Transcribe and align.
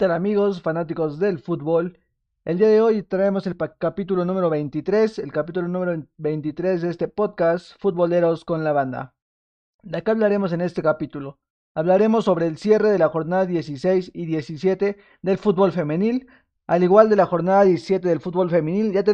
¿Qué 0.00 0.06
tal 0.06 0.16
amigos, 0.16 0.62
fanáticos 0.62 1.18
del 1.18 1.40
fútbol? 1.40 1.98
El 2.46 2.56
día 2.56 2.68
de 2.68 2.80
hoy 2.80 3.02
traemos 3.02 3.46
el 3.46 3.54
capítulo 3.58 4.24
número 4.24 4.48
23, 4.48 5.18
el 5.18 5.30
capítulo 5.30 5.68
número 5.68 6.06
23 6.16 6.80
de 6.80 6.88
este 6.88 7.06
podcast, 7.06 7.78
Futboleros 7.78 8.46
con 8.46 8.64
la 8.64 8.72
Banda. 8.72 9.12
¿De 9.82 10.02
qué 10.02 10.10
hablaremos 10.10 10.54
en 10.54 10.62
este 10.62 10.80
capítulo? 10.82 11.38
Hablaremos 11.74 12.24
sobre 12.24 12.46
el 12.46 12.56
cierre 12.56 12.88
de 12.88 12.98
la 12.98 13.10
jornada 13.10 13.44
16 13.44 14.12
y 14.14 14.24
17 14.24 14.96
del 15.20 15.36
fútbol 15.36 15.70
femenil, 15.70 16.28
al 16.66 16.82
igual 16.82 17.10
de 17.10 17.16
la 17.16 17.26
jornada 17.26 17.64
17 17.64 18.08
del 18.08 18.20
fútbol 18.20 18.48
femenil, 18.48 18.94
ya, 18.94 19.04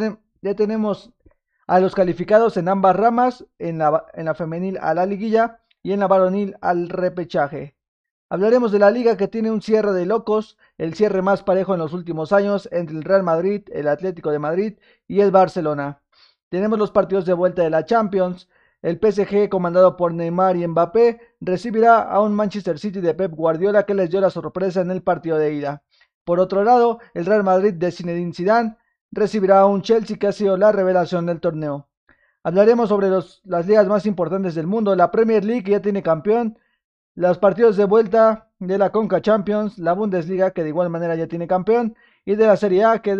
ya 0.40 0.54
tenemos 0.54 1.10
a 1.66 1.80
los 1.80 1.96
calificados 1.96 2.56
en 2.58 2.68
ambas 2.68 2.94
ramas, 2.94 3.44
en 3.58 3.78
la, 3.78 4.06
en 4.14 4.26
la 4.26 4.36
femenil 4.36 4.78
a 4.80 4.94
la 4.94 5.04
liguilla 5.04 5.58
y 5.82 5.90
en 5.90 5.98
la 5.98 6.06
varonil 6.06 6.54
al 6.60 6.88
repechaje. 6.88 7.76
Hablaremos 8.28 8.72
de 8.72 8.80
la 8.80 8.90
liga 8.90 9.16
que 9.16 9.28
tiene 9.28 9.52
un 9.52 9.62
cierre 9.62 9.92
de 9.92 10.04
locos, 10.04 10.58
el 10.78 10.94
cierre 10.94 11.22
más 11.22 11.42
parejo 11.42 11.74
en 11.74 11.80
los 11.80 11.92
últimos 11.92 12.32
años 12.32 12.68
entre 12.72 12.96
el 12.96 13.04
Real 13.04 13.22
Madrid, 13.22 13.62
el 13.72 13.88
Atlético 13.88 14.30
de 14.30 14.38
Madrid 14.38 14.78
y 15.08 15.20
el 15.20 15.30
Barcelona. 15.30 16.02
Tenemos 16.48 16.78
los 16.78 16.90
partidos 16.90 17.24
de 17.24 17.32
vuelta 17.32 17.62
de 17.62 17.70
la 17.70 17.84
Champions. 17.84 18.48
El 18.82 18.98
PSG, 19.00 19.48
comandado 19.48 19.96
por 19.96 20.12
Neymar 20.12 20.56
y 20.56 20.66
Mbappé, 20.66 21.20
recibirá 21.40 22.02
a 22.02 22.20
un 22.20 22.34
Manchester 22.34 22.78
City 22.78 23.00
de 23.00 23.14
Pep 23.14 23.32
Guardiola 23.32 23.84
que 23.84 23.94
les 23.94 24.10
dio 24.10 24.20
la 24.20 24.30
sorpresa 24.30 24.80
en 24.82 24.90
el 24.90 25.02
partido 25.02 25.38
de 25.38 25.54
ida. 25.54 25.82
Por 26.24 26.40
otro 26.40 26.62
lado, 26.62 27.00
el 27.14 27.26
Real 27.26 27.42
Madrid 27.42 27.74
de 27.74 27.90
Zinedine 27.90 28.32
Zidane 28.32 28.76
recibirá 29.10 29.60
a 29.60 29.66
un 29.66 29.82
Chelsea 29.82 30.18
que 30.18 30.26
ha 30.26 30.32
sido 30.32 30.56
la 30.56 30.72
revelación 30.72 31.26
del 31.26 31.40
torneo. 31.40 31.88
Hablaremos 32.44 32.90
sobre 32.90 33.08
las 33.10 33.66
ligas 33.66 33.88
más 33.88 34.06
importantes 34.06 34.54
del 34.54 34.66
mundo. 34.66 34.94
La 34.94 35.10
Premier 35.10 35.44
League 35.44 35.68
ya 35.70 35.80
tiene 35.80 36.02
campeón 36.02 36.58
los 37.16 37.38
partidos 37.38 37.76
de 37.76 37.86
vuelta 37.86 38.45
de 38.58 38.78
la 38.78 38.90
Conca 38.90 39.20
Champions, 39.20 39.78
la 39.78 39.92
Bundesliga, 39.92 40.52
que 40.52 40.62
de 40.62 40.70
igual 40.70 40.90
manera 40.90 41.14
ya 41.14 41.26
tiene 41.26 41.46
campeón, 41.46 41.96
y 42.24 42.36
de 42.36 42.46
la 42.46 42.56
Serie 42.56 42.84
A, 42.84 43.02
que 43.02 43.12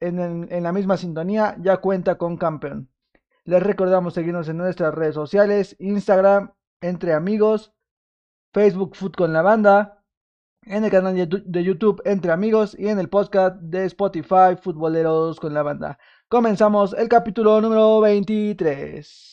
en, 0.00 0.62
la 0.62 0.72
misma 0.72 0.96
sintonía 0.96 1.56
ya 1.60 1.78
cuenta 1.78 2.16
con 2.18 2.36
campeón. 2.36 2.88
Les 3.44 3.62
recordamos 3.62 4.14
seguirnos 4.14 4.48
en 4.48 4.58
nuestras 4.58 4.94
redes 4.94 5.14
sociales, 5.14 5.76
Instagram, 5.78 6.52
Entre 6.80 7.12
Amigos, 7.12 7.72
Facebook 8.52 8.96
Food 8.96 9.12
con 9.12 9.32
la 9.32 9.42
Banda, 9.42 10.04
en 10.64 10.84
el 10.84 10.90
canal 10.90 11.14
de 11.16 11.64
YouTube 11.64 12.02
Entre 12.04 12.30
Amigos 12.30 12.76
y 12.78 12.88
en 12.88 12.98
el 12.98 13.08
podcast 13.08 13.56
de 13.56 13.84
Spotify 13.86 14.56
Futboleros 14.60 15.40
con 15.40 15.54
la 15.54 15.62
Banda. 15.62 15.98
Comenzamos 16.28 16.94
el 16.94 17.08
capítulo 17.08 17.60
número 17.60 18.00
23. 18.00 19.31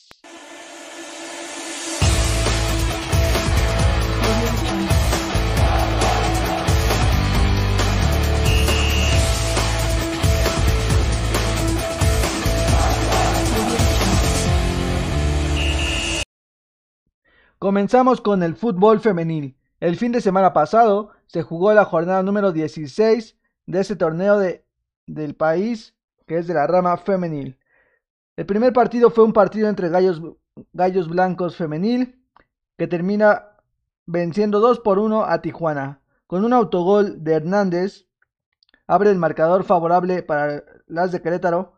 Comenzamos 17.70 18.20
con 18.20 18.42
el 18.42 18.56
fútbol 18.56 19.00
femenil. 19.00 19.56
El 19.80 19.96
fin 19.96 20.12
de 20.12 20.22
semana 20.22 20.54
pasado 20.54 21.12
se 21.28 21.44
jugó 21.44 21.72
la 21.72 21.86
jornada 21.86 22.24
número 22.24 22.52
16 22.52 23.38
de 23.68 23.80
este 23.80 23.96
torneo 23.96 24.40
de, 24.40 24.66
del 25.06 25.36
país, 25.36 25.94
que 26.26 26.40
es 26.40 26.48
de 26.48 26.56
la 26.56 26.66
rama 26.66 26.98
femenil. 26.98 27.60
El 28.38 28.48
primer 28.48 28.74
partido 28.74 29.12
fue 29.12 29.24
un 29.24 29.34
partido 29.34 29.70
entre 29.70 29.90
Gallos, 29.90 30.20
Gallos 30.74 31.08
Blancos 31.10 31.58
femenil, 31.58 32.20
que 32.76 32.88
termina 32.88 33.50
venciendo 34.08 34.60
2 34.62 34.80
por 34.80 34.98
1 34.98 35.26
a 35.26 35.40
Tijuana. 35.44 36.02
Con 36.26 36.46
un 36.46 36.54
autogol 36.54 37.24
de 37.24 37.34
Hernández, 37.34 38.08
abre 38.88 39.12
el 39.12 39.20
marcador 39.20 39.64
favorable 39.64 40.24
para 40.24 40.64
las 40.88 41.12
de 41.12 41.22
Querétaro. 41.22 41.74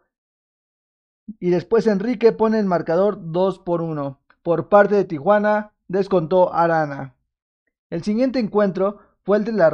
Y 1.42 1.50
después 1.50 1.86
Enrique 1.86 2.32
pone 2.32 2.60
el 2.60 2.66
marcador 2.66 3.18
2 3.20 3.60
por 3.60 3.82
1. 3.82 4.22
Por 4.42 4.70
parte 4.70 4.96
de 4.96 5.04
Tijuana, 5.04 5.74
descontó 5.92 6.54
Arana. 6.54 7.16
El 7.90 8.04
siguiente 8.04 8.40
encuentro 8.40 9.00
fue 9.24 9.38
el 9.38 9.44
de 9.44 9.52
las 9.52 9.74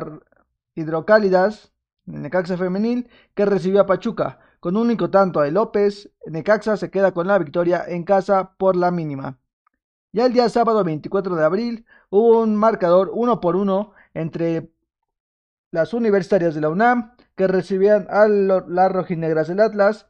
Hidrocálidas, 0.75 1.71
Necaxa 2.05 2.57
Femenil, 2.57 3.09
que 3.35 3.45
recibió 3.45 3.81
a 3.81 3.85
Pachuca. 3.85 4.39
Con 4.59 4.75
un 4.75 4.83
único 4.87 5.11
tanto 5.11 5.39
a 5.39 5.47
López, 5.47 6.11
Necaxa 6.25 6.77
se 6.77 6.89
queda 6.89 7.13
con 7.13 7.27
la 7.27 7.37
victoria 7.37 7.83
en 7.87 8.03
casa 8.03 8.53
por 8.57 8.75
la 8.75 8.89
mínima. 8.89 9.37
Ya 10.11 10.25
el 10.25 10.33
día 10.33 10.49
sábado 10.49 10.83
24 10.83 11.35
de 11.35 11.45
abril 11.45 11.85
hubo 12.09 12.41
un 12.41 12.55
marcador 12.55 13.11
uno 13.13 13.39
por 13.39 13.55
uno 13.55 13.91
entre 14.15 14.71
las 15.69 15.93
universitarias 15.93 16.55
de 16.55 16.61
la 16.61 16.69
UNAM, 16.69 17.13
que 17.35 17.47
recibían 17.47 18.07
a 18.09 18.27
las 18.27 18.91
rojinegras 18.91 19.49
del 19.49 19.59
Atlas 19.59 20.07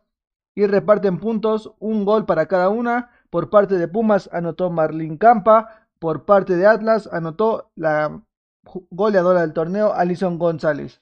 y 0.55 0.65
reparten 0.65 1.19
puntos, 1.19 1.73
un 1.79 2.05
gol 2.05 2.25
para 2.25 2.45
cada 2.45 2.69
una. 2.69 3.11
Por 3.29 3.49
parte 3.49 3.75
de 3.75 3.89
Pumas 3.89 4.29
anotó 4.31 4.69
Marlín 4.69 5.17
Campa, 5.17 5.86
por 5.99 6.25
parte 6.25 6.55
de 6.55 6.65
Atlas 6.65 7.09
anotó 7.11 7.71
la 7.75 8.21
goleadora 8.89 9.41
del 9.41 9.53
torneo 9.53 9.93
Alison 9.93 10.37
González. 10.37 11.01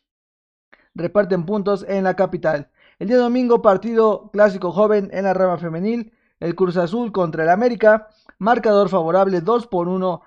Reparten 0.93 1.45
puntos 1.45 1.85
en 1.87 2.03
la 2.03 2.15
capital. 2.15 2.69
El 2.99 3.09
día 3.09 3.17
domingo 3.17 3.61
partido 3.61 4.29
clásico 4.31 4.71
joven 4.71 5.09
en 5.11 5.25
la 5.25 5.33
rama 5.33 5.57
femenil. 5.57 6.13
El 6.39 6.55
Cruz 6.55 6.77
Azul 6.77 7.11
contra 7.11 7.43
el 7.43 7.49
América. 7.49 8.07
Marcador 8.39 8.89
favorable 8.89 9.41
2 9.41 9.67
por 9.67 9.87
1 9.87 10.21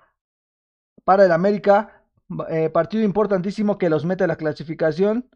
para 1.05 1.25
el 1.25 1.33
América. 1.33 2.03
Eh, 2.51 2.69
partido 2.69 3.05
importantísimo 3.05 3.79
que 3.79 3.89
los 3.89 4.05
mete 4.05 4.25
a 4.25 4.27
la 4.27 4.37
clasificación 4.37 5.31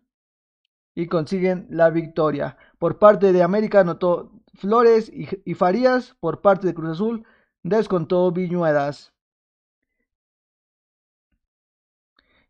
y 0.95 1.07
consiguen 1.07 1.67
la 1.71 1.91
victoria. 1.91 2.57
Por 2.79 2.99
parte 2.99 3.33
de 3.33 3.43
América 3.43 3.81
anotó 3.81 4.33
Flores 4.55 5.11
y, 5.11 5.55
Farías. 5.55 6.15
Por 6.21 6.43
parte 6.43 6.67
de 6.67 6.75
Cruz 6.75 6.91
Azul 6.91 7.25
descontó 7.63 8.31
Viñuelas. 8.31 9.13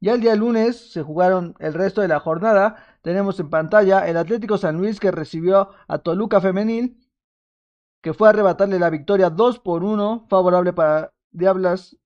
Ya 0.02 0.14
el 0.14 0.20
día 0.20 0.34
lunes 0.34 0.90
se 0.92 1.00
jugaron 1.04 1.54
el 1.60 1.74
resto 1.74 2.00
de 2.00 2.08
la 2.08 2.18
jornada. 2.18 2.98
Tenemos 3.02 3.38
en 3.38 3.50
pantalla 3.50 4.08
el 4.08 4.16
Atlético 4.16 4.58
San 4.58 4.76
Luis 4.76 4.98
que 4.98 5.12
recibió 5.12 5.70
a 5.86 5.98
Toluca 5.98 6.40
Femenil, 6.40 7.00
que 8.02 8.12
fue 8.12 8.26
a 8.26 8.30
arrebatarle 8.30 8.80
la 8.80 8.90
victoria 8.90 9.30
2 9.30 9.60
por 9.60 9.84
1, 9.84 10.26
favorable 10.28 10.72
para 10.72 11.12
Diablas 11.30 11.96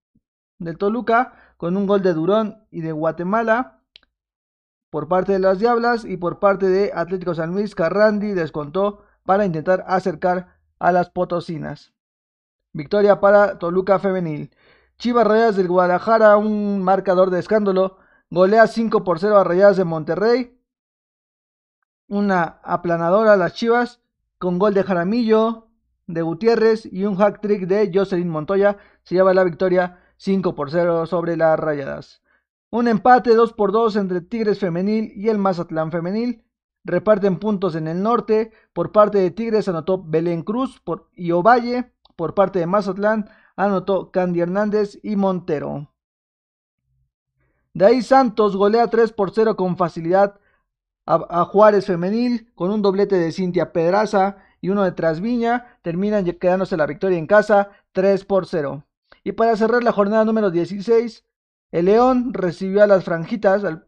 del 0.59 0.77
Toluca, 0.77 1.55
con 1.57 1.75
un 1.75 1.87
gol 1.87 2.03
de 2.03 2.13
Durón 2.13 2.67
y 2.71 2.83
de 2.83 2.93
Guatemala 2.93 3.81
por 4.91 5.09
parte 5.09 5.33
de 5.33 5.39
las 5.39 5.59
Diablas 5.59 6.05
y 6.05 6.19
por 6.19 6.39
parte 6.39 6.67
de 6.69 6.93
Atlético 6.95 7.35
San 7.35 7.53
Luis, 7.53 7.75
Carrandi 7.75 8.33
descontó 8.33 9.05
para 9.25 9.47
intentar 9.47 9.85
acercar 9.89 10.59
a 10.79 10.93
las 10.93 11.09
potosinas. 11.09 11.95
Victoria 12.75 13.21
para 13.21 13.59
Toluca 13.59 13.99
Femenil. 13.99 14.51
Chivas 14.99 15.27
Rayas 15.27 15.57
del 15.57 15.69
Guadalajara, 15.69 16.39
un 16.39 16.83
marcador 16.83 17.29
de 17.29 17.39
escándalo. 17.39 17.99
Golea 18.31 18.67
5 18.67 19.05
por 19.05 19.19
0 19.19 19.37
a 19.37 19.45
Rayadas 19.45 19.77
de 19.77 19.85
Monterrey. 19.85 20.59
Una 22.09 22.61
aplanadora 22.63 23.35
a 23.35 23.37
las 23.37 23.53
Chivas 23.53 24.01
con 24.39 24.59
gol 24.59 24.73
de 24.73 24.85
Jaramillo, 24.85 25.69
de 26.07 26.23
Gutiérrez 26.23 26.87
y 26.91 27.05
un 27.05 27.17
hack 27.17 27.43
trick 27.43 27.67
de 27.67 27.91
Jocelyn 27.93 28.31
Montoya. 28.31 28.79
Se 29.03 29.15
lleva 29.15 29.35
la 29.35 29.45
victoria 29.45 30.01
5 30.17 30.55
por 30.55 30.71
0 30.71 31.05
sobre 31.05 31.37
las 31.37 31.61
Rayadas. 31.61 32.23
Un 32.71 32.89
empate 32.89 33.35
2 33.35 33.53
por 33.53 33.73
2 33.73 33.97
entre 33.97 34.23
Tigres 34.23 34.59
Femenil 34.61 35.13
y 35.15 35.29
el 35.29 35.37
Mazatlán 35.37 35.93
Femenil. 35.93 36.43
Reparten 36.85 37.39
puntos 37.39 37.75
en 37.75 37.87
el 37.87 38.03
norte. 38.03 38.51
Por 38.73 38.93
parte 38.93 39.19
de 39.19 39.31
Tigres 39.31 39.69
anotó 39.69 40.03
Belén 40.03 40.43
Cruz 40.43 40.81
por, 40.81 41.11
y 41.15 41.33
Ovalle. 41.33 41.93
Por 42.17 42.33
parte 42.33 42.61
de 42.61 42.67
Mazatlán 42.67 43.29
anotó 43.57 44.11
Candy 44.11 44.41
Hernández 44.41 44.99
y 45.03 45.17
Montero. 45.17 45.91
De 47.73 47.85
ahí 47.85 48.03
Santos 48.03 48.57
golea 48.57 48.89
3 48.89 49.13
por 49.13 49.33
0 49.33 49.57
con 49.57 49.77
facilidad 49.77 50.39
a, 51.07 51.45
Juárez 51.45 51.87
Femenil 51.87 52.51
con 52.55 52.71
un 52.71 52.83
doblete 52.83 53.17
de 53.17 53.33
Cintia 53.33 53.73
Pedraza 53.73 54.39
y 54.61 54.71
uno 54.71 54.83
de 54.83 54.93
Trasviña. 54.93 55.79
Terminan 55.83 56.25
quedándose 56.25 56.77
la 56.77 56.87
victoria 56.87 57.19
en 57.19 57.27
casa 57.27 57.71
3 57.93 58.25
por 58.25 58.47
0. 58.47 58.85
Y 59.25 59.33
para 59.33 59.57
cerrar 59.57 59.85
la 59.85 59.93
jornada 59.93 60.25
número 60.25 60.51
16, 60.51 61.25
el 61.71 61.85
León 61.85 62.33
recibió 62.33 62.83
a 62.83 62.87
las 62.87 63.05
franjitas 63.05 63.65
al, 63.65 63.87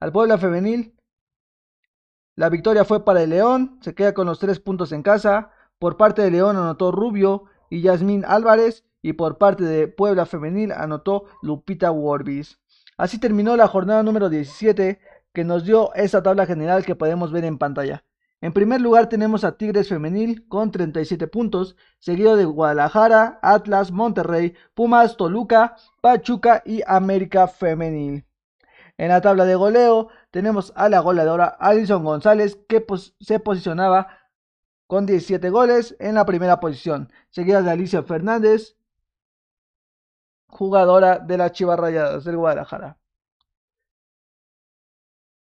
al 0.00 0.12
Puebla 0.12 0.38
Femenil. 0.38 0.94
La 2.36 2.48
victoria 2.48 2.84
fue 2.84 3.04
para 3.04 3.22
el 3.22 3.30
León, 3.30 3.78
se 3.80 3.94
queda 3.94 4.14
con 4.14 4.26
los 4.26 4.38
3 4.38 4.60
puntos 4.60 4.92
en 4.92 5.02
casa. 5.02 5.50
Por 5.78 5.96
parte 5.96 6.22
de 6.22 6.30
León 6.30 6.56
anotó 6.56 6.92
Rubio 6.92 7.44
y 7.68 7.82
Yasmín 7.82 8.24
Álvarez 8.24 8.84
y 9.04 9.12
por 9.12 9.36
parte 9.36 9.64
de 9.64 9.86
Puebla 9.86 10.24
Femenil 10.24 10.72
anotó 10.72 11.26
Lupita 11.42 11.90
Worbis. 11.90 12.58
Así 12.96 13.20
terminó 13.20 13.54
la 13.54 13.68
jornada 13.68 14.02
número 14.02 14.30
17 14.30 14.98
que 15.34 15.44
nos 15.44 15.66
dio 15.66 15.92
esa 15.94 16.22
tabla 16.22 16.46
general 16.46 16.86
que 16.86 16.96
podemos 16.96 17.30
ver 17.30 17.44
en 17.44 17.58
pantalla. 17.58 18.02
En 18.40 18.54
primer 18.54 18.80
lugar 18.80 19.10
tenemos 19.10 19.44
a 19.44 19.58
Tigres 19.58 19.90
Femenil 19.90 20.48
con 20.48 20.70
37 20.70 21.26
puntos, 21.26 21.76
seguido 21.98 22.34
de 22.36 22.46
Guadalajara, 22.46 23.38
Atlas, 23.42 23.92
Monterrey, 23.92 24.54
Pumas, 24.72 25.18
Toluca, 25.18 25.76
Pachuca 26.00 26.62
y 26.64 26.80
América 26.86 27.46
Femenil. 27.46 28.24
En 28.96 29.08
la 29.08 29.20
tabla 29.20 29.44
de 29.44 29.54
goleo 29.54 30.08
tenemos 30.30 30.72
a 30.76 30.88
la 30.88 31.00
goleadora 31.00 31.44
Alison 31.60 32.04
González 32.04 32.56
que 32.66 32.82
se 33.20 33.38
posicionaba 33.38 34.08
con 34.86 35.04
17 35.04 35.50
goles 35.50 35.94
en 35.98 36.14
la 36.14 36.24
primera 36.24 36.58
posición, 36.58 37.12
seguida 37.28 37.60
de 37.60 37.70
Alicia 37.70 38.02
Fernández, 38.02 38.78
jugadora 40.54 41.18
de 41.18 41.36
las 41.36 41.52
Chivas 41.52 41.78
Rayadas 41.78 42.24
del 42.24 42.36
Guadalajara. 42.36 42.96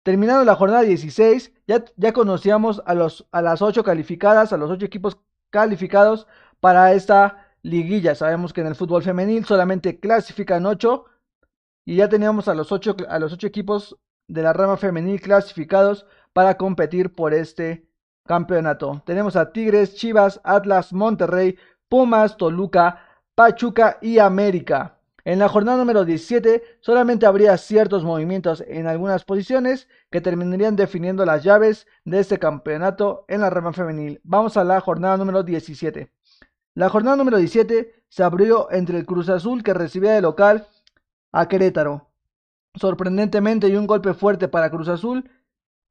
Terminando 0.03 0.45
la 0.45 0.55
jornada 0.55 0.81
16, 0.81 1.51
ya, 1.67 1.83
ya 1.97 2.13
conocíamos 2.13 2.81
a, 2.85 2.93
los, 2.93 3.27
a 3.31 3.41
las 3.41 3.61
8 3.61 3.83
calificadas, 3.83 4.53
a 4.53 4.57
los 4.57 4.69
8 4.69 4.85
equipos 4.85 5.19
calificados 5.49 6.27
para 6.59 6.93
esta 6.93 7.47
liguilla. 7.63 8.13
Sabemos 8.15 8.53
que 8.53 8.61
en 8.61 8.67
el 8.67 8.75
fútbol 8.75 9.03
femenil 9.03 9.45
solamente 9.45 9.99
clasifican 9.99 10.65
8 10.65 11.05
y 11.85 11.95
ya 11.97 12.07
teníamos 12.07 12.47
a 12.47 12.53
los 12.53 12.71
8, 12.71 12.97
a 13.09 13.19
los 13.19 13.33
8 13.33 13.47
equipos 13.47 13.97
de 14.27 14.43
la 14.43 14.53
rama 14.53 14.77
femenil 14.77 15.19
clasificados 15.21 16.05
para 16.33 16.57
competir 16.57 17.13
por 17.13 17.33
este 17.33 17.87
campeonato. 18.25 19.01
Tenemos 19.05 19.35
a 19.35 19.51
Tigres, 19.51 19.95
Chivas, 19.95 20.41
Atlas, 20.43 20.93
Monterrey, 20.93 21.57
Pumas, 21.89 22.37
Toluca, 22.37 23.04
Pachuca 23.35 23.97
y 24.01 24.19
América. 24.19 24.97
En 25.25 25.39
la 25.39 25.49
jornada 25.49 25.77
número 25.77 26.05
17 26.05 26.63
solamente 26.79 27.25
habría 27.25 27.57
ciertos 27.57 28.05
movimientos 28.05 28.63
en 28.65 28.87
algunas 28.87 29.25
posiciones 29.25 29.89
que 30.09 30.21
terminarían 30.21 30.77
definiendo 30.77 31.25
las 31.25 31.43
llaves 31.43 31.85
de 32.05 32.21
este 32.21 32.39
campeonato 32.39 33.25
en 33.27 33.41
la 33.41 33.49
rama 33.49 33.73
femenil. 33.73 34.21
Vamos 34.23 34.55
a 34.55 34.63
la 34.63 34.79
jornada 34.79 35.17
número 35.17 35.43
17. 35.43 36.13
La 36.75 36.87
jornada 36.87 37.17
número 37.17 37.37
17 37.37 38.05
se 38.07 38.23
abrió 38.23 38.71
entre 38.71 38.99
el 38.99 39.05
Cruz 39.05 39.27
Azul 39.27 39.63
que 39.63 39.73
recibía 39.73 40.13
de 40.13 40.21
local 40.21 40.67
a 41.33 41.49
Querétaro. 41.49 42.07
Sorprendentemente 42.75 43.67
y 43.67 43.75
un 43.75 43.85
golpe 43.85 44.13
fuerte 44.13 44.47
para 44.47 44.69
Cruz 44.69 44.87
Azul, 44.87 45.29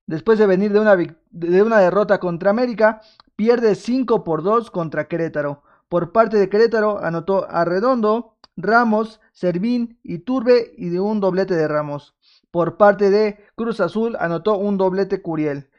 después 0.06 0.38
de 0.38 0.46
venir 0.46 0.72
de 0.72 0.80
una, 0.80 0.96
de 0.96 1.62
una 1.62 1.78
derrota 1.80 2.18
contra 2.18 2.48
América, 2.48 3.02
pierde 3.36 3.74
5 3.74 4.24
por 4.24 4.42
2 4.42 4.70
contra 4.70 5.08
Querétaro. 5.08 5.62
Por 5.94 6.10
parte 6.10 6.38
de 6.38 6.48
Querétaro 6.48 6.98
anotó 7.04 7.48
a 7.48 7.64
Redondo, 7.64 8.36
Ramos, 8.56 9.20
Servín 9.32 10.00
y 10.02 10.18
Turbe 10.18 10.74
y 10.76 10.88
de 10.88 10.98
un 10.98 11.20
doblete 11.20 11.54
de 11.54 11.68
Ramos. 11.68 12.16
Por 12.50 12.76
parte 12.76 13.10
de 13.10 13.38
Cruz 13.54 13.78
Azul 13.78 14.16
anotó 14.18 14.58
un 14.58 14.76
doblete 14.76 15.22
Curiel. 15.22 15.70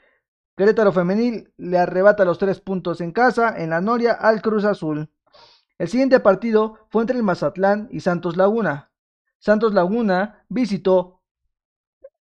Querétaro 0.56 0.94
Femenil 0.94 1.52
le 1.58 1.80
arrebata 1.80 2.24
los 2.24 2.38
tres 2.38 2.62
puntos 2.62 3.02
en 3.02 3.12
casa 3.12 3.62
en 3.62 3.72
la 3.72 3.82
Noria 3.82 4.14
al 4.14 4.42
Cruz 4.42 4.64
Azul. 4.64 5.10
El 5.78 5.90
siguiente 5.90 6.22
partido 6.22 6.80
fue 6.88 7.02
entre 7.02 7.18
el 7.18 7.24
Mazatlán 7.24 7.90
y 7.92 8.00
Santos 8.00 8.38
Laguna. 8.38 8.92
Santos 9.40 9.74
Laguna 9.74 10.46
visitó 10.48 11.24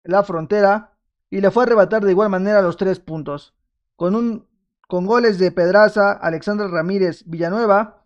la 0.03 0.23
frontera 0.23 0.93
y 1.29 1.41
le 1.41 1.51
fue 1.51 1.63
a 1.63 1.65
arrebatar 1.65 2.05
de 2.05 2.11
igual 2.11 2.29
manera 2.29 2.61
los 2.61 2.77
tres 2.77 3.01
puntos. 3.01 3.53
Con, 3.97 4.15
un, 4.15 4.47
con 4.91 5.05
goles 5.05 5.39
de 5.39 5.53
Pedraza, 5.53 6.11
Alexandra 6.11 6.67
Ramírez 6.67 7.23
Villanueva 7.25 8.03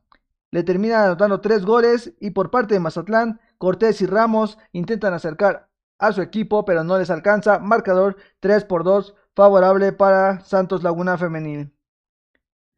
le 0.51 0.61
terminan 0.61 1.05
anotando 1.05 1.41
tres 1.41 1.65
goles 1.65 2.13
y 2.19 2.29
por 2.29 2.51
parte 2.51 2.75
de 2.75 2.79
Mazatlán, 2.79 3.41
Cortés 3.57 4.01
y 4.01 4.05
Ramos 4.05 4.59
intentan 4.71 5.11
acercar 5.15 5.67
a 5.97 6.11
su 6.11 6.21
equipo, 6.21 6.63
pero 6.63 6.83
no 6.83 6.99
les 6.99 7.09
alcanza. 7.09 7.57
Marcador 7.57 8.17
3 8.39 8.65
por 8.65 8.83
2, 8.83 9.15
favorable 9.33 9.93
para 9.93 10.41
Santos 10.41 10.83
Laguna 10.83 11.17
Femenil. 11.17 11.73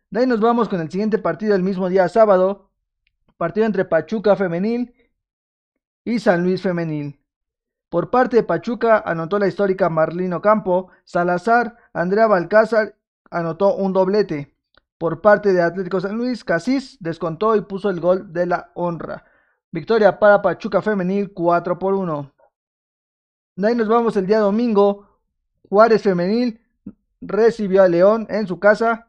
De 0.09 0.21
ahí 0.21 0.25
nos 0.25 0.39
vamos 0.39 0.69
con 0.69 0.80
el 0.80 0.89
siguiente 0.89 1.18
partido 1.18 1.54
el 1.54 1.63
mismo 1.63 1.89
día 1.89 2.07
sábado. 2.07 2.71
Partido 3.36 3.65
entre 3.65 3.83
Pachuca 3.83 4.38
Femenil 4.38 4.94
y 6.06 6.19
San 6.19 6.44
Luis 6.44 6.62
Femenil. 6.62 7.19
Por 7.89 8.09
parte 8.09 8.38
de 8.38 8.44
Pachuca 8.44 9.04
anotó 9.06 9.38
la 9.38 9.48
histórica 9.48 9.89
Marlino 9.89 10.42
Campo, 10.42 10.92
Salazar, 11.04 11.75
Andrea 11.92 12.27
Balcázar 12.27 12.97
anotó 13.32 13.76
un 13.76 13.94
doblete. 13.94 14.56
Por 14.98 15.22
parte 15.22 15.54
de 15.54 15.62
Atlético 15.62 16.02
San 16.02 16.18
Luis, 16.18 16.44
Casís 16.44 16.98
descontó 17.00 17.56
y 17.56 17.62
puso 17.62 17.90
el 17.90 18.00
gol 18.00 18.34
de 18.34 18.48
la 18.48 18.72
honra. 18.74 19.26
Victoria 19.72 20.18
para 20.18 20.42
Pachuca 20.42 20.82
Femenil 20.82 21.34
4 21.34 21.78
por 21.78 21.94
1. 21.94 22.34
De 23.58 23.68
ahí 23.68 23.76
nos 23.76 23.88
vamos 23.88 24.16
el 24.18 24.26
día 24.26 24.40
domingo. 24.40 25.08
Juárez 25.70 26.02
Femenil 26.02 26.62
recibió 27.22 27.84
a 27.84 27.88
León 27.88 28.26
en 28.30 28.48
su 28.48 28.60
casa. 28.60 29.08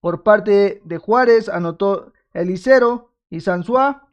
Por 0.00 0.22
parte 0.22 0.80
de 0.84 0.98
Juárez 0.98 1.48
anotó 1.48 2.12
Elicero 2.32 3.12
y 3.30 3.40
Sansuá. 3.40 4.08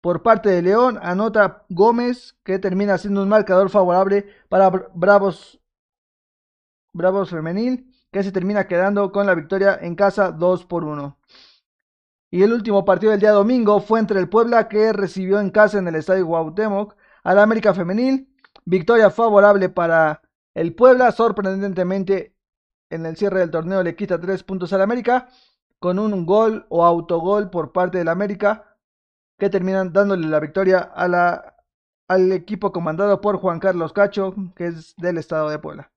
Por 0.00 0.22
parte 0.22 0.50
de 0.50 0.62
León 0.62 0.98
anota 1.02 1.64
Gómez 1.68 2.36
que 2.44 2.58
termina 2.58 2.98
siendo 2.98 3.22
un 3.22 3.28
marcador 3.28 3.70
favorable 3.70 4.28
para 4.48 4.68
Bravos, 4.68 5.60
Bravos 6.92 7.30
Femenil 7.30 7.93
que 8.14 8.22
se 8.22 8.30
termina 8.30 8.68
quedando 8.68 9.10
con 9.10 9.26
la 9.26 9.34
victoria 9.34 9.76
en 9.82 9.96
casa 9.96 10.30
2 10.30 10.66
por 10.66 10.84
1. 10.84 11.18
Y 12.30 12.44
el 12.44 12.52
último 12.52 12.84
partido 12.84 13.10
del 13.10 13.18
día 13.18 13.32
domingo 13.32 13.80
fue 13.80 13.98
entre 13.98 14.20
el 14.20 14.28
Puebla 14.28 14.68
que 14.68 14.92
recibió 14.92 15.40
en 15.40 15.50
casa 15.50 15.78
en 15.78 15.88
el 15.88 15.96
Estadio 15.96 16.24
Guautemoc 16.24 16.94
al 17.24 17.40
América 17.40 17.74
Femenil. 17.74 18.32
Victoria 18.64 19.10
favorable 19.10 19.68
para 19.68 20.22
el 20.54 20.76
Puebla, 20.76 21.10
sorprendentemente 21.10 22.36
en 22.88 23.04
el 23.04 23.16
cierre 23.16 23.40
del 23.40 23.50
torneo 23.50 23.82
le 23.82 23.96
quita 23.96 24.20
3 24.20 24.44
puntos 24.44 24.72
al 24.72 24.82
América 24.82 25.28
con 25.80 25.98
un 25.98 26.24
gol 26.24 26.66
o 26.68 26.84
autogol 26.84 27.50
por 27.50 27.72
parte 27.72 27.98
del 27.98 28.06
América 28.06 28.76
que 29.38 29.50
terminan 29.50 29.92
dándole 29.92 30.28
la 30.28 30.38
victoria 30.38 30.78
a 30.78 31.08
la, 31.08 31.56
al 32.06 32.30
equipo 32.30 32.70
comandado 32.70 33.20
por 33.20 33.38
Juan 33.38 33.58
Carlos 33.58 33.92
Cacho, 33.92 34.36
que 34.54 34.66
es 34.68 34.94
del 34.98 35.18
estado 35.18 35.50
de 35.50 35.58
Puebla. 35.58 35.90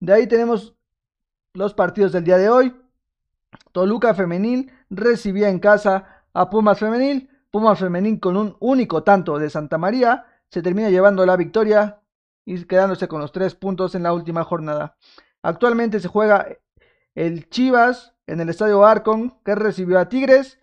De 0.00 0.12
ahí 0.12 0.26
tenemos 0.26 0.76
los 1.54 1.72
partidos 1.72 2.12
del 2.12 2.24
día 2.24 2.36
de 2.36 2.50
hoy. 2.50 2.76
Toluca 3.72 4.12
Femenil 4.12 4.70
recibía 4.90 5.48
en 5.48 5.60
casa 5.60 6.24
a 6.32 6.50
Pumas 6.50 6.78
Femenil. 6.78 7.30
Pumas 7.50 7.78
Femenil 7.78 8.18
con 8.18 8.36
un 8.36 8.56
único 8.58 9.04
tanto 9.04 9.38
de 9.38 9.48
Santa 9.48 9.78
María 9.78 10.26
se 10.50 10.62
termina 10.62 10.90
llevando 10.90 11.24
la 11.24 11.36
victoria 11.36 12.00
y 12.44 12.64
quedándose 12.64 13.08
con 13.08 13.20
los 13.20 13.32
tres 13.32 13.54
puntos 13.54 13.94
en 13.94 14.02
la 14.02 14.12
última 14.12 14.44
jornada. 14.44 14.96
Actualmente 15.42 16.00
se 16.00 16.08
juega 16.08 16.46
el 17.14 17.48
Chivas 17.48 18.14
en 18.26 18.40
el 18.40 18.48
estadio 18.48 18.84
Arcon 18.84 19.38
que 19.44 19.54
recibió 19.54 20.00
a 20.00 20.08
Tigres. 20.08 20.58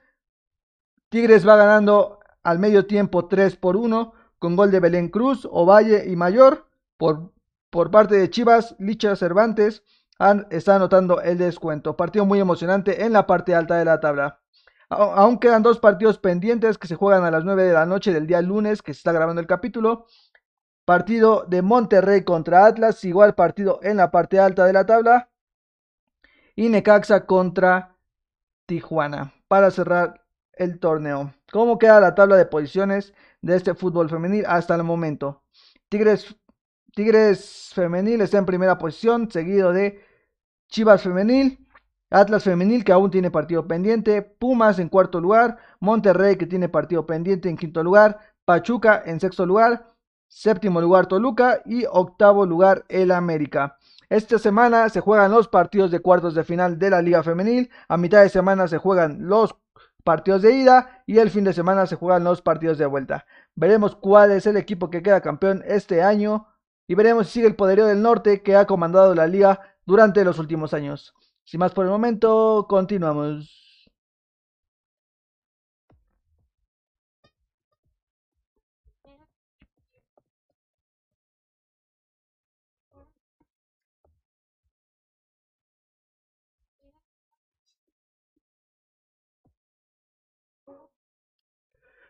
Tigres 1.09 1.47
va 1.47 1.55
ganando 1.55 2.19
al 2.43 2.59
medio 2.59 2.85
tiempo 2.85 3.27
3 3.27 3.55
por 3.55 3.77
1 3.77 4.13
con 4.39 4.55
gol 4.55 4.71
de 4.71 4.79
Belén 4.79 5.07
Cruz, 5.07 5.47
Ovalle 5.49 6.09
y 6.09 6.15
Mayor. 6.17 6.67
Por, 6.97 7.31
por 7.69 7.89
parte 7.91 8.15
de 8.15 8.29
Chivas, 8.29 8.75
Licha 8.77 9.15
Cervantes 9.15 9.83
está 10.49 10.75
anotando 10.75 11.21
el 11.21 11.37
descuento. 11.37 11.97
Partido 11.97 12.25
muy 12.25 12.39
emocionante 12.39 13.03
en 13.03 13.13
la 13.13 13.25
parte 13.25 13.55
alta 13.55 13.77
de 13.77 13.85
la 13.85 13.99
tabla. 13.99 14.39
Aún 14.89 15.39
quedan 15.39 15.63
dos 15.63 15.79
partidos 15.79 16.17
pendientes 16.17 16.77
que 16.77 16.87
se 16.87 16.95
juegan 16.95 17.23
a 17.23 17.31
las 17.31 17.45
9 17.45 17.63
de 17.63 17.73
la 17.73 17.85
noche 17.85 18.13
del 18.13 18.27
día 18.27 18.41
lunes 18.41 18.81
que 18.81 18.93
se 18.93 18.99
está 18.99 19.13
grabando 19.13 19.39
el 19.39 19.47
capítulo. 19.47 20.05
Partido 20.85 21.45
de 21.47 21.61
Monterrey 21.61 22.23
contra 22.23 22.65
Atlas, 22.65 23.03
igual 23.05 23.33
partido 23.33 23.79
en 23.83 23.97
la 23.97 24.11
parte 24.11 24.39
alta 24.39 24.65
de 24.65 24.73
la 24.73 24.85
tabla. 24.85 25.29
Y 26.55 26.67
Necaxa 26.69 27.25
contra 27.25 27.95
Tijuana 28.65 29.33
para 29.47 29.71
cerrar 29.71 30.25
el 30.53 30.79
torneo. 30.79 31.33
¿Cómo 31.51 31.79
queda 31.79 31.99
la 31.99 32.13
tabla 32.13 32.35
de 32.35 32.45
posiciones 32.45 33.13
de 33.41 33.55
este 33.55 33.73
fútbol 33.73 34.09
femenil 34.09 34.45
hasta 34.45 34.75
el 34.75 34.83
momento? 34.83 35.43
Tigres, 35.89 36.35
Tigres 36.93 37.71
femenil 37.73 38.21
está 38.21 38.37
en 38.37 38.45
primera 38.45 38.77
posición, 38.77 39.31
seguido 39.31 39.71
de 39.71 40.10
Chivas 40.71 41.01
Femenil, 41.03 41.67
Atlas 42.09 42.45
Femenil 42.45 42.85
que 42.85 42.93
aún 42.93 43.11
tiene 43.11 43.29
partido 43.29 43.67
pendiente, 43.67 44.21
Pumas 44.21 44.79
en 44.79 44.87
cuarto 44.87 45.19
lugar, 45.19 45.57
Monterrey 45.81 46.37
que 46.37 46.47
tiene 46.47 46.69
partido 46.69 47.05
pendiente 47.05 47.49
en 47.49 47.57
quinto 47.57 47.83
lugar, 47.83 48.19
Pachuca 48.45 49.03
en 49.05 49.19
sexto 49.19 49.45
lugar, 49.45 49.85
séptimo 50.29 50.79
lugar 50.79 51.07
Toluca 51.07 51.61
y 51.65 51.83
octavo 51.91 52.45
lugar 52.45 52.85
el 52.87 53.11
América. 53.11 53.77
Esta 54.09 54.39
semana 54.39 54.87
se 54.87 55.01
juegan 55.01 55.31
los 55.31 55.49
partidos 55.49 55.91
de 55.91 55.99
cuartos 55.99 56.35
de 56.35 56.45
final 56.45 56.79
de 56.79 56.89
la 56.89 57.01
Liga 57.01 57.21
Femenil, 57.21 57.69
a 57.89 57.97
mitad 57.97 58.21
de 58.21 58.29
semana 58.29 58.69
se 58.69 58.77
juegan 58.77 59.27
los 59.27 59.53
partidos 60.05 60.41
de 60.41 60.53
ida 60.53 61.03
y 61.05 61.19
el 61.19 61.29
fin 61.29 61.43
de 61.43 61.51
semana 61.51 61.85
se 61.85 61.97
juegan 61.97 62.23
los 62.23 62.41
partidos 62.41 62.77
de 62.77 62.85
vuelta. 62.85 63.25
Veremos 63.55 63.97
cuál 63.97 64.31
es 64.31 64.47
el 64.47 64.55
equipo 64.55 64.89
que 64.89 65.03
queda 65.03 65.19
campeón 65.19 65.63
este 65.67 66.01
año 66.01 66.47
y 66.87 66.95
veremos 66.95 67.27
si 67.27 67.33
sigue 67.33 67.47
el 67.47 67.55
poderío 67.55 67.85
del 67.85 68.01
norte 68.01 68.41
que 68.41 68.55
ha 68.55 68.65
comandado 68.65 69.13
la 69.15 69.27
liga 69.27 69.70
durante 69.91 70.23
los 70.23 70.39
últimos 70.39 70.73
años. 70.73 71.13
Sin 71.43 71.59
más 71.59 71.73
por 71.73 71.85
el 71.85 71.91
momento, 71.91 72.65
continuamos. 72.69 73.89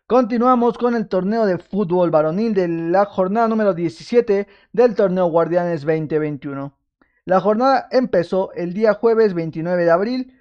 Continuamos 0.05 0.77
con 0.77 0.93
el 0.95 1.07
torneo 1.07 1.45
de 1.47 1.57
fútbol 1.57 2.11
varonil 2.11 2.53
de 2.53 2.67
la 2.67 3.05
jornada 3.05 3.47
número 3.47 3.73
17 3.73 4.47
del 4.71 4.93
torneo 4.93 5.25
Guardianes 5.27 5.81
2021. 5.81 6.80
La 7.31 7.39
jornada 7.39 7.87
empezó 7.91 8.51
el 8.55 8.73
día 8.73 8.93
jueves 8.93 9.33
29 9.33 9.85
de 9.85 9.89
abril. 9.89 10.37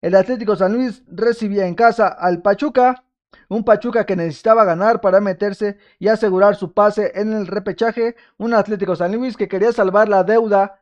El 0.00 0.14
Atlético 0.14 0.56
San 0.56 0.72
Luis 0.72 1.02
recibía 1.06 1.66
en 1.66 1.74
casa 1.74 2.08
al 2.08 2.40
Pachuca, 2.40 3.04
un 3.50 3.62
Pachuca 3.62 4.06
que 4.06 4.16
necesitaba 4.16 4.64
ganar 4.64 5.02
para 5.02 5.20
meterse 5.20 5.76
y 5.98 6.08
asegurar 6.08 6.56
su 6.56 6.72
pase 6.72 7.12
en 7.14 7.34
el 7.34 7.46
repechaje, 7.46 8.16
un 8.38 8.54
Atlético 8.54 8.96
San 8.96 9.14
Luis 9.14 9.36
que 9.36 9.48
quería 9.48 9.70
salvar 9.72 10.08
la 10.08 10.24
deuda 10.24 10.80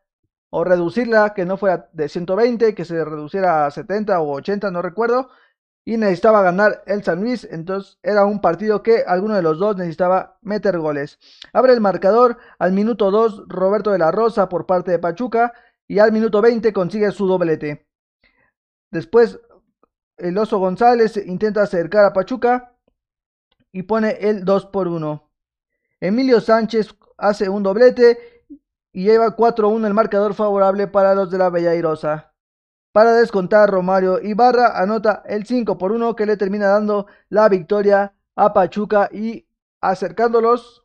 o 0.51 0.63
reducirla, 0.63 1.35
que 1.35 1.45
no 1.45 1.57
fuera 1.57 1.89
de 1.93 2.09
120, 2.09 2.77
que 2.77 2.85
se 2.85 3.05
reduciera 3.05 3.67
a 3.67 3.71
70 3.73 4.21
o 4.21 4.31
80, 4.35 4.71
no 4.71 4.81
recuerdo, 4.81 5.29
y 5.85 5.97
necesitaba 5.97 6.43
ganar 6.43 6.83
el 6.87 7.03
San 7.03 7.21
Luis, 7.21 7.47
entonces 7.51 7.99
era 8.03 8.25
un 8.25 8.41
partido 8.41 8.83
que 8.83 9.03
alguno 9.07 9.35
de 9.35 9.43
los 9.43 9.59
dos 9.59 9.77
necesitaba 9.77 10.39
meter 10.43 10.79
goles. 10.79 11.19
Abre 11.53 11.73
el 11.73 11.81
marcador 11.81 12.39
al 12.59 12.73
minuto 12.73 13.11
2 13.11 13.45
Roberto 13.49 13.91
de 13.91 13.99
la 13.99 14.13
Rosa 14.13 14.49
por 14.49 14.67
parte 14.67 14.93
de 14.93 14.99
Pachuca 14.99 15.53
y 15.89 15.99
al 15.99 16.13
minuto 16.13 16.41
20 16.41 16.73
consigue 16.73 17.11
su 17.11 17.27
doblete. 17.27 17.87
Después 18.91 19.41
el 20.17 20.39
Oso 20.39 20.59
González 20.59 21.17
intenta 21.17 21.63
acercar 21.63 22.05
a 22.05 22.13
Pachuca 22.13 22.77
y 23.73 23.83
pone 23.83 24.19
el 24.21 24.45
2 24.45 24.67
por 24.67 24.87
1. 24.87 25.31
Emilio 26.01 26.41
Sánchez 26.41 26.95
hace 27.17 27.49
un 27.49 27.63
doblete 27.63 28.45
y 28.93 29.05
lleva 29.05 29.37
4-1 29.37 29.87
el 29.87 29.95
marcador 29.95 30.35
favorable 30.35 30.87
para 30.87 31.15
los 31.15 31.31
de 31.31 31.39
la 31.39 31.51
Bella 31.51 31.75
Irosa. 31.75 32.32
Para 32.93 33.15
descontar, 33.15 33.71
Romario 33.71 34.21
Ibarra 34.21 34.79
anota 34.79 35.23
el 35.27 35.47
5 35.47 35.79
por 35.79 35.93
1 35.93 36.15
que 36.15 36.27
le 36.27 36.37
termina 36.37 36.69
dando 36.69 37.07
la 37.31 37.49
victoria 37.49 38.15
a 38.37 38.53
Pachuca 38.53 39.09
y 39.11 39.47
acercándolos 39.81 40.85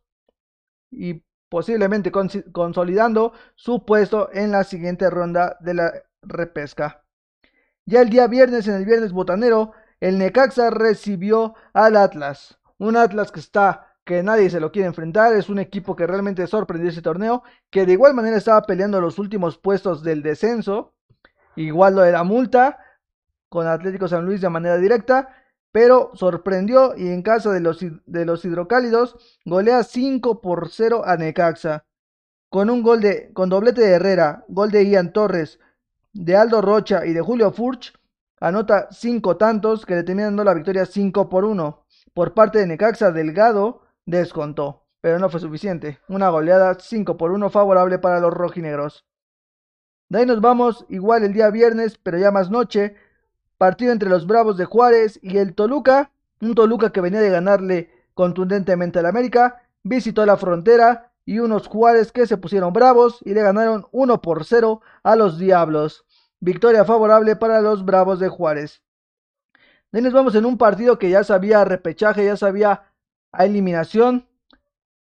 y 0.89 1.21
posiblemente 1.49 2.11
consolidando 2.11 3.33
su 3.55 3.85
puesto 3.85 4.29
en 4.31 4.51
la 4.51 4.63
siguiente 4.63 5.09
ronda 5.09 5.57
de 5.59 5.73
la 5.73 5.93
repesca. 6.21 7.03
Ya 7.85 8.01
el 8.01 8.09
día 8.09 8.27
viernes, 8.27 8.67
en 8.67 8.75
el 8.75 8.85
viernes 8.85 9.11
botanero, 9.11 9.73
el 9.99 10.17
Necaxa 10.17 10.69
recibió 10.69 11.55
al 11.73 11.95
Atlas. 11.95 12.59
Un 12.77 12.97
Atlas 12.97 13.31
que 13.31 13.39
está, 13.39 13.95
que 14.05 14.23
nadie 14.23 14.49
se 14.49 14.59
lo 14.59 14.71
quiere 14.71 14.87
enfrentar. 14.87 15.33
Es 15.33 15.49
un 15.49 15.59
equipo 15.59 15.95
que 15.95 16.05
realmente 16.05 16.45
sorprendió 16.47 16.89
ese 16.89 17.01
torneo. 17.01 17.43
Que 17.69 17.85
de 17.85 17.93
igual 17.93 18.13
manera 18.13 18.37
estaba 18.37 18.61
peleando 18.63 18.99
los 18.99 19.19
últimos 19.19 19.57
puestos 19.57 20.03
del 20.03 20.21
descenso. 20.21 20.93
Igual 21.57 21.95
lo 21.95 22.01
de 22.03 22.11
la 22.11 22.23
multa 22.23 22.77
con 23.49 23.67
Atlético 23.67 24.07
San 24.07 24.25
Luis 24.25 24.41
de 24.41 24.49
manera 24.49 24.77
directa, 24.77 25.29
pero 25.71 26.11
sorprendió 26.13 26.95
y 26.95 27.07
en 27.07 27.23
casa 27.23 27.51
de 27.51 27.59
los, 27.59 27.79
de 27.79 28.25
los 28.25 28.45
hidrocálidos 28.45 29.39
golea 29.43 29.83
5 29.83 30.39
por 30.41 30.69
0 30.69 31.01
a 31.05 31.17
Necaxa. 31.17 31.85
Con 32.49 32.69
un 32.69 32.81
gol 32.83 33.01
de, 33.01 33.33
con 33.33 33.49
doblete 33.49 33.81
de 33.81 33.91
Herrera, 33.91 34.45
gol 34.47 34.71
de 34.71 34.87
Ian 34.87 35.11
Torres, 35.11 35.59
de 36.13 36.35
Aldo 36.35 36.61
Rocha 36.61 37.05
y 37.05 37.13
de 37.13 37.21
Julio 37.21 37.51
Furch, 37.51 37.93
anota 38.39 38.87
5 38.91 39.37
tantos 39.37 39.85
que 39.85 39.95
le 39.95 40.03
terminan 40.03 40.29
dando 40.29 40.43
la 40.43 40.53
victoria 40.53 40.85
5 40.85 41.27
por 41.27 41.43
1. 41.43 41.85
Por 42.13 42.33
parte 42.33 42.59
de 42.59 42.67
Necaxa, 42.67 43.11
Delgado 43.11 43.81
descontó, 44.05 44.85
pero 45.01 45.17
no 45.17 45.29
fue 45.29 45.39
suficiente. 45.39 45.99
Una 46.07 46.29
goleada 46.29 46.77
5 46.79 47.17
por 47.17 47.31
1 47.31 47.49
favorable 47.49 47.99
para 47.99 48.19
los 48.19 48.33
rojinegros. 48.33 49.05
De 50.09 50.19
ahí 50.19 50.25
nos 50.25 50.39
vamos, 50.39 50.85
igual 50.89 51.23
el 51.23 51.33
día 51.33 51.49
viernes, 51.49 51.99
pero 52.01 52.17
ya 52.17 52.31
más 52.31 52.49
noche. 52.49 52.95
Partido 53.57 53.91
entre 53.91 54.09
los 54.09 54.25
Bravos 54.25 54.55
de 54.57 54.65
Juárez 54.65 55.19
y 55.21 55.37
el 55.37 55.53
Toluca. 55.53 56.11
Un 56.39 56.55
Toluca 56.55 56.91
que 56.91 57.01
venía 57.01 57.19
de 57.19 57.29
ganarle 57.29 57.91
contundentemente 58.13 58.99
al 58.99 59.05
América. 59.05 59.61
Visitó 59.83 60.25
la 60.25 60.37
frontera 60.37 61.11
y 61.25 61.39
unos 61.39 61.67
Juárez 61.67 62.13
que 62.13 62.25
se 62.25 62.37
pusieron 62.37 62.71
bravos 62.71 63.19
y 63.25 63.33
le 63.33 63.41
ganaron 63.41 63.85
1 63.91 64.21
por 64.21 64.45
0 64.45 64.81
a 65.03 65.15
los 65.17 65.37
Diablos. 65.37 66.05
Victoria 66.39 66.85
favorable 66.85 67.35
para 67.35 67.59
los 67.61 67.83
Bravos 67.83 68.19
de 68.19 68.29
Juárez. 68.29 68.81
De 69.91 69.99
ahí 69.99 70.03
nos 70.03 70.13
vamos 70.13 70.35
en 70.35 70.45
un 70.45 70.57
partido 70.57 70.97
que 70.97 71.09
ya 71.09 71.25
sabía 71.25 71.65
repechaje, 71.65 72.23
ya 72.23 72.37
sabía 72.37 72.83
a 73.33 73.45
eliminación. 73.45 74.25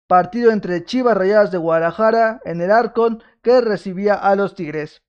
Partido 0.06 0.52
entre 0.52 0.84
Chivas 0.84 1.16
Rayadas 1.16 1.50
de 1.50 1.58
Guadalajara 1.58 2.40
en 2.44 2.60
el 2.60 2.70
Arcon 2.70 3.22
que 3.44 3.60
recibía 3.60 4.14
a 4.14 4.34
los 4.34 4.56
Tigres. 4.56 5.04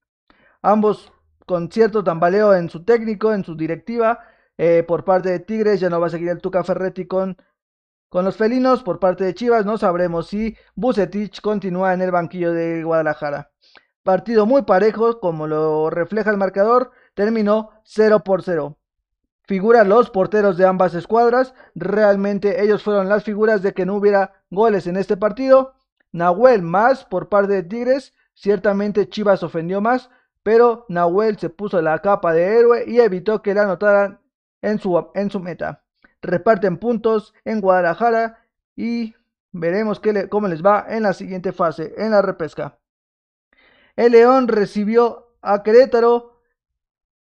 Ambos 0.62 1.12
con 1.48 1.72
cierto 1.72 2.04
tambaleo 2.04 2.54
en 2.54 2.70
su 2.70 2.86
técnico, 2.86 3.34
en 3.34 3.44
su 3.44 3.56
directiva. 3.56 4.20
Eh, 4.58 4.84
por 4.88 5.04
parte 5.04 5.32
de 5.32 5.40
Tigres 5.40 5.80
ya 5.80 5.90
no 5.90 6.00
va 6.00 6.08
a 6.08 6.12
seguir 6.12 6.30
el 6.30 6.42
Tuca 6.42 6.64
Ferretti 6.64 7.08
con, 7.08 7.38
con 8.10 8.24
los 8.24 8.38
felinos. 8.38 8.84
Por 8.84 9.00
parte 9.00 9.24
de 9.24 9.34
Chivas 9.34 9.66
no 9.66 9.80
sabremos 9.80 10.28
si 10.28 10.56
Bucetich 10.76 11.42
continúa 11.42 11.94
en 11.96 12.02
el 12.04 12.12
banquillo 12.12 12.54
de 12.54 12.84
Guadalajara. 12.84 13.50
Partido 14.04 14.46
muy 14.46 14.62
parejo, 14.62 15.20
como 15.20 15.48
lo 15.48 15.90
refleja 15.90 16.30
el 16.30 16.38
marcador, 16.38 16.92
terminó 17.16 17.72
0 17.86 18.24
por 18.24 18.44
0 18.44 18.78
figuran 19.48 19.90
los 19.90 20.10
porteros 20.10 20.58
de 20.58 20.66
ambas 20.66 20.94
escuadras. 20.94 21.54
Realmente 21.76 22.64
ellos 22.64 22.84
fueron 22.84 23.10
las 23.10 23.24
figuras 23.24 23.62
de 23.62 23.74
que 23.74 23.86
no 23.86 23.96
hubiera 23.96 24.44
goles 24.50 24.88
en 24.88 24.98
este 24.98 25.18
partido. 25.18 25.74
Nahuel 26.12 26.62
más 26.62 27.06
por 27.06 27.30
parte 27.30 27.54
de 27.54 27.64
Tigres. 27.64 28.14
Ciertamente 28.36 29.10
Chivas 29.10 29.42
ofendió 29.44 29.82
más, 29.82 30.12
pero 30.44 30.86
Nahuel 30.90 31.40
se 31.40 31.50
puso 31.50 31.82
la 31.82 31.98
capa 32.00 32.34
de 32.34 32.60
héroe 32.60 32.84
y 32.86 33.00
evitó 33.00 33.42
que 33.42 33.54
le 33.54 33.62
anotaran 33.62 34.20
en 34.62 34.78
su, 34.78 35.10
en 35.16 35.32
su 35.32 35.40
meta. 35.40 35.84
Reparten 36.22 36.78
puntos 36.78 37.34
en 37.46 37.62
Guadalajara 37.62 38.46
y 38.76 39.16
veremos 39.52 40.00
qué 40.00 40.28
cómo 40.30 40.48
les 40.48 40.64
va 40.64 40.86
en 40.90 41.04
la 41.04 41.14
siguiente 41.14 41.52
fase, 41.52 41.94
en 41.98 42.12
la 42.12 42.22
repesca. 42.22 42.78
El 43.96 44.12
León 44.12 44.48
recibió 44.48 45.34
a 45.42 45.64
Querétaro 45.64 46.36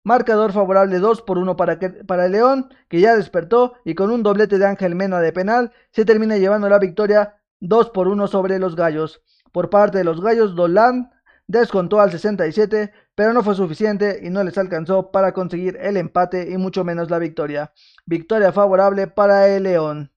Marcador 0.04 0.52
favorable 0.52 0.98
2 1.00 1.22
por 1.24 1.38
1 1.38 1.56
para, 1.56 1.78
para 2.08 2.26
el 2.26 2.32
León, 2.32 2.74
que 2.88 3.02
ya 3.02 3.16
despertó 3.16 3.74
y 3.86 3.94
con 3.94 4.10
un 4.10 4.24
doblete 4.24 4.58
de 4.58 4.66
Ángel 4.66 4.96
Mena 4.96 5.20
de 5.20 5.32
penal 5.32 5.74
se 5.92 6.06
termina 6.06 6.38
llevando 6.38 6.70
la 6.70 6.80
victoria 6.80 7.42
2 7.60 7.90
por 7.92 8.08
1 8.08 8.28
sobre 8.28 8.58
los 8.58 8.76
Gallos. 8.76 9.22
Por 9.52 9.70
parte 9.70 9.98
de 9.98 10.04
los 10.04 10.22
Gallos, 10.22 10.56
Dolan 10.56 11.12
descontó 11.48 12.00
al 12.00 12.12
67, 12.12 12.92
pero 13.16 13.34
no 13.34 13.44
fue 13.44 13.56
suficiente 13.56 14.20
y 14.24 14.30
no 14.30 14.44
les 14.44 14.58
alcanzó 14.58 15.12
para 15.12 15.34
conseguir 15.34 15.78
el 15.82 15.98
empate 15.98 16.50
y 16.52 16.58
mucho 16.58 16.84
menos 16.84 17.10
la 17.10 17.20
victoria. 17.20 17.74
Victoria 18.06 18.52
favorable 18.52 19.08
para 19.08 19.48
el 19.48 19.64
León. 19.64 20.12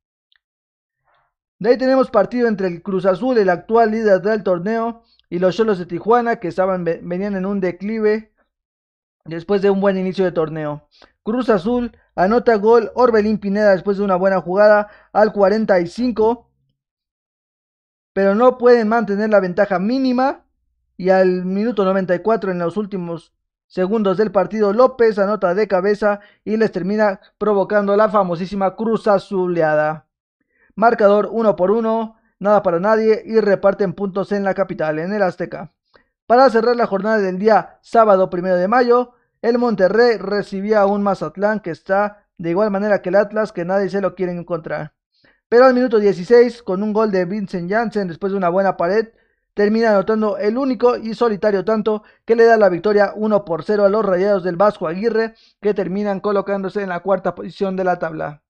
De 1.59 1.71
ahí 1.71 1.79
tenemos 1.79 2.11
partido 2.11 2.49
entre 2.49 2.69
el 2.69 2.83
Cruz 2.83 3.07
Azul, 3.07 3.39
el 3.39 3.49
actual 3.49 3.91
líder 3.91 4.21
del 4.23 4.43
torneo, 4.43 5.03
y 5.31 5.39
los 5.39 5.57
Cholos 5.57 5.79
de 5.79 5.87
Tijuana, 5.87 6.37
que 6.37 6.49
estaban, 6.49 6.85
venían 6.85 7.35
en 7.35 7.47
un 7.47 7.61
declive 7.61 8.33
después 9.25 9.63
de 9.63 9.71
un 9.71 9.81
buen 9.81 9.97
inicio 9.97 10.25
de 10.25 10.33
torneo. 10.33 10.89
Cruz 11.23 11.49
Azul 11.49 11.97
anota 12.15 12.57
gol 12.57 12.93
Orbelín 12.95 13.39
Pineda 13.39 13.73
después 13.73 13.97
de 13.97 14.05
una 14.05 14.17
buena 14.17 14.41
jugada 14.41 14.89
al 15.13 15.33
45, 15.33 16.51
pero 18.15 18.35
no 18.35 18.57
pueden 18.57 18.89
mantener 18.89 19.29
la 19.29 19.41
ventaja 19.41 19.79
mínima 19.79 20.47
y 20.97 21.11
al 21.11 21.45
minuto 21.45 21.85
94 21.85 22.53
en 22.53 22.61
los 22.61 22.79
últimos 22.79 23.35
segundos 23.67 24.17
del 24.17 24.31
partido 24.31 24.73
López 24.73 25.19
anota 25.19 25.55
de 25.55 25.69
cabeza 25.69 26.21
y 26.45 26.57
les 26.57 26.73
termina 26.73 27.21
provocando 27.37 27.97
la 27.97 28.09
famosísima 28.09 28.77
Cruz 28.77 29.09
Azuleada. 29.09 30.07
Marcador 30.77 31.29
1 31.33 31.57
por 31.57 31.73
1, 31.73 32.17
nada 32.39 32.63
para 32.63 32.79
nadie 32.79 33.23
y 33.27 33.41
reparten 33.41 33.93
puntos 33.93 34.33
en 34.33 34.45
la 34.45 34.55
capital, 34.55 35.01
en 35.01 35.13
el 35.13 35.23
Azteca. 35.23 35.73
Para 36.27 36.49
cerrar 36.51 36.77
la 36.77 36.87
jornada 36.87 37.19
del 37.19 37.39
día 37.39 37.79
sábado 37.83 38.31
primero 38.31 38.57
de 38.57 38.69
mayo, 38.69 39.13
el 39.43 39.59
Monterrey 39.59 40.19
recibía 40.19 40.81
a 40.81 40.87
un 40.87 41.03
Mazatlán 41.03 41.61
que 41.61 41.71
está 41.71 42.27
de 42.39 42.51
igual 42.51 42.71
manera 42.71 43.03
que 43.03 43.09
el 43.09 43.17
Atlas, 43.17 43.53
que 43.53 43.65
nadie 43.65 43.91
se 43.91 44.01
lo 44.01 44.15
quiere 44.15 44.33
encontrar. 44.33 44.94
Pero 45.55 45.67
al 45.67 45.75
minuto 45.75 46.01
16, 46.01 46.65
con 46.65 46.83
un 46.83 46.93
gol 46.93 47.13
de 47.13 47.27
Vincent 47.27 47.71
Janssen 47.71 48.09
después 48.09 48.33
de 48.33 48.37
una 48.37 48.49
buena 48.49 48.77
pared, 48.77 49.11
termina 49.55 49.91
anotando 49.91 50.37
el 50.37 50.59
único 50.59 50.97
y 50.97 51.15
solitario 51.15 51.65
tanto 51.65 52.03
que 52.25 52.35
le 52.35 52.45
da 52.45 52.57
la 52.57 52.69
victoria 52.69 53.13
1 53.15 53.45
por 53.45 53.63
0 53.63 53.85
a 53.85 53.89
los 53.89 54.05
Rayados 54.05 54.43
del 54.43 54.57
Vasco 54.57 54.89
Aguirre, 54.89 55.37
que 55.61 55.73
terminan 55.73 56.19
colocándose 56.19 56.83
en 56.83 56.89
la 56.89 57.05
cuarta 57.05 57.37
posición 57.37 57.77
de 57.77 57.85
la 57.85 58.01
tabla. 58.01 58.43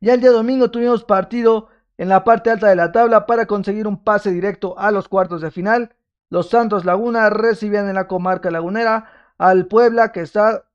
Ya 0.00 0.14
el 0.14 0.20
día 0.20 0.30
domingo 0.30 0.70
tuvimos 0.70 1.02
partido 1.02 1.70
en 1.98 2.08
la 2.08 2.22
parte 2.22 2.50
alta 2.50 2.68
de 2.68 2.76
la 2.76 2.92
tabla 2.92 3.26
para 3.26 3.46
conseguir 3.46 3.88
un 3.88 4.04
pase 4.04 4.30
directo 4.30 4.78
a 4.78 4.92
los 4.92 5.08
cuartos 5.08 5.40
de 5.40 5.50
final. 5.50 5.96
Los 6.30 6.50
Santos 6.50 6.84
Laguna 6.84 7.30
recibían 7.30 7.88
en 7.88 7.96
la 7.96 8.06
comarca 8.06 8.48
lagunera 8.52 9.10
al 9.38 9.66
Puebla 9.66 10.12
que 10.12 10.20
está 10.20 10.66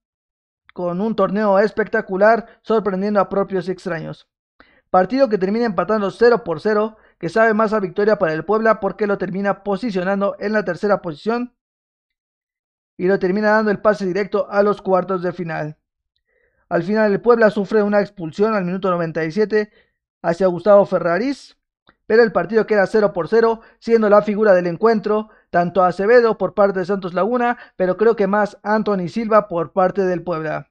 con 0.73 0.99
un 0.99 1.15
torneo 1.15 1.57
espectacular 1.57 2.47
sorprendiendo 2.63 3.21
a 3.21 3.29
propios 3.29 3.69
y 3.69 3.71
extraños. 3.71 4.27
Partido 4.89 5.29
que 5.29 5.37
termina 5.37 5.65
empatando 5.65 6.09
0 6.09 6.43
por 6.43 6.61
0, 6.61 6.97
que 7.19 7.29
sabe 7.29 7.53
más 7.53 7.73
a 7.73 7.79
victoria 7.79 8.17
para 8.17 8.33
el 8.33 8.45
Puebla 8.45 8.79
porque 8.79 9.07
lo 9.07 9.17
termina 9.17 9.63
posicionando 9.63 10.35
en 10.39 10.53
la 10.53 10.63
tercera 10.63 11.01
posición 11.01 11.53
y 12.97 13.07
lo 13.07 13.19
termina 13.19 13.51
dando 13.51 13.71
el 13.71 13.79
pase 13.79 14.05
directo 14.05 14.49
a 14.49 14.63
los 14.63 14.81
cuartos 14.81 15.21
de 15.21 15.31
final. 15.31 15.77
Al 16.69 16.83
final 16.83 17.11
el 17.11 17.21
Puebla 17.21 17.49
sufre 17.49 17.83
una 17.83 18.01
expulsión 18.01 18.53
al 18.53 18.65
minuto 18.65 18.89
97 18.89 19.71
hacia 20.21 20.47
Gustavo 20.47 20.85
Ferraris, 20.85 21.57
pero 22.05 22.23
el 22.23 22.31
partido 22.31 22.65
queda 22.65 22.87
0 22.87 23.13
por 23.13 23.27
0, 23.27 23.61
siendo 23.79 24.09
la 24.09 24.21
figura 24.21 24.53
del 24.53 24.67
encuentro 24.67 25.29
tanto 25.49 25.83
Acevedo 25.83 26.37
por 26.37 26.53
parte 26.53 26.79
de 26.79 26.85
Santos 26.85 27.13
Laguna, 27.13 27.57
pero 27.75 27.97
creo 27.97 28.15
que 28.15 28.27
más 28.27 28.57
Anthony 28.63 29.07
Silva 29.07 29.47
por 29.47 29.71
parte 29.73 30.03
del 30.03 30.23
Puebla. 30.23 30.69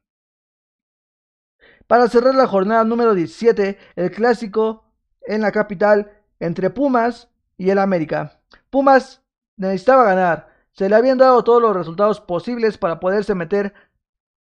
Para 1.88 2.06
cerrar 2.06 2.34
la 2.34 2.46
jornada 2.46 2.84
número 2.84 3.14
17, 3.14 3.78
el 3.96 4.10
clásico 4.10 4.84
en 5.22 5.40
la 5.40 5.52
capital 5.52 6.12
entre 6.38 6.68
Pumas 6.68 7.30
y 7.56 7.70
el 7.70 7.78
América. 7.78 8.42
Pumas 8.68 9.22
necesitaba 9.56 10.04
ganar, 10.04 10.50
se 10.72 10.90
le 10.90 10.96
habían 10.96 11.16
dado 11.16 11.42
todos 11.42 11.62
los 11.62 11.74
resultados 11.74 12.20
posibles 12.20 12.76
para 12.76 13.00
poderse 13.00 13.34
meter 13.34 13.72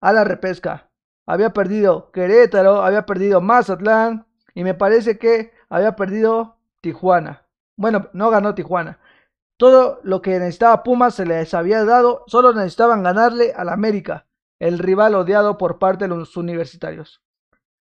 a 0.01 0.11
la 0.11 0.25
repesca. 0.25 0.89
Había 1.25 1.53
perdido 1.53 2.11
Querétaro, 2.11 2.83
había 2.83 3.05
perdido 3.05 3.39
Mazatlán 3.39 4.27
y 4.53 4.65
me 4.65 4.73
parece 4.73 5.17
que 5.17 5.53
había 5.69 5.95
perdido 5.95 6.57
Tijuana. 6.81 7.47
Bueno, 7.77 8.09
no 8.11 8.29
ganó 8.31 8.53
Tijuana. 8.53 8.99
Todo 9.55 10.01
lo 10.03 10.21
que 10.21 10.39
necesitaba 10.39 10.83
Pumas 10.83 11.15
se 11.15 11.25
les 11.25 11.53
había 11.53 11.85
dado, 11.85 12.25
solo 12.27 12.51
necesitaban 12.51 13.01
ganarle 13.01 13.53
al 13.55 13.69
América, 13.69 14.25
el 14.59 14.77
rival 14.77 15.15
odiado 15.15 15.57
por 15.57 15.79
parte 15.79 16.03
de 16.05 16.09
los 16.09 16.35
universitarios. 16.35 17.21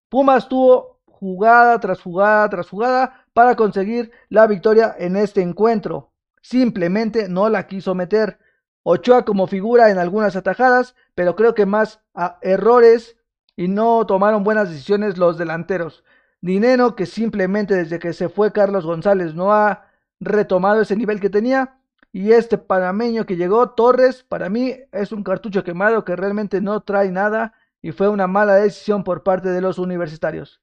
Pumas 0.09 0.49
tuvo 0.49 1.01
jugada 1.05 1.79
tras 1.81 2.01
jugada 2.01 2.49
tras 2.49 2.69
jugada 2.69 3.25
para 3.33 3.57
conseguir 3.57 4.11
la 4.29 4.47
victoria 4.47 4.95
en 4.99 5.17
este 5.17 5.43
encuentro. 5.43 6.13
Simplemente 6.41 7.29
no 7.29 7.49
la 7.49 7.67
quiso 7.67 7.95
meter. 7.95 8.39
Ochoa 8.85 9.25
como 9.25 9.47
figura 9.47 9.91
en 9.91 9.99
algunas 9.99 10.35
atajadas, 10.37 10.95
pero 11.15 11.37
creo 11.37 11.55
que 11.55 11.67
más 11.67 12.01
a 12.15 12.39
errores 12.41 13.17
y 13.55 13.69
no 13.69 14.07
tomaron 14.07 14.45
buenas 14.45 14.71
decisiones 14.71 15.19
los 15.19 15.37
delanteros. 15.37 16.05
Dinero 16.41 16.95
que 16.95 17.05
simplemente 17.05 17.75
desde 17.75 17.99
que 17.99 18.13
se 18.13 18.29
fue 18.29 18.53
Carlos 18.53 18.87
González 18.87 19.35
no 19.35 19.53
ha 19.53 19.89
retomado 20.21 20.81
ese 20.81 20.97
nivel 20.97 21.21
que 21.21 21.29
tenía. 21.29 21.75
Y 22.13 22.33
este 22.33 22.57
panameño 22.57 23.27
que 23.27 23.37
llegó, 23.37 23.71
Torres, 23.71 24.23
para 24.23 24.49
mí 24.49 24.75
es 24.93 25.13
un 25.13 25.23
cartucho 25.23 25.65
quemado 25.65 26.05
que 26.05 26.17
realmente 26.17 26.63
no 26.63 26.81
trae 26.81 27.11
nada 27.11 27.53
y 27.81 27.93
fue 27.93 28.09
una 28.09 28.27
mala 28.27 28.57
decisión 28.57 29.05
por 29.05 29.23
parte 29.23 29.49
de 29.51 29.61
los 29.61 29.79
universitarios. 29.79 30.61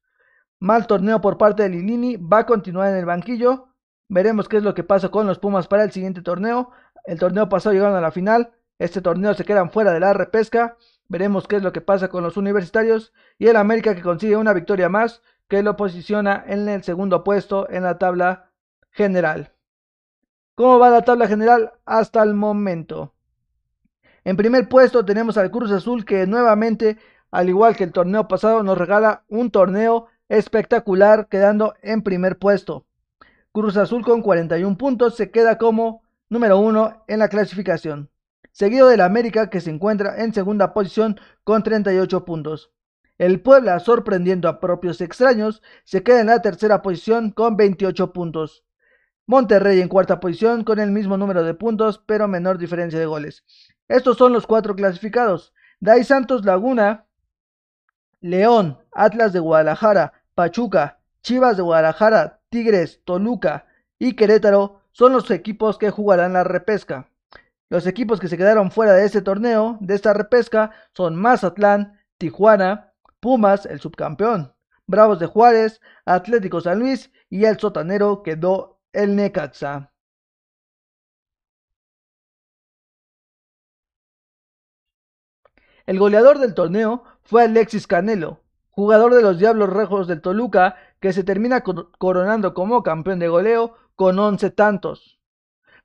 Mal 0.60 0.88
torneo 0.88 1.22
por 1.22 1.38
parte 1.38 1.64
de 1.64 1.70
Lilini, 1.70 2.18
va 2.18 2.40
a 2.40 2.46
continuar 2.46 2.90
en 2.90 2.98
el 2.98 3.06
banquillo. 3.06 3.70
Veremos 4.08 4.48
qué 4.48 4.58
es 4.58 4.64
lo 4.64 4.74
que 4.74 4.84
pasa 4.84 5.10
con 5.10 5.28
los 5.28 5.40
Pumas 5.40 5.68
para 5.68 5.84
el 5.84 5.92
siguiente 5.92 6.22
torneo. 6.22 6.72
El 7.06 7.20
torneo 7.20 7.50
pasado 7.50 7.74
llegaron 7.74 7.96
a 7.96 8.02
la 8.02 8.12
final. 8.12 8.54
Este 8.80 9.02
torneo 9.02 9.34
se 9.34 9.46
quedan 9.46 9.72
fuera 9.72 9.94
de 9.94 10.00
la 10.00 10.14
repesca. 10.14 10.78
Veremos 11.08 11.48
qué 11.48 11.58
es 11.58 11.64
lo 11.64 11.72
que 11.72 11.82
pasa 11.82 12.08
con 12.08 12.24
los 12.24 12.38
universitarios. 12.38 13.14
Y 13.38 13.48
el 13.48 13.58
América 13.58 13.96
que 13.96 14.02
consigue 14.02 14.38
una 14.38 14.54
victoria 14.54 14.90
más 14.90 15.22
que 15.48 15.62
lo 15.62 15.76
posiciona 15.76 16.44
en 16.48 16.68
el 16.68 16.84
segundo 16.84 17.24
puesto 17.24 17.70
en 17.70 17.84
la 17.84 17.98
tabla 17.98 18.52
general. 18.92 19.54
¿Cómo 20.56 20.80
va 20.80 20.90
la 20.90 21.04
tabla 21.04 21.28
general 21.28 21.74
hasta 21.86 22.24
el 22.24 22.34
momento? 22.34 23.15
En 24.26 24.38
primer 24.38 24.68
puesto 24.68 25.06
tenemos 25.06 25.38
al 25.38 25.52
Cruz 25.52 25.72
Azul 25.72 26.04
que 26.04 26.26
nuevamente, 26.26 26.98
al 27.30 27.48
igual 27.48 27.76
que 27.76 27.84
el 27.84 27.92
torneo 27.92 28.28
pasado, 28.28 28.64
nos 28.64 28.76
regala 28.76 29.24
un 29.30 29.52
torneo 29.52 30.08
espectacular 30.30 31.28
quedando 31.30 31.76
en 31.84 32.02
primer 32.02 32.40
puesto. 32.40 32.88
Cruz 33.52 33.78
Azul 33.78 34.04
con 34.04 34.24
41 34.24 34.78
puntos 34.80 35.16
se 35.16 35.30
queda 35.30 35.60
como 35.60 36.02
número 36.28 36.58
uno 36.58 37.04
en 37.08 37.20
la 37.20 37.30
clasificación, 37.30 38.10
seguido 38.52 38.88
del 38.88 39.02
América 39.02 39.52
que 39.52 39.62
se 39.62 39.70
encuentra 39.70 40.24
en 40.24 40.34
segunda 40.34 40.74
posición 40.74 41.20
con 41.44 41.62
38 41.62 42.26
puntos. 42.26 42.72
El 43.20 43.42
Puebla, 43.42 43.80
sorprendiendo 43.80 44.50
a 44.50 44.60
propios 44.60 45.02
extraños, 45.02 45.62
se 45.84 46.02
queda 46.02 46.22
en 46.22 46.28
la 46.28 46.42
tercera 46.42 46.82
posición 46.82 47.30
con 47.30 47.58
28 47.58 48.12
puntos. 48.12 48.66
Monterrey 49.28 49.82
en 49.82 49.88
cuarta 49.88 50.20
posición 50.20 50.64
con 50.64 50.80
el 50.80 50.90
mismo 50.90 51.16
número 51.16 51.44
de 51.44 51.54
puntos, 51.54 52.02
pero 52.08 52.28
menor 52.28 52.58
diferencia 52.58 53.00
de 53.00 53.06
goles. 53.06 53.46
Estos 53.88 54.18
son 54.18 54.34
los 54.34 54.48
cuatro 54.48 54.76
clasificados. 54.76 55.54
Dai 55.80 56.04
Santos 56.04 56.46
Laguna, 56.46 57.06
León, 58.22 58.80
Atlas 58.92 59.34
de 59.34 59.40
Guadalajara, 59.40 60.14
Pachuca, 60.34 61.00
Chivas 61.22 61.58
de 61.58 61.64
Guadalajara, 61.64 62.40
Tigres, 62.50 63.02
Toluca 63.06 63.68
y 64.00 64.16
Querétaro 64.16 64.82
son 64.92 65.14
los 65.14 65.30
equipos 65.30 65.78
que 65.78 65.92
jugarán 65.92 66.34
la 66.34 66.44
repesca. 66.44 67.10
Los 67.70 67.88
equipos 67.88 68.20
que 68.20 68.28
se 68.28 68.38
quedaron 68.38 68.72
fuera 68.72 68.94
de 68.94 69.06
este 69.06 69.22
torneo, 69.22 69.78
de 69.82 69.96
esta 69.96 70.14
repesca, 70.14 70.72
son 70.94 71.16
Mazatlán, 71.16 72.00
Tijuana, 72.18 72.94
Pumas, 73.20 73.66
el 73.66 73.80
subcampeón, 73.80 74.54
Bravos 74.88 75.20
de 75.20 75.26
Juárez, 75.26 75.82
Atlético 76.06 76.62
San 76.62 76.80
Luis 76.80 77.12
y 77.30 77.46
el 77.46 77.60
sotanero 77.60 78.24
quedó 78.24 78.80
el 78.94 79.16
Necaxa. 79.16 79.92
El 85.86 86.00
goleador 86.00 86.40
del 86.40 86.56
torneo 86.56 87.04
fue 87.22 87.44
Alexis 87.44 87.86
Canelo, 87.86 88.42
jugador 88.72 89.14
de 89.14 89.22
los 89.22 89.38
Diablos 89.38 89.70
Rojos 89.70 90.08
del 90.08 90.22
Toluca, 90.22 90.76
que 91.00 91.14
se 91.14 91.24
termina 91.24 91.64
coronando 91.64 92.54
como 92.54 92.82
campeón 92.82 93.20
de 93.20 93.28
goleo 93.28 93.76
con 93.96 94.18
11 94.18 94.50
tantos. 94.52 95.20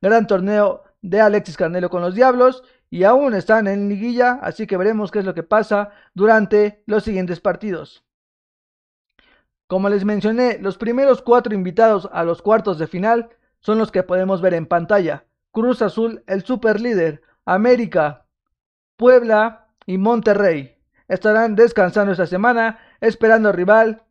Gran 0.01 0.27
torneo 0.27 0.85
de 1.03 1.21
Alexis 1.21 1.57
Canelo 1.57 1.91
con 1.91 2.01
los 2.01 2.15
Diablos 2.15 2.63
y 2.89 3.05
aún 3.05 3.35
están 3.35 3.69
en 3.69 3.89
liguilla, 3.89 4.39
así 4.43 4.67
que 4.67 4.77
veremos 4.77 5.11
qué 5.11 5.21
es 5.21 5.25
lo 5.25 5.35
que 5.35 5.43
pasa 5.43 5.91
durante 6.15 6.83
los 6.87 7.05
siguientes 7.05 7.41
partidos. 7.41 8.05
Como 9.67 9.89
les 9.89 10.05
mencioné, 10.05 10.59
los 10.59 10.79
primeros 10.79 11.23
cuatro 11.23 11.55
invitados 11.55 12.09
a 12.13 12.25
los 12.25 12.43
cuartos 12.43 12.79
de 12.79 12.89
final 12.89 13.29
son 13.61 13.79
los 13.79 13.93
que 13.93 14.03
podemos 14.03 14.41
ver 14.41 14.55
en 14.55 14.67
pantalla. 14.67 15.27
Cruz 15.53 15.83
Azul, 15.83 16.25
el 16.27 16.43
super 16.43 16.81
líder, 16.81 17.23
América, 17.45 18.27
Puebla 18.97 19.70
y 19.91 19.99
Monterrey. 19.99 20.77
Estarán 21.09 21.57
descansando 21.57 22.13
esta 22.13 22.29
semana, 22.29 22.79
esperando 23.01 23.51
rival 23.51 24.05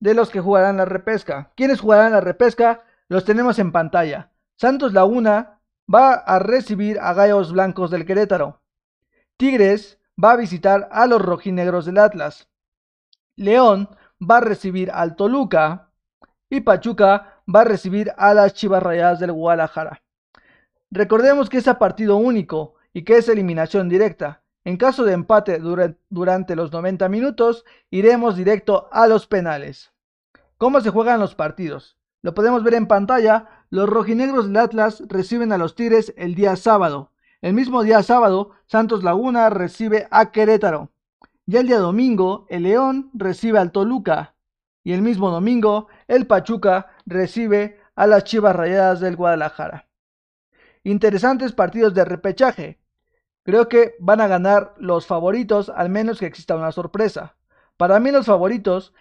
de 0.00 0.14
los 0.14 0.30
que 0.30 0.40
jugarán 0.40 0.78
la 0.78 0.84
repesca. 0.84 1.52
¿Quiénes 1.54 1.80
jugarán 1.80 2.10
la 2.10 2.20
repesca? 2.20 2.82
Los 3.06 3.24
tenemos 3.24 3.60
en 3.60 3.70
pantalla. 3.70 4.32
Santos 4.56 4.92
Laguna 4.92 5.60
va 5.92 6.14
a 6.14 6.40
recibir 6.40 6.98
a 6.98 7.14
Gallos 7.14 7.52
Blancos 7.52 7.92
del 7.92 8.04
Querétaro. 8.04 8.62
Tigres 9.36 10.00
va 10.22 10.32
a 10.32 10.36
visitar 10.36 10.88
a 10.90 11.06
los 11.06 11.22
rojinegros 11.22 11.86
del 11.86 11.98
Atlas. 11.98 12.48
León 13.36 13.88
va 14.20 14.38
a 14.38 14.40
recibir 14.40 14.90
al 14.90 15.14
Toluca 15.14 15.92
y 16.50 16.62
Pachuca 16.62 17.42
va 17.46 17.60
a 17.60 17.64
recibir 17.64 18.12
a 18.16 18.34
las 18.34 18.54
Chivas 18.54 18.82
Rayadas 18.82 19.20
del 19.20 19.30
Guadalajara. 19.30 20.02
Recordemos 20.90 21.48
que 21.48 21.58
es 21.58 21.68
a 21.68 21.78
partido 21.78 22.16
único 22.16 22.74
y 22.92 23.04
que 23.04 23.18
es 23.18 23.28
eliminación 23.28 23.88
directa. 23.88 24.42
En 24.66 24.78
caso 24.78 25.04
de 25.04 25.12
empate 25.12 25.60
durante 26.10 26.56
los 26.56 26.72
90 26.72 27.08
minutos, 27.08 27.64
iremos 27.88 28.34
directo 28.34 28.88
a 28.90 29.06
los 29.06 29.28
penales. 29.28 29.92
¿Cómo 30.58 30.80
se 30.80 30.90
juegan 30.90 31.20
los 31.20 31.36
partidos? 31.36 31.96
Lo 32.20 32.34
podemos 32.34 32.64
ver 32.64 32.74
en 32.74 32.88
pantalla. 32.88 33.46
Los 33.70 33.88
rojinegros 33.88 34.48
del 34.48 34.56
Atlas 34.56 35.04
reciben 35.06 35.52
a 35.52 35.58
los 35.58 35.76
Tigres 35.76 36.12
el 36.16 36.34
día 36.34 36.56
sábado. 36.56 37.12
El 37.42 37.54
mismo 37.54 37.84
día 37.84 38.02
sábado, 38.02 38.50
Santos 38.66 39.04
Laguna 39.04 39.50
recibe 39.50 40.08
a 40.10 40.32
Querétaro. 40.32 40.90
Y 41.46 41.58
el 41.58 41.68
día 41.68 41.78
domingo, 41.78 42.44
el 42.48 42.64
León 42.64 43.12
recibe 43.14 43.60
al 43.60 43.70
Toluca. 43.70 44.34
Y 44.82 44.94
el 44.94 45.00
mismo 45.00 45.30
domingo, 45.30 45.86
el 46.08 46.26
Pachuca 46.26 46.88
recibe 47.06 47.78
a 47.94 48.08
las 48.08 48.24
Chivas 48.24 48.56
Rayadas 48.56 48.98
del 48.98 49.14
Guadalajara. 49.14 49.86
Interesantes 50.82 51.52
partidos 51.52 51.94
de 51.94 52.04
repechaje. 52.04 52.80
Creo 53.46 53.68
que 53.68 53.94
van 54.00 54.20
a 54.20 54.26
ganar 54.26 54.74
los 54.76 55.06
favoritos, 55.06 55.68
al 55.68 55.88
menos 55.88 56.18
que 56.18 56.26
exista 56.26 56.56
una 56.56 56.72
sorpresa. 56.72 57.36
Para 57.76 58.00
mí 58.00 58.10
los 58.10 58.26
favoritos 58.26 58.92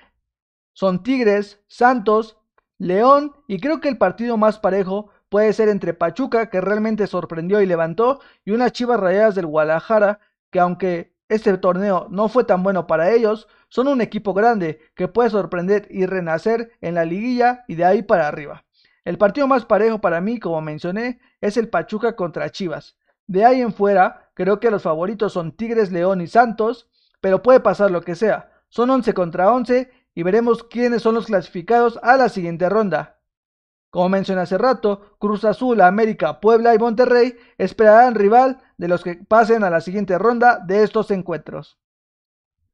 son 0.71 1.01
Tigres, 1.01 1.63
Santos, 1.65 2.38
León 2.77 3.34
y 3.47 3.60
creo 3.60 3.81
que 3.81 3.89
el 3.89 3.97
partido 3.97 4.38
más 4.38 4.60
parejo 4.60 5.10
puede 5.29 5.51
ser 5.51 5.67
entre 5.67 5.95
Pachuca, 5.95 6.51
que 6.51 6.62
realmente 6.62 7.08
sorprendió 7.08 7.60
y 7.60 7.65
levantó, 7.65 8.19
y 8.43 8.51
unas 8.51 8.71
Chivas 8.71 8.99
Rayadas 8.99 9.34
del 9.34 9.47
Guadalajara, 9.47 10.19
que 10.51 10.60
aunque 10.60 11.15
este 11.27 11.58
torneo 11.58 12.05
no 12.12 12.29
fue 12.29 12.43
tan 12.43 12.62
bueno 12.62 12.86
para 12.86 13.10
ellos, 13.10 13.47
son 13.69 13.88
un 13.88 13.99
equipo 13.99 14.36
grande 14.36 14.79
que 14.93 15.08
puede 15.08 15.31
sorprender 15.31 15.88
y 15.89 16.05
renacer 16.05 16.71
en 16.81 16.93
la 16.93 17.03
liguilla 17.03 17.65
y 17.67 17.73
de 17.73 17.86
ahí 17.86 18.03
para 18.03 18.27
arriba. 18.27 18.63
El 19.05 19.17
partido 19.17 19.47
más 19.47 19.65
parejo 19.65 20.01
para 20.01 20.21
mí, 20.21 20.38
como 20.38 20.62
mencioné, 20.62 21.19
es 21.41 21.58
el 21.58 21.67
Pachuca 21.67 22.15
contra 22.15 22.51
Chivas. 22.51 22.95
De 23.27 23.45
ahí 23.45 23.61
en 23.61 23.73
fuera, 23.73 24.29
creo 24.33 24.59
que 24.59 24.71
los 24.71 24.83
favoritos 24.83 25.33
son 25.33 25.51
Tigres, 25.51 25.91
León 25.91 26.21
y 26.21 26.27
Santos, 26.27 26.88
pero 27.21 27.41
puede 27.41 27.59
pasar 27.59 27.91
lo 27.91 28.01
que 28.01 28.15
sea. 28.15 28.51
Son 28.69 28.89
11 28.89 29.13
contra 29.13 29.51
11 29.51 29.89
y 30.13 30.23
veremos 30.23 30.63
quiénes 30.63 31.01
son 31.01 31.15
los 31.15 31.25
clasificados 31.25 31.99
a 32.03 32.17
la 32.17 32.29
siguiente 32.29 32.69
ronda. 32.69 33.19
Como 33.89 34.09
mencioné 34.09 34.41
hace 34.41 34.57
rato, 34.57 35.15
Cruz 35.19 35.45
Azul, 35.45 35.79
América, 35.81 36.41
Puebla 36.41 36.75
y 36.75 36.77
Monterrey 36.77 37.38
esperarán 37.57 38.15
rival 38.15 38.61
de 38.77 38.89
los 38.89 39.03
que 39.03 39.15
pasen 39.15 39.63
a 39.63 39.69
la 39.69 39.79
siguiente 39.79 40.17
ronda 40.17 40.59
de 40.59 40.83
estos 40.83 41.11
encuentros. 41.11 41.77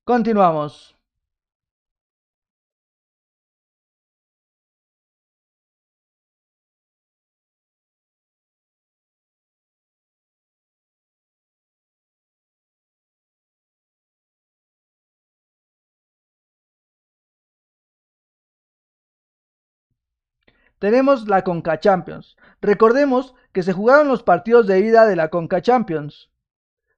Continuamos. 0.03 0.97
Tenemos 20.81 21.27
la 21.27 21.43
Conca 21.43 21.79
Champions. 21.79 22.35
Recordemos 22.59 23.35
que 23.51 23.61
se 23.61 23.71
jugaron 23.71 24.07
los 24.07 24.23
partidos 24.23 24.65
de 24.65 24.79
ida 24.79 25.05
de 25.05 25.15
la 25.15 25.27
Conca 25.27 25.61
Champions. 25.61 26.31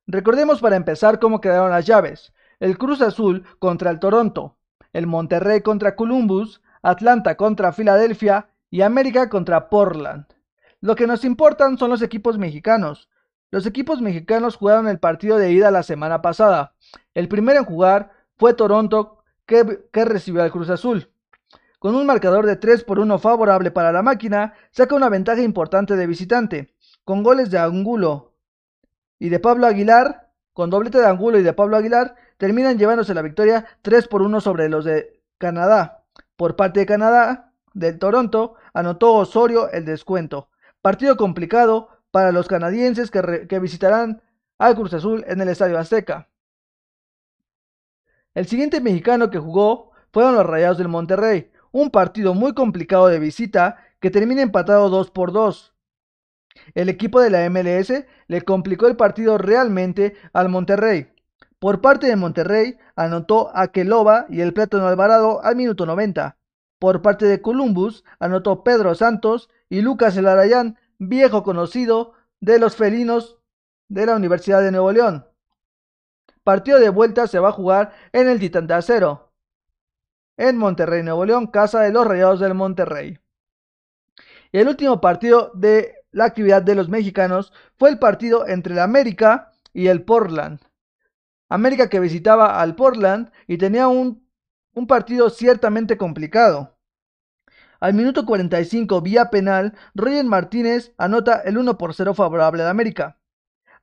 Recordemos 0.07 0.61
para 0.61 0.77
empezar 0.77 1.19
cómo 1.19 1.41
quedaron 1.41 1.69
las 1.69 1.85
llaves. 1.85 2.31
El 2.61 2.77
Cruz 2.77 3.01
Azul 3.01 3.43
contra 3.59 3.91
el 3.91 3.99
Toronto, 3.99 4.55
el 4.93 5.05
Monterrey 5.05 5.59
contra 5.59 5.97
Columbus, 5.97 6.61
Atlanta 6.81 7.35
contra 7.35 7.73
Filadelfia 7.73 8.47
y 8.69 8.83
América 8.83 9.27
contra 9.27 9.67
Portland. 9.67 10.27
Lo 10.79 10.95
que 10.95 11.05
nos 11.05 11.25
importan 11.25 11.77
son 11.77 11.89
los 11.89 12.01
equipos 12.01 12.37
mexicanos. 12.37 13.09
Los 13.51 13.65
equipos 13.65 13.99
mexicanos 13.99 14.55
jugaron 14.55 14.87
el 14.87 14.99
partido 14.99 15.37
de 15.37 15.51
ida 15.51 15.71
la 15.71 15.83
semana 15.83 16.21
pasada. 16.21 16.73
El 17.13 17.27
primero 17.27 17.59
en 17.59 17.65
jugar 17.65 18.13
fue 18.37 18.53
Toronto, 18.53 19.25
que, 19.45 19.89
que 19.91 20.05
recibió 20.05 20.41
al 20.41 20.51
Cruz 20.51 20.69
Azul. 20.69 21.09
Con 21.83 21.95
un 21.95 22.05
marcador 22.05 22.45
de 22.45 22.55
3 22.55 22.85
por 22.85 22.97
1 22.97 23.19
favorable 23.19 23.69
para 23.69 23.91
la 23.91 24.01
máquina, 24.01 24.53
saca 24.71 24.95
una 24.95 25.09
ventaja 25.09 25.41
importante 25.41 25.97
de 25.97 26.07
visitante, 26.07 26.73
con 27.03 27.23
goles 27.23 27.51
de 27.51 27.57
Angulo 27.57 28.37
y 29.19 29.27
de 29.27 29.37
Pablo 29.41 29.67
Aguilar, 29.67 30.31
con 30.53 30.69
doblete 30.69 30.99
de 30.99 31.07
Angulo 31.07 31.39
y 31.39 31.43
de 31.43 31.51
Pablo 31.51 31.75
Aguilar, 31.75 32.15
terminan 32.37 32.77
llevándose 32.77 33.13
la 33.13 33.21
victoria 33.21 33.65
3 33.81 34.07
por 34.07 34.21
1 34.21 34.39
sobre 34.39 34.69
los 34.69 34.85
de 34.85 35.21
Canadá. 35.37 36.05
Por 36.37 36.55
parte 36.55 36.79
de 36.79 36.85
Canadá, 36.85 37.51
del 37.73 37.99
Toronto, 37.99 38.55
anotó 38.73 39.15
Osorio 39.15 39.69
el 39.69 39.83
descuento. 39.83 40.47
Partido 40.81 41.17
complicado 41.17 41.89
para 42.11 42.31
los 42.31 42.47
canadienses 42.47 43.11
que, 43.11 43.45
que 43.49 43.59
visitarán 43.59 44.21
al 44.57 44.75
Cruz 44.75 44.93
Azul 44.93 45.25
en 45.27 45.41
el 45.41 45.49
Estadio 45.49 45.77
Azteca. 45.77 46.29
El 48.33 48.47
siguiente 48.47 48.79
mexicano 48.79 49.29
que 49.29 49.37
jugó 49.37 49.91
fueron 50.13 50.35
los 50.35 50.45
Rayados 50.45 50.77
del 50.77 50.87
Monterrey, 50.87 51.51
un 51.73 51.89
partido 51.89 52.33
muy 52.35 52.53
complicado 52.53 53.07
de 53.07 53.19
visita 53.19 53.77
que 53.99 54.11
termina 54.11 54.41
empatado 54.41 54.89
2 54.89 55.11
por 55.11 55.33
2. 55.33 55.73
El 56.75 56.87
equipo 56.87 57.19
de 57.19 57.31
la 57.31 57.49
MLS 57.49 58.05
le 58.27 58.41
complicó 58.43 58.87
el 58.87 58.95
partido 58.95 59.39
realmente 59.39 60.15
al 60.33 60.49
Monterrey. 60.49 61.11
Por 61.57 61.81
parte 61.81 62.07
de 62.07 62.15
Monterrey 62.15 62.77
anotó 62.95 63.51
Aqueloba 63.55 64.27
y 64.29 64.41
el 64.41 64.53
Plátano 64.53 64.87
Alvarado 64.87 65.43
al 65.43 65.55
minuto 65.55 65.85
90. 65.85 66.37
Por 66.77 67.01
parte 67.01 67.25
de 67.25 67.41
Columbus 67.41 68.03
anotó 68.19 68.63
Pedro 68.63 68.93
Santos 68.93 69.49
y 69.67 69.81
Lucas 69.81 70.15
Elarayán, 70.15 70.77
viejo 70.99 71.41
conocido 71.41 72.13
de 72.39 72.59
los 72.59 72.75
felinos 72.75 73.39
de 73.89 74.05
la 74.05 74.15
Universidad 74.15 74.61
de 74.61 74.71
Nuevo 74.71 74.91
León. 74.91 75.25
Partido 76.43 76.79
de 76.79 76.89
vuelta 76.89 77.25
se 77.25 77.39
va 77.39 77.49
a 77.49 77.53
jugar 77.53 77.93
en 78.11 78.29
el 78.29 78.39
Titán 78.39 78.67
de 78.67 78.75
Acero 78.75 79.22
en 80.37 80.57
Monterrey, 80.57 81.03
Nuevo 81.03 81.25
León, 81.25 81.47
casa 81.47 81.81
de 81.81 81.91
los 81.91 82.05
Rayados 82.07 82.39
del 82.39 82.53
Monterrey. 82.53 83.19
El 84.51 84.67
último 84.67 85.01
partido 85.01 85.51
de 85.55 85.95
la 86.11 86.25
actividad 86.25 86.61
de 86.61 86.75
los 86.75 86.89
mexicanos 86.89 87.51
fue 87.75 87.89
el 87.89 87.99
partido 87.99 88.47
entre 88.47 88.73
el 88.73 88.79
América 88.79 89.51
y 89.73 89.87
el 89.87 90.03
Portland. 90.03 90.59
América 91.49 91.89
que 91.89 91.99
visitaba 91.99 92.61
al 92.61 92.75
Portland 92.75 93.31
y 93.47 93.57
tenía 93.57 93.87
un, 93.87 94.27
un 94.73 94.87
partido 94.87 95.29
ciertamente 95.29 95.97
complicado. 95.97 96.77
Al 97.79 97.93
minuto 97.93 98.25
45, 98.25 99.01
vía 99.01 99.29
penal, 99.29 99.75
Roger 99.93 100.23
Martínez 100.23 100.93
anota 100.97 101.41
el 101.43 101.57
1 101.57 101.77
por 101.77 101.93
0 101.93 102.13
favorable 102.13 102.63
de 102.63 102.69
América. 102.69 103.19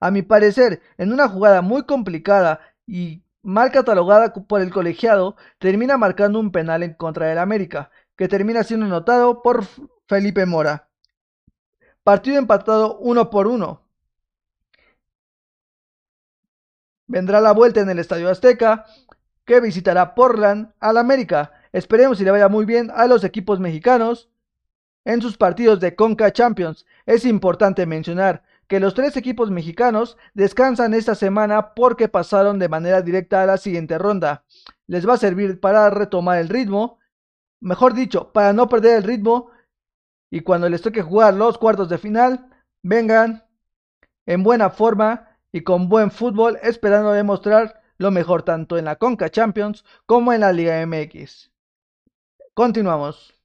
A 0.00 0.10
mi 0.10 0.22
parecer, 0.22 0.80
en 0.96 1.12
una 1.12 1.28
jugada 1.28 1.60
muy 1.60 1.84
complicada 1.84 2.60
y 2.86 3.22
mal 3.42 3.70
catalogada 3.72 4.32
por 4.32 4.60
el 4.60 4.70
colegiado, 4.70 5.36
termina 5.58 5.96
marcando 5.96 6.38
un 6.38 6.52
penal 6.52 6.82
en 6.82 6.94
contra 6.94 7.26
del 7.26 7.38
América, 7.38 7.90
que 8.16 8.28
termina 8.28 8.64
siendo 8.64 8.86
notado 8.86 9.42
por 9.42 9.64
Felipe 10.06 10.46
Mora. 10.46 10.88
Partido 12.02 12.38
empatado 12.38 12.98
uno 12.98 13.30
por 13.30 13.46
uno. 13.46 13.82
Vendrá 17.06 17.40
la 17.40 17.52
vuelta 17.52 17.80
en 17.80 17.90
el 17.90 17.98
Estadio 17.98 18.30
Azteca, 18.30 18.86
que 19.44 19.60
visitará 19.60 20.14
Portland 20.14 20.72
al 20.78 20.96
América. 20.96 21.52
Esperemos 21.72 22.18
si 22.18 22.24
le 22.24 22.30
vaya 22.30 22.48
muy 22.48 22.64
bien 22.64 22.90
a 22.94 23.06
los 23.06 23.24
equipos 23.24 23.58
mexicanos 23.58 24.30
en 25.04 25.20
sus 25.20 25.36
partidos 25.36 25.80
de 25.80 25.96
Conca 25.96 26.32
Champions. 26.32 26.86
Es 27.06 27.24
importante 27.24 27.84
mencionar 27.86 28.44
que 28.70 28.78
los 28.78 28.94
tres 28.94 29.16
equipos 29.16 29.50
mexicanos 29.50 30.16
descansan 30.32 30.94
esta 30.94 31.16
semana 31.16 31.74
porque 31.74 32.08
pasaron 32.08 32.60
de 32.60 32.68
manera 32.68 33.02
directa 33.02 33.42
a 33.42 33.46
la 33.46 33.56
siguiente 33.56 33.98
ronda. 33.98 34.44
Les 34.86 35.08
va 35.08 35.14
a 35.14 35.18
servir 35.18 35.58
para 35.58 35.90
retomar 35.90 36.38
el 36.38 36.48
ritmo, 36.48 37.00
mejor 37.60 37.94
dicho, 37.94 38.32
para 38.32 38.52
no 38.52 38.68
perder 38.68 38.98
el 38.98 39.02
ritmo 39.02 39.50
y 40.30 40.42
cuando 40.42 40.68
les 40.68 40.82
toque 40.82 41.02
jugar 41.02 41.34
los 41.34 41.58
cuartos 41.58 41.88
de 41.88 41.98
final, 41.98 42.48
vengan 42.84 43.44
en 44.24 44.44
buena 44.44 44.70
forma 44.70 45.36
y 45.50 45.62
con 45.62 45.88
buen 45.88 46.12
fútbol, 46.12 46.56
esperando 46.62 47.10
demostrar 47.10 47.82
lo 47.98 48.12
mejor 48.12 48.44
tanto 48.44 48.78
en 48.78 48.84
la 48.84 48.94
Conca 48.94 49.30
Champions 49.30 49.84
como 50.06 50.32
en 50.32 50.42
la 50.42 50.52
Liga 50.52 50.86
MX. 50.86 51.50
Continuamos. 52.54 53.39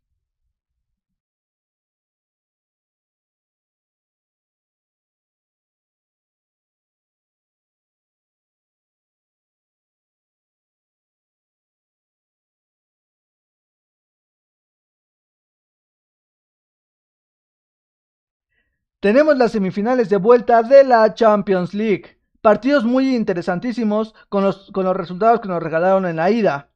Tenemos 19.05 19.37
las 19.37 19.51
semifinales 19.51 20.09
de 20.09 20.17
vuelta 20.17 20.63
de 20.63 20.83
la 20.83 21.13
Champions 21.13 21.75
League. 21.75 22.17
Partidos 22.41 22.85
muy 22.85 23.15
interesantísimos 23.15 24.15
con 24.29 24.43
los, 24.43 24.71
con 24.71 24.83
los 24.83 24.97
resultados 24.97 25.41
que 25.41 25.47
nos 25.47 25.61
regalaron 25.61 26.07
en 26.07 26.15
la 26.15 26.31
ida. 26.31 26.71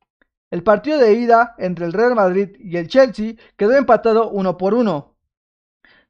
El 0.51 0.61
partido 0.61 0.99
de 0.99 1.13
ida 1.13 1.55
entre 1.57 1.87
el 1.87 1.91
Real 1.91 2.13
Madrid 2.13 2.49
y 2.59 2.77
el 2.77 2.87
Chelsea 2.87 3.33
quedó 3.57 3.71
empatado 3.71 4.29
uno 4.29 4.57
por 4.57 4.75
uno. 4.75 5.15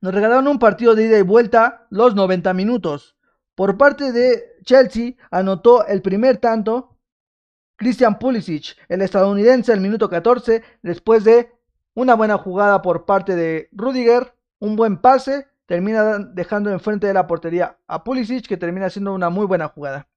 Nos 0.02 0.14
regalaron 0.14 0.50
un 0.50 0.60
partido 0.60 0.94
de 0.94 1.06
ida 1.06 1.18
y 1.18 1.22
vuelta 1.22 1.88
los 1.90 2.16
90 2.16 2.54
minutos. 2.54 3.16
Por 3.56 3.78
parte 3.78 4.12
de 4.12 4.58
Chelsea 4.66 5.14
anotó 5.32 5.88
el 5.88 6.02
primer 6.02 6.36
tanto 6.36 6.98
Christian 7.78 8.20
Pulisic, 8.20 8.76
el 8.90 9.04
estadounidense, 9.04 9.72
al 9.72 9.80
minuto 9.80 10.10
14, 10.10 10.64
después 10.82 11.24
de 11.24 11.50
una 11.94 12.16
buena 12.16 12.38
jugada 12.38 12.82
por 12.82 13.06
parte 13.06 13.38
de 13.38 13.70
Rudiger, 13.72 14.36
un 14.60 14.76
buen 14.76 14.98
pase 14.98 15.49
termina 15.70 16.18
dejando 16.18 16.72
enfrente 16.72 17.06
de 17.06 17.14
la 17.14 17.28
portería 17.28 17.78
a 17.86 18.04
Pulisic, 18.04 18.48
que 18.48 18.58
termina 18.58 18.88
haciendo 18.88 19.14
una 19.14 19.30
muy 19.30 19.46
buena 19.46 19.68
jugada. 19.68 20.08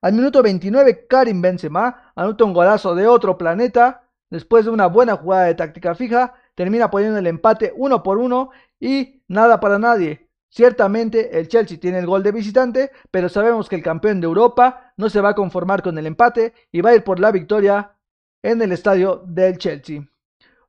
Al 0.00 0.14
minuto 0.14 0.42
29, 0.42 1.06
Karim 1.06 1.42
Benzema 1.42 2.12
anota 2.14 2.44
un 2.44 2.54
golazo 2.54 2.94
de 2.94 3.06
otro 3.06 3.36
planeta. 3.36 4.04
Después 4.30 4.64
de 4.64 4.70
una 4.70 4.86
buena 4.86 5.14
jugada 5.16 5.44
de 5.44 5.54
táctica 5.54 5.94
fija, 5.94 6.32
termina 6.54 6.90
poniendo 6.90 7.18
el 7.18 7.26
empate 7.26 7.74
uno 7.76 8.02
por 8.02 8.16
uno 8.16 8.48
y 8.80 9.22
nada 9.28 9.60
para 9.60 9.78
nadie. 9.78 10.30
Ciertamente 10.48 11.38
el 11.38 11.48
Chelsea 11.48 11.78
tiene 11.78 11.98
el 11.98 12.06
gol 12.06 12.22
de 12.22 12.32
visitante, 12.32 12.90
pero 13.10 13.28
sabemos 13.28 13.68
que 13.68 13.76
el 13.76 13.82
campeón 13.82 14.22
de 14.22 14.26
Europa 14.26 14.94
no 14.96 15.10
se 15.10 15.20
va 15.20 15.28
a 15.28 15.34
conformar 15.34 15.82
con 15.82 15.98
el 15.98 16.06
empate 16.06 16.54
y 16.72 16.80
va 16.80 16.88
a 16.88 16.94
ir 16.94 17.04
por 17.04 17.20
la 17.20 17.32
victoria 17.32 17.96
en 18.42 18.62
el 18.62 18.72
estadio 18.72 19.22
del 19.26 19.58
Chelsea. 19.58 20.08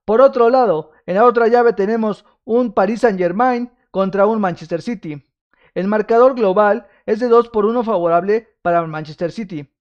Por 0.04 0.20
otro 0.20 0.50
lado, 0.50 0.92
en 1.06 1.16
la 1.16 1.24
otra 1.24 1.48
llave 1.48 1.72
tenemos 1.72 2.26
un 2.44 2.74
Paris 2.74 3.00
Saint-Germain 3.02 3.72
contra 3.92 4.26
un 4.26 4.40
Manchester 4.42 4.82
City. 4.82 5.24
El 5.74 5.88
marcador 5.88 6.36
global 6.36 6.88
es 7.06 7.20
de 7.20 7.28
2 7.28 7.50
por 7.50 7.66
1 7.66 7.84
favorable 7.84 8.56
para 8.62 8.80
el 8.80 8.88
Manchester 8.88 9.32
City. 9.32 9.72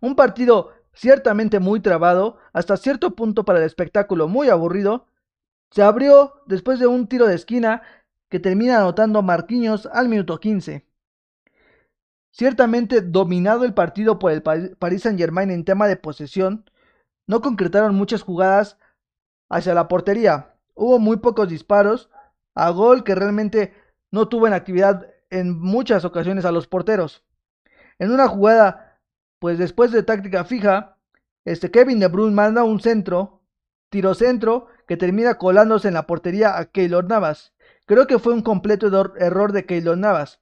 Un 0.00 0.16
partido 0.16 0.72
ciertamente 0.92 1.60
muy 1.60 1.80
trabado, 1.80 2.38
hasta 2.52 2.76
cierto 2.76 3.14
punto 3.14 3.44
para 3.44 3.58
el 3.58 3.64
espectáculo 3.64 4.28
muy 4.28 4.48
aburrido, 4.48 5.06
se 5.70 5.82
abrió 5.82 6.42
después 6.46 6.78
de 6.78 6.86
un 6.86 7.06
tiro 7.06 7.26
de 7.26 7.34
esquina 7.34 7.82
que 8.28 8.40
termina 8.40 8.78
anotando 8.78 9.22
Marquinhos 9.22 9.86
al 9.86 10.08
minuto 10.08 10.38
15. 10.38 10.86
Ciertamente 12.30 13.00
dominado 13.02 13.64
el 13.64 13.74
partido 13.74 14.18
por 14.18 14.32
el 14.32 14.42
Paris 14.42 15.02
Saint 15.02 15.18
Germain 15.18 15.50
en 15.50 15.64
tema 15.64 15.86
de 15.86 15.96
posesión, 15.96 16.64
no 17.26 17.40
concretaron 17.40 17.94
muchas 17.94 18.22
jugadas 18.22 18.78
hacia 19.48 19.74
la 19.74 19.88
portería. 19.88 20.54
Hubo 20.74 20.98
muy 20.98 21.18
pocos 21.18 21.48
disparos, 21.48 22.10
a 22.54 22.70
gol 22.70 23.04
que 23.04 23.14
realmente 23.14 23.74
no 24.10 24.28
tuvo 24.28 24.46
en 24.46 24.52
actividad 24.52 25.06
en 25.30 25.58
muchas 25.58 26.04
ocasiones 26.04 26.44
a 26.44 26.52
los 26.52 26.66
porteros. 26.66 27.24
En 27.98 28.10
una 28.10 28.28
jugada 28.28 28.92
pues 29.42 29.58
después 29.58 29.90
de 29.90 30.04
táctica 30.04 30.44
fija, 30.44 30.98
este 31.44 31.72
Kevin 31.72 31.98
De 31.98 32.06
Bruyne 32.06 32.32
manda 32.32 32.62
un 32.62 32.78
centro, 32.78 33.42
tiro 33.90 34.14
centro, 34.14 34.68
que 34.86 34.96
termina 34.96 35.34
colándose 35.36 35.88
en 35.88 35.94
la 35.94 36.06
portería 36.06 36.56
a 36.56 36.66
Keylor 36.66 37.08
Navas. 37.08 37.52
Creo 37.84 38.06
que 38.06 38.20
fue 38.20 38.34
un 38.34 38.42
completo 38.42 38.86
error 39.18 39.50
de 39.50 39.66
Keylor 39.66 39.98
Navas. 39.98 40.40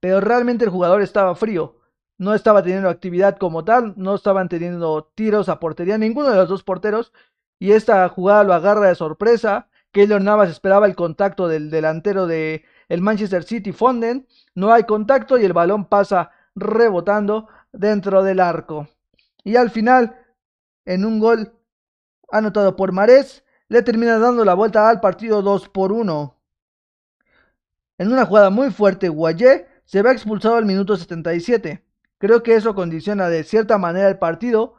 Pero 0.00 0.20
realmente 0.20 0.66
el 0.66 0.70
jugador 0.70 1.00
estaba 1.00 1.34
frío. 1.34 1.80
No 2.18 2.34
estaba 2.34 2.62
teniendo 2.62 2.90
actividad 2.90 3.38
como 3.38 3.64
tal, 3.64 3.94
no 3.96 4.14
estaban 4.14 4.50
teniendo 4.50 5.10
tiros 5.14 5.48
a 5.48 5.58
portería 5.58 5.96
ninguno 5.96 6.28
de 6.28 6.36
los 6.36 6.50
dos 6.50 6.62
porteros. 6.62 7.10
Y 7.58 7.72
esta 7.72 8.06
jugada 8.10 8.44
lo 8.44 8.52
agarra 8.52 8.88
de 8.88 8.96
sorpresa. 8.96 9.70
Keylor 9.94 10.20
Navas 10.20 10.50
esperaba 10.50 10.86
el 10.86 10.96
contacto 10.96 11.46
del 11.46 11.70
delantero 11.70 12.26
de 12.26 12.64
el 12.88 13.00
Manchester 13.00 13.44
City 13.44 13.70
Fonden. 13.70 14.26
No 14.56 14.72
hay 14.72 14.82
contacto 14.82 15.38
y 15.38 15.44
el 15.44 15.52
balón 15.52 15.86
pasa 15.86 16.32
rebotando 16.56 17.48
dentro 17.72 18.24
del 18.24 18.40
arco. 18.40 18.88
Y 19.44 19.54
al 19.54 19.70
final, 19.70 20.18
en 20.84 21.04
un 21.04 21.20
gol 21.20 21.52
anotado 22.30 22.74
por 22.74 22.90
Marés, 22.90 23.44
le 23.68 23.82
termina 23.82 24.18
dando 24.18 24.44
la 24.44 24.54
vuelta 24.54 24.90
al 24.90 25.00
partido 25.00 25.42
2 25.42 25.68
por 25.68 25.92
1. 25.92 26.36
En 27.98 28.12
una 28.12 28.26
jugada 28.26 28.50
muy 28.50 28.72
fuerte, 28.72 29.08
Guayé 29.08 29.68
se 29.84 30.02
ve 30.02 30.10
expulsado 30.10 30.56
al 30.56 30.66
minuto 30.66 30.96
77. 30.96 31.84
Creo 32.18 32.42
que 32.42 32.56
eso 32.56 32.74
condiciona 32.74 33.28
de 33.28 33.44
cierta 33.44 33.78
manera 33.78 34.08
el 34.08 34.18
partido 34.18 34.74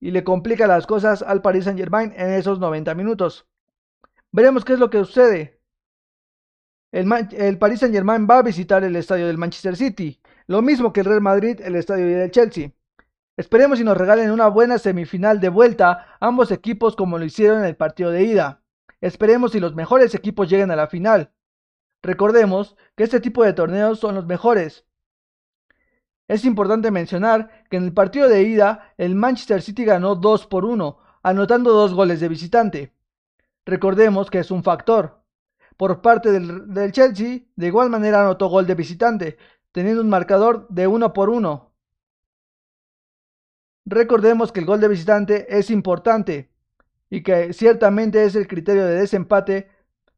y 0.00 0.10
le 0.10 0.24
complica 0.24 0.66
las 0.66 0.88
cosas 0.88 1.22
al 1.22 1.40
Paris 1.40 1.64
Saint 1.64 1.78
Germain 1.78 2.12
en 2.16 2.30
esos 2.32 2.58
90 2.58 2.96
minutos. 2.96 3.46
Veremos 4.32 4.64
qué 4.64 4.74
es 4.74 4.78
lo 4.78 4.90
que 4.90 4.98
sucede. 4.98 5.60
El, 6.90 7.58
Paris 7.58 7.80
Saint 7.80 7.94
Germain 7.94 8.26
va 8.28 8.38
a 8.38 8.42
visitar 8.42 8.82
el 8.82 8.96
estadio 8.96 9.26
del 9.26 9.36
Manchester 9.36 9.76
City, 9.76 10.20
lo 10.46 10.62
mismo 10.62 10.92
que 10.92 11.00
el 11.00 11.06
Real 11.06 11.20
Madrid 11.20 11.60
el 11.62 11.76
estadio 11.76 12.06
del 12.06 12.30
Chelsea. 12.30 12.72
Esperemos 13.36 13.78
y 13.78 13.84
nos 13.84 13.96
regalen 13.96 14.30
una 14.30 14.48
buena 14.48 14.78
semifinal 14.78 15.38
de 15.40 15.48
vuelta 15.48 16.16
ambos 16.18 16.50
equipos 16.50 16.96
como 16.96 17.18
lo 17.18 17.24
hicieron 17.24 17.60
en 17.60 17.66
el 17.66 17.76
partido 17.76 18.10
de 18.10 18.24
ida. 18.24 18.62
Esperemos 19.00 19.54
y 19.54 19.60
los 19.60 19.74
mejores 19.74 20.14
equipos 20.14 20.48
lleguen 20.48 20.70
a 20.70 20.76
la 20.76 20.88
final. 20.88 21.30
Recordemos 22.02 22.76
que 22.96 23.04
este 23.04 23.20
tipo 23.20 23.44
de 23.44 23.52
torneos 23.52 24.00
son 24.00 24.14
los 24.14 24.26
mejores. 24.26 24.86
Es 26.26 26.44
importante 26.44 26.90
mencionar 26.90 27.64
que 27.70 27.76
en 27.76 27.84
el 27.84 27.92
partido 27.92 28.28
de 28.28 28.42
ida 28.42 28.92
el 28.98 29.14
Manchester 29.14 29.62
City 29.62 29.84
ganó 29.84 30.14
2 30.14 30.46
por 30.46 30.64
1, 30.64 30.98
anotando 31.22 31.72
dos 31.72 31.94
goles 31.94 32.20
de 32.20 32.28
visitante. 32.28 32.97
Recordemos 33.68 34.30
que 34.30 34.38
es 34.38 34.50
un 34.50 34.62
factor. 34.62 35.22
Por 35.76 36.00
parte 36.00 36.32
del, 36.32 36.90
Chelsea, 36.90 37.40
de 37.54 37.66
igual 37.66 37.90
manera 37.90 38.22
anotó 38.22 38.48
gol 38.48 38.66
de 38.66 38.74
visitante, 38.74 39.36
teniendo 39.72 40.00
un 40.00 40.08
marcador 40.08 40.66
de 40.70 40.86
1 40.86 41.12
por 41.12 41.28
1. 41.28 41.70
Recordemos 43.84 44.52
que 44.52 44.60
el 44.60 44.66
gol 44.66 44.80
de 44.80 44.88
visitante 44.88 45.58
es 45.58 45.68
importante 45.68 46.50
y 47.10 47.22
que 47.22 47.52
ciertamente 47.52 48.24
es 48.24 48.36
el 48.36 48.48
criterio 48.48 48.86
de 48.86 49.00
desempate 49.00 49.68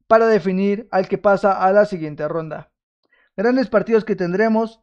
para 0.06 0.28
definir 0.28 0.86
al 0.92 1.08
que 1.08 1.18
pasa 1.18 1.60
a 1.60 1.72
la 1.72 1.86
siguiente 1.86 2.28
ronda. 2.28 2.70
Grandes 3.36 3.68
partidos 3.68 4.04
que 4.04 4.14
tendremos. 4.14 4.80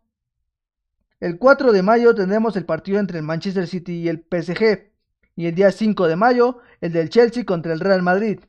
El 1.22 1.40
4 1.40 1.72
de 1.72 1.84
mayo 1.84 2.14
tendremos 2.14 2.58
el 2.58 2.66
partido 2.66 3.00
entre 3.00 3.20
el 3.20 3.24
Manchester 3.24 3.66
City 3.66 3.94
y 4.02 4.10
el 4.10 4.26
PSG. 4.30 4.92
Y 5.38 5.46
el 5.46 5.56
día 5.56 5.72
5 5.72 6.06
de 6.10 6.18
mayo 6.18 6.58
el 6.82 6.92
del 6.92 7.10
Chelsea 7.10 7.46
contra 7.46 7.72
el 7.72 7.80
Real 7.80 8.02
Madrid. 8.02 8.42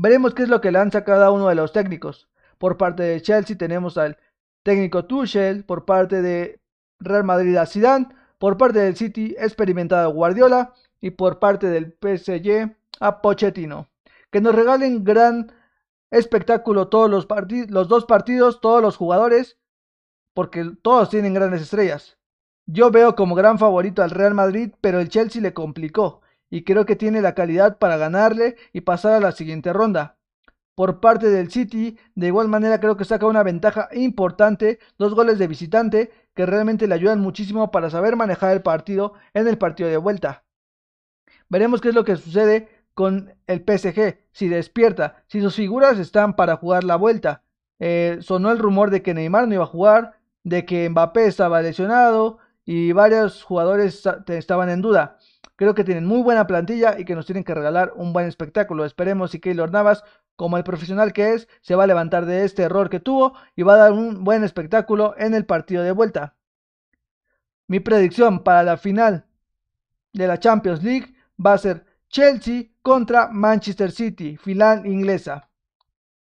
Veremos 0.00 0.32
qué 0.32 0.44
es 0.44 0.48
lo 0.48 0.60
que 0.60 0.70
lanza 0.70 1.02
cada 1.02 1.32
uno 1.32 1.48
de 1.48 1.56
los 1.56 1.72
técnicos. 1.72 2.28
Por 2.58 2.76
parte 2.76 3.02
de 3.02 3.20
Chelsea 3.20 3.58
tenemos 3.58 3.98
al 3.98 4.16
técnico 4.62 5.06
Tuchel, 5.06 5.64
por 5.64 5.86
parte 5.86 6.22
de 6.22 6.60
Real 7.00 7.24
Madrid 7.24 7.56
a 7.56 7.66
Zidane, 7.66 8.06
por 8.38 8.56
parte 8.56 8.78
del 8.78 8.94
City 8.94 9.34
experimentado 9.36 10.12
Guardiola 10.12 10.72
y 11.00 11.10
por 11.10 11.40
parte 11.40 11.66
del 11.66 11.96
PSG 12.00 12.76
a 13.00 13.20
Pochettino. 13.20 13.88
Que 14.30 14.40
nos 14.40 14.54
regalen 14.54 15.02
gran 15.02 15.50
espectáculo 16.12 16.86
todos 16.86 17.10
los, 17.10 17.26
los 17.68 17.88
dos 17.88 18.04
partidos, 18.04 18.60
todos 18.60 18.80
los 18.80 18.96
jugadores, 18.96 19.58
porque 20.32 20.64
todos 20.80 21.10
tienen 21.10 21.34
grandes 21.34 21.62
estrellas. 21.62 22.18
Yo 22.66 22.92
veo 22.92 23.16
como 23.16 23.34
gran 23.34 23.58
favorito 23.58 24.04
al 24.04 24.10
Real 24.10 24.34
Madrid, 24.34 24.72
pero 24.80 25.00
el 25.00 25.08
Chelsea 25.08 25.42
le 25.42 25.54
complicó 25.54 26.20
y 26.50 26.64
creo 26.64 26.86
que 26.86 26.96
tiene 26.96 27.20
la 27.20 27.34
calidad 27.34 27.78
para 27.78 27.96
ganarle 27.96 28.56
y 28.72 28.82
pasar 28.82 29.12
a 29.12 29.20
la 29.20 29.32
siguiente 29.32 29.72
ronda. 29.72 30.16
Por 30.74 31.00
parte 31.00 31.28
del 31.28 31.50
City, 31.50 31.98
de 32.14 32.28
igual 32.28 32.48
manera 32.48 32.78
creo 32.78 32.96
que 32.96 33.04
saca 33.04 33.26
una 33.26 33.42
ventaja 33.42 33.88
importante, 33.92 34.78
dos 34.96 35.14
goles 35.14 35.38
de 35.38 35.48
visitante 35.48 36.12
que 36.34 36.46
realmente 36.46 36.86
le 36.86 36.94
ayudan 36.94 37.20
muchísimo 37.20 37.72
para 37.72 37.90
saber 37.90 38.14
manejar 38.14 38.52
el 38.52 38.62
partido 38.62 39.14
en 39.34 39.48
el 39.48 39.58
partido 39.58 39.88
de 39.88 39.96
vuelta. 39.96 40.44
Veremos 41.48 41.80
qué 41.80 41.88
es 41.88 41.94
lo 41.94 42.04
que 42.04 42.16
sucede 42.16 42.68
con 42.94 43.34
el 43.46 43.64
PSG, 43.66 44.18
si 44.32 44.48
despierta, 44.48 45.24
si 45.26 45.40
sus 45.40 45.56
figuras 45.56 45.98
están 45.98 46.36
para 46.36 46.56
jugar 46.56 46.84
la 46.84 46.96
vuelta. 46.96 47.42
Eh, 47.80 48.18
sonó 48.20 48.50
el 48.50 48.58
rumor 48.58 48.90
de 48.90 49.02
que 49.02 49.14
Neymar 49.14 49.48
no 49.48 49.54
iba 49.54 49.64
a 49.64 49.68
jugar, 49.68 50.18
de 50.44 50.64
que 50.64 50.88
Mbappé 50.88 51.26
estaba 51.26 51.62
lesionado 51.62 52.38
y 52.64 52.92
varios 52.92 53.42
jugadores 53.42 54.04
estaban 54.28 54.68
en 54.68 54.82
duda. 54.82 55.17
Creo 55.58 55.74
que 55.74 55.82
tienen 55.82 56.06
muy 56.06 56.22
buena 56.22 56.46
plantilla 56.46 57.00
y 57.00 57.04
que 57.04 57.16
nos 57.16 57.26
tienen 57.26 57.42
que 57.42 57.52
regalar 57.52 57.92
un 57.96 58.12
buen 58.12 58.28
espectáculo. 58.28 58.84
Esperemos 58.84 59.34
y 59.34 59.40
Keylor 59.40 59.72
Navas 59.72 60.04
como 60.36 60.56
el 60.56 60.62
profesional 60.62 61.12
que 61.12 61.34
es, 61.34 61.48
se 61.62 61.74
va 61.74 61.82
a 61.82 61.88
levantar 61.88 62.26
de 62.26 62.44
este 62.44 62.62
error 62.62 62.88
que 62.88 63.00
tuvo 63.00 63.34
y 63.56 63.64
va 63.64 63.74
a 63.74 63.78
dar 63.78 63.92
un 63.92 64.22
buen 64.22 64.44
espectáculo 64.44 65.16
en 65.18 65.34
el 65.34 65.46
partido 65.46 65.82
de 65.82 65.90
vuelta. 65.90 66.36
Mi 67.66 67.80
predicción 67.80 68.44
para 68.44 68.62
la 68.62 68.76
final 68.76 69.26
de 70.12 70.28
la 70.28 70.38
Champions 70.38 70.84
League 70.84 71.12
va 71.44 71.54
a 71.54 71.58
ser 71.58 71.84
Chelsea 72.08 72.66
contra 72.80 73.26
Manchester 73.26 73.90
City, 73.90 74.36
final 74.36 74.86
inglesa. 74.86 75.50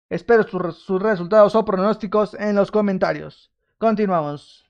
Espero 0.08 0.44
sus 0.44 1.02
resultados 1.02 1.54
o 1.54 1.64
pronósticos 1.66 2.32
en 2.32 2.56
los 2.56 2.70
comentarios. 2.70 3.52
Continuamos. 3.76 4.69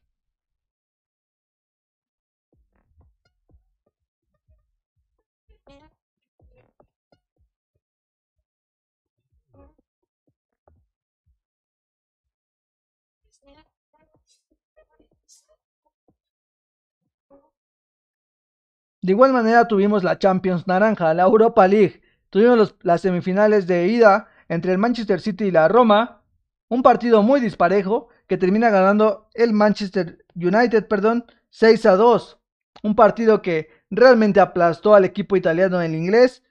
De 19.11 19.15
igual 19.15 19.33
manera 19.33 19.67
tuvimos 19.67 20.05
la 20.05 20.21
Champions 20.21 20.69
Naranja, 20.69 21.13
la 21.15 21.25
Europa 21.25 21.67
League. 21.67 22.01
Tuvimos 22.31 22.77
las 22.83 23.01
semifinales 23.01 23.67
de 23.67 23.89
ida 23.89 24.29
entre 24.49 24.71
el 24.71 24.79
Manchester 24.79 25.21
City 25.21 25.47
y 25.47 25.51
la 25.51 25.67
Roma. 25.67 26.23
Un 26.69 26.85
partido 26.85 27.21
muy 27.21 27.41
disparejo 27.41 28.07
que 28.29 28.37
termina 28.37 28.71
ganando 28.71 29.29
el 29.35 29.53
Manchester 29.53 30.25
United, 30.37 30.87
perdón, 30.87 31.25
6 31.49 31.87
a 31.87 31.97
2. 31.97 32.39
Un 32.85 32.95
partido 32.95 33.43
que 33.43 33.71
realmente 33.91 34.39
aplastó 34.39 34.95
al 34.95 35.05
equipo 35.05 35.37
italiano 35.37 35.83
en 35.83 35.91
el 35.91 36.01
inglés, 36.01 36.45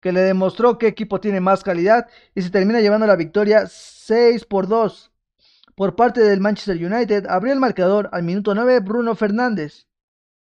que 0.00 0.10
le 0.10 0.22
demostró 0.22 0.76
qué 0.76 0.88
equipo 0.88 1.20
tiene 1.20 1.40
más 1.40 1.62
calidad 1.62 2.08
y 2.34 2.42
se 2.42 2.50
termina 2.50 2.80
llevando 2.80 3.06
la 3.06 3.14
victoria 3.14 3.68
6 3.68 4.44
por 4.46 4.66
2. 4.66 5.12
Por 5.76 5.94
parte 5.94 6.20
del 6.20 6.40
Manchester 6.40 6.84
United 6.84 7.26
abrió 7.28 7.52
el 7.52 7.60
marcador 7.60 8.08
al 8.10 8.24
minuto 8.24 8.56
9 8.56 8.80
Bruno 8.80 9.14
Fernández. 9.14 9.87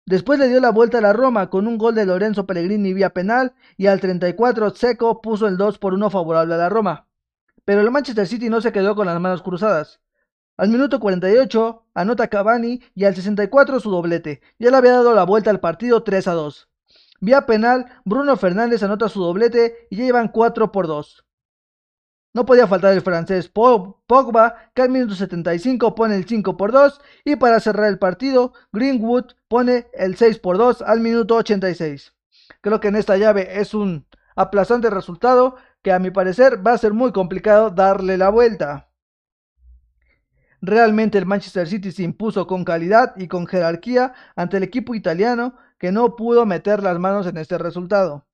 Después 0.10 0.40
le 0.40 0.50
dio 0.50 0.60
la 0.60 0.72
vuelta 0.72 0.98
a 0.98 1.02
la 1.02 1.14
Roma 1.14 1.52
con 1.52 1.68
un 1.68 1.78
gol 1.78 1.94
de 1.94 2.04
Lorenzo 2.04 2.48
Pellegrini 2.48 2.96
vía 2.96 3.12
penal 3.12 3.54
y 3.78 3.86
al 3.86 4.02
34 4.02 4.72
Seco 4.72 5.22
puso 5.22 5.46
el 5.46 5.56
2 5.56 5.78
por 5.78 5.94
1 5.94 6.10
favorable 6.10 6.56
a 6.56 6.58
la 6.58 6.68
Roma. 6.68 7.06
Pero 7.64 7.82
el 7.82 7.92
Manchester 7.92 8.26
City 8.26 8.50
no 8.50 8.60
se 8.60 8.72
quedó 8.72 8.96
con 8.96 9.06
las 9.06 9.22
manos 9.22 9.44
cruzadas. 9.44 10.00
Al 10.58 10.70
minuto 10.70 11.00
48 11.00 11.84
anota 11.94 12.28
Cavani 12.28 12.82
y 12.96 13.04
al 13.04 13.14
64 13.14 13.80
su 13.80 13.92
doblete. 13.92 14.42
Ya 14.58 14.72
le 14.72 14.78
había 14.78 14.94
dado 14.94 15.14
la 15.14 15.26
vuelta 15.26 15.52
al 15.52 15.60
partido 15.60 16.02
3 16.02 16.28
a 16.28 16.34
2. 16.34 16.68
Vía 17.20 17.46
penal, 17.46 17.86
Bruno 18.04 18.36
Fernández 18.36 18.82
anota 18.82 19.10
su 19.10 19.22
doblete 19.22 19.86
y 19.92 19.98
ya 19.98 20.06
llevan 20.06 20.30
4 20.30 20.72
por 20.72 20.88
2. 20.88 21.24
No 22.34 22.46
podía 22.46 22.68
faltar 22.68 22.94
el 22.94 23.02
francés 23.02 23.50
Pogba, 23.50 24.72
que 24.76 24.84
al 24.84 24.90
minuto 24.90 25.16
75 25.16 25.96
pone 25.96 26.16
el 26.16 26.26
5 26.26 26.58
por 26.58 26.72
2 26.72 27.02
y 27.26 27.36
para 27.38 27.60
cerrar 27.60 27.88
el 27.88 27.98
partido, 27.98 28.54
Greenwood 28.72 29.32
pone 29.48 29.88
el 29.94 30.16
6 30.16 30.38
por 30.40 30.58
2 30.58 30.84
al 30.84 31.00
minuto 31.00 31.36
86. 31.36 32.14
Creo 32.62 32.80
que 32.80 32.90
en 32.90 32.98
esta 32.98 33.18
llave 33.18 33.60
es 33.60 33.74
un 33.74 34.06
aplazante 34.36 34.90
resultado 34.92 35.56
que 35.82 35.92
a 35.92 36.00
mi 36.00 36.12
parecer 36.12 36.66
va 36.66 36.74
a 36.74 36.78
ser 36.78 36.94
muy 36.94 37.12
complicado 37.12 37.72
darle 37.72 38.18
la 38.18 38.30
vuelta. 38.30 38.90
Realmente 40.62 41.18
el 41.18 41.26
Manchester 41.26 41.68
City 41.68 41.92
se 41.92 42.04
impuso 42.04 42.46
con 42.46 42.64
calidad 42.64 43.14
y 43.16 43.28
con 43.28 43.48
jerarquía 43.48 44.14
ante 44.36 44.58
el 44.58 44.64
equipo 44.64 44.94
italiano 44.94 45.56
que 45.80 45.92
no 45.92 46.16
pudo 46.16 46.46
meter 46.46 46.84
las 46.84 47.00
manos 47.00 47.26
en 47.28 47.38
este 47.38 47.58
resultado. 47.58 48.28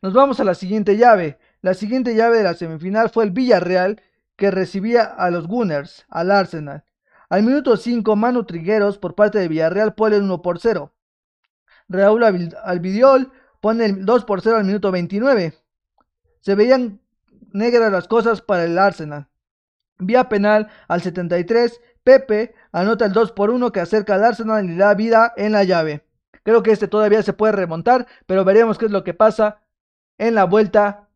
Nos 0.00 0.14
vamos 0.14 0.40
a 0.40 0.44
la 0.44 0.54
siguiente 0.54 0.96
llave, 0.96 1.38
la 1.68 1.74
siguiente 1.74 2.14
llave 2.14 2.38
de 2.38 2.44
la 2.44 2.54
semifinal 2.54 3.10
fue 3.10 3.24
el 3.24 3.30
Villarreal 3.30 4.00
que 4.36 4.50
recibía 4.50 5.02
a 5.04 5.30
los 5.30 5.46
Gunners, 5.46 6.06
al 6.08 6.30
Arsenal. 6.30 6.82
Al 7.28 7.42
minuto 7.42 7.76
5, 7.76 8.16
Manu 8.16 8.44
Trigueros 8.44 8.96
por 8.96 9.14
parte 9.14 9.38
de 9.38 9.48
Villarreal 9.48 9.94
pone 9.94 10.16
el 10.16 10.22
1 10.22 10.40
por 10.40 10.60
0. 10.60 10.94
Raúl 11.90 12.24
Albidiol 12.24 13.32
pone 13.60 13.84
el 13.84 14.06
2 14.06 14.24
por 14.24 14.40
0 14.40 14.56
al 14.56 14.64
minuto 14.64 14.90
29. 14.90 15.58
Se 16.40 16.54
veían 16.54 17.02
negras 17.52 17.92
las 17.92 18.08
cosas 18.08 18.40
para 18.40 18.64
el 18.64 18.78
Arsenal. 18.78 19.28
Vía 19.98 20.30
penal 20.30 20.68
al 20.86 21.02
73, 21.02 21.82
Pepe 22.02 22.54
anota 22.72 23.04
el 23.04 23.12
2 23.12 23.32
por 23.32 23.50
1 23.50 23.72
que 23.72 23.80
acerca 23.80 24.14
al 24.14 24.24
Arsenal 24.24 24.64
y 24.64 24.68
le 24.68 24.76
da 24.76 24.94
vida 24.94 25.34
en 25.36 25.52
la 25.52 25.64
llave. 25.64 26.02
Creo 26.44 26.62
que 26.62 26.70
este 26.70 26.88
todavía 26.88 27.22
se 27.22 27.34
puede 27.34 27.52
remontar, 27.52 28.06
pero 28.24 28.42
veremos 28.46 28.78
qué 28.78 28.86
es 28.86 28.90
lo 28.90 29.04
que 29.04 29.12
pasa 29.12 29.60
en 30.16 30.34
la 30.34 30.44
vuelta 30.44 31.07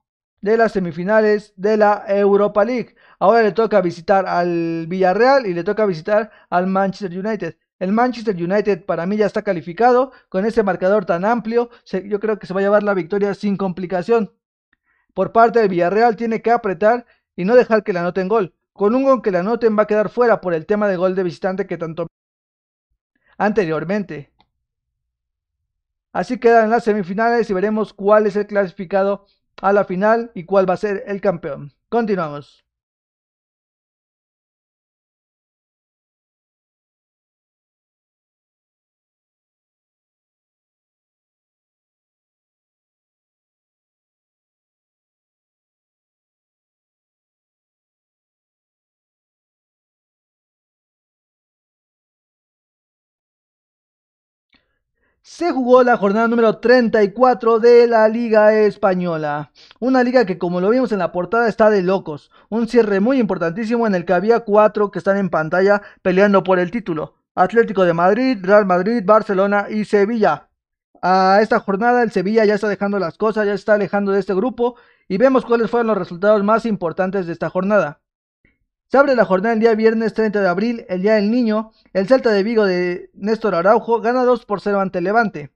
de 0.43 0.57
las 0.57 0.73
semifinales 0.73 1.55
de 1.57 1.77
la 1.77 2.05
Europa 2.07 2.65
League. 2.65 2.95
Ahora 3.19 3.43
le 3.43 3.53
toca 3.53 3.81
visitar 3.81 4.27
al 4.27 4.87
Villarreal 4.89 5.47
y 5.47 5.55
le 5.55 5.65
toca 5.65 5.87
visitar 5.87 6.31
al 6.51 6.67
Manchester 6.67 7.19
United. 7.19 7.57
El 7.79 7.93
Manchester 7.93 8.35
United 8.35 8.85
para 8.85 9.07
mí 9.07 9.17
ya 9.17 9.27
está 9.27 9.43
calificado 9.43 10.13
con 10.29 10.45
ese 10.45 10.63
marcador 10.63 11.05
tan 11.05 11.25
amplio. 11.25 11.71
yo 12.05 12.21
creo 12.21 12.39
que 12.39 12.47
se 12.47 12.55
va 12.55 12.61
a 12.61 12.63
llevar 12.65 12.83
la 12.83 12.95
victoria 12.95 13.35
sin 13.35 13.57
complicación. 13.57 14.33
Por 15.15 15.33
parte 15.33 15.61
del 15.61 15.69
Villarreal 15.69 16.17
tiene 16.17 16.43
que 16.43 16.51
apretar 16.51 17.07
y 17.37 17.45
no 17.45 17.55
dejar 17.55 17.85
que 17.85 17.93
le 17.93 18.01
anoten 18.01 18.29
gol. 18.29 18.55
Con 18.73 18.95
un 18.95 19.05
gol 19.05 19.23
que 19.23 19.31
le 19.31 19.39
anoten 19.39 19.79
va 19.79 19.85
a 19.85 19.87
quedar 19.87 20.09
fuera 20.09 20.41
por 20.41 20.55
el 20.55 20.67
tema 20.67 20.89
de 20.89 20.97
gol 20.97 21.15
de 21.15 21.23
visitante 21.23 21.67
que 21.67 21.79
tanto 21.79 22.09
anteriormente. 23.39 24.33
Así 26.13 26.39
quedan 26.39 26.71
las 26.71 26.85
semifinales 26.85 27.49
y 27.49 27.55
veremos 27.55 27.95
cuál 27.95 28.27
es 28.27 28.37
el 28.37 28.47
clasificado 28.47 29.27
a 29.61 29.73
la 29.73 29.85
final 29.85 30.31
y 30.35 30.45
cuál 30.45 30.69
va 30.69 30.75
a 30.75 30.79
ser 30.79 31.05
el 31.07 31.21
campeón. 31.21 31.73
Continuamos. 31.89 32.65
Se 55.23 55.53
jugó 55.53 55.85
la 55.85 55.97
jornada 55.97 56.27
número 56.27 56.59
34 56.59 57.61
de 57.61 57.87
la 57.87 58.09
Liga 58.09 58.55
Española. 58.55 59.53
Una 59.79 60.03
liga 60.03 60.27
que 60.27 60.37
como 60.37 60.61
lo 60.61 60.69
vimos 60.71 60.91
en 60.91 60.99
la 60.99 61.13
portada 61.13 61.49
está 61.49 61.71
de 61.71 61.81
locos. 61.81 62.33
Un 62.49 62.67
cierre 62.67 62.99
muy 62.99 63.21
importantísimo 63.21 63.87
en 63.87 63.95
el 63.95 64.05
que 64.05 64.15
había 64.15 64.41
cuatro 64.41 64.91
que 64.91 64.99
están 64.99 65.17
en 65.17 65.31
pantalla 65.31 65.81
peleando 66.03 66.43
por 66.43 66.59
el 66.59 66.73
título. 66.73 67.15
Atlético 67.37 67.85
de 67.85 67.93
Madrid, 67.93 68.39
Real 68.43 68.67
Madrid, 68.67 69.03
Barcelona 69.05 69.67
y 69.71 69.85
Sevilla. 69.85 70.49
A 71.01 71.39
esta 71.41 71.61
jornada 71.61 72.03
el 72.03 72.11
Sevilla 72.11 72.45
ya 72.45 72.55
está 72.55 72.69
dejando 72.69 72.99
las 72.99 73.17
cosas, 73.17 73.47
ya 73.47 73.55
está 73.55 73.75
alejando 73.75 74.11
de 74.11 74.19
este 74.19 74.35
grupo 74.35 74.75
y 75.07 75.19
vemos 75.19 75.45
cuáles 75.45 75.71
fueron 75.71 75.87
los 75.87 75.99
resultados 75.99 76.43
más 76.43 76.67
importantes 76.67 77.27
de 77.27 77.33
esta 77.33 77.49
jornada. 77.49 78.02
Se 78.93 78.99
abre 78.99 79.17
la 79.17 79.25
jornada 79.25 79.55
el 79.55 79.61
día 79.61 79.75
viernes 79.75 80.13
30 80.13 80.43
de 80.43 80.49
abril, 80.49 80.85
el 80.87 81.01
día 81.01 81.15
del 81.15 81.31
niño. 81.31 81.71
El 81.95 82.07
Celta 82.07 82.31
de 82.31 82.43
Vigo 82.43 82.67
de 82.67 83.09
Néstor 83.15 83.55
Araujo 83.55 84.03
gana 84.03 84.23
2 84.23 84.45
por 84.45 84.61
0 84.61 84.81
ante 84.81 85.01
Levante. 85.01 85.51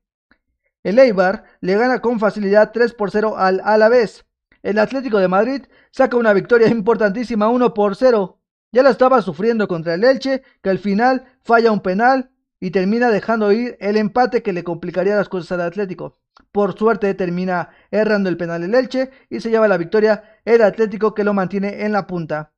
El 0.83 0.99
Eibar 0.99 1.45
le 1.61 1.77
gana 1.77 2.01
con 2.01 2.19
facilidad 2.19 2.73
3 2.73 2.95
por 2.95 3.11
0 3.11 3.35
al 3.37 3.61
Alavés. 3.63 4.25
El 4.63 4.79
Atlético 4.79 5.19
de 5.19 5.29
Madrid 5.29 5.67
saca 5.91 6.17
una 6.17 6.33
victoria 6.33 6.69
importantísima 6.71 7.51
1 7.51 7.75
por 7.75 7.95
0. 7.95 8.41
Ya 8.73 8.83
la 8.83 8.89
estaba 8.89 9.21
sufriendo 9.21 9.69
contra 9.69 9.93
el 9.93 10.05
Elche, 10.05 10.43
que 10.63 10.71
al 10.71 10.79
final 10.79 11.27
falla 11.45 11.73
un 11.73 11.81
penal 11.81 12.31
y 12.59 12.71
termina 12.71 13.11
dejando 13.11 13.53
ir 13.53 13.77
el 13.81 13.99
empate 13.99 14.43
que 14.43 14.55
le 14.55 14.65
complicaría 14.65 15.15
las 15.15 15.29
cosas 15.29 15.53
al 15.53 15.61
Atlético. 15.61 16.17
Por 16.53 16.79
suerte 16.79 17.13
termina 17.13 17.69
errando 17.91 18.31
el 18.31 18.39
penal 18.39 18.63
el 18.63 18.75
Elche 18.75 19.11
y 19.29 19.41
se 19.41 19.51
lleva 19.51 19.69
la 19.69 19.77
victoria 19.77 20.25
el 20.47 20.63
Atlético 20.63 21.13
que 21.13 21.23
lo 21.23 21.35
mantiene 21.35 21.85
en 21.85 21.93
la 21.93 22.07
punta. 22.07 22.55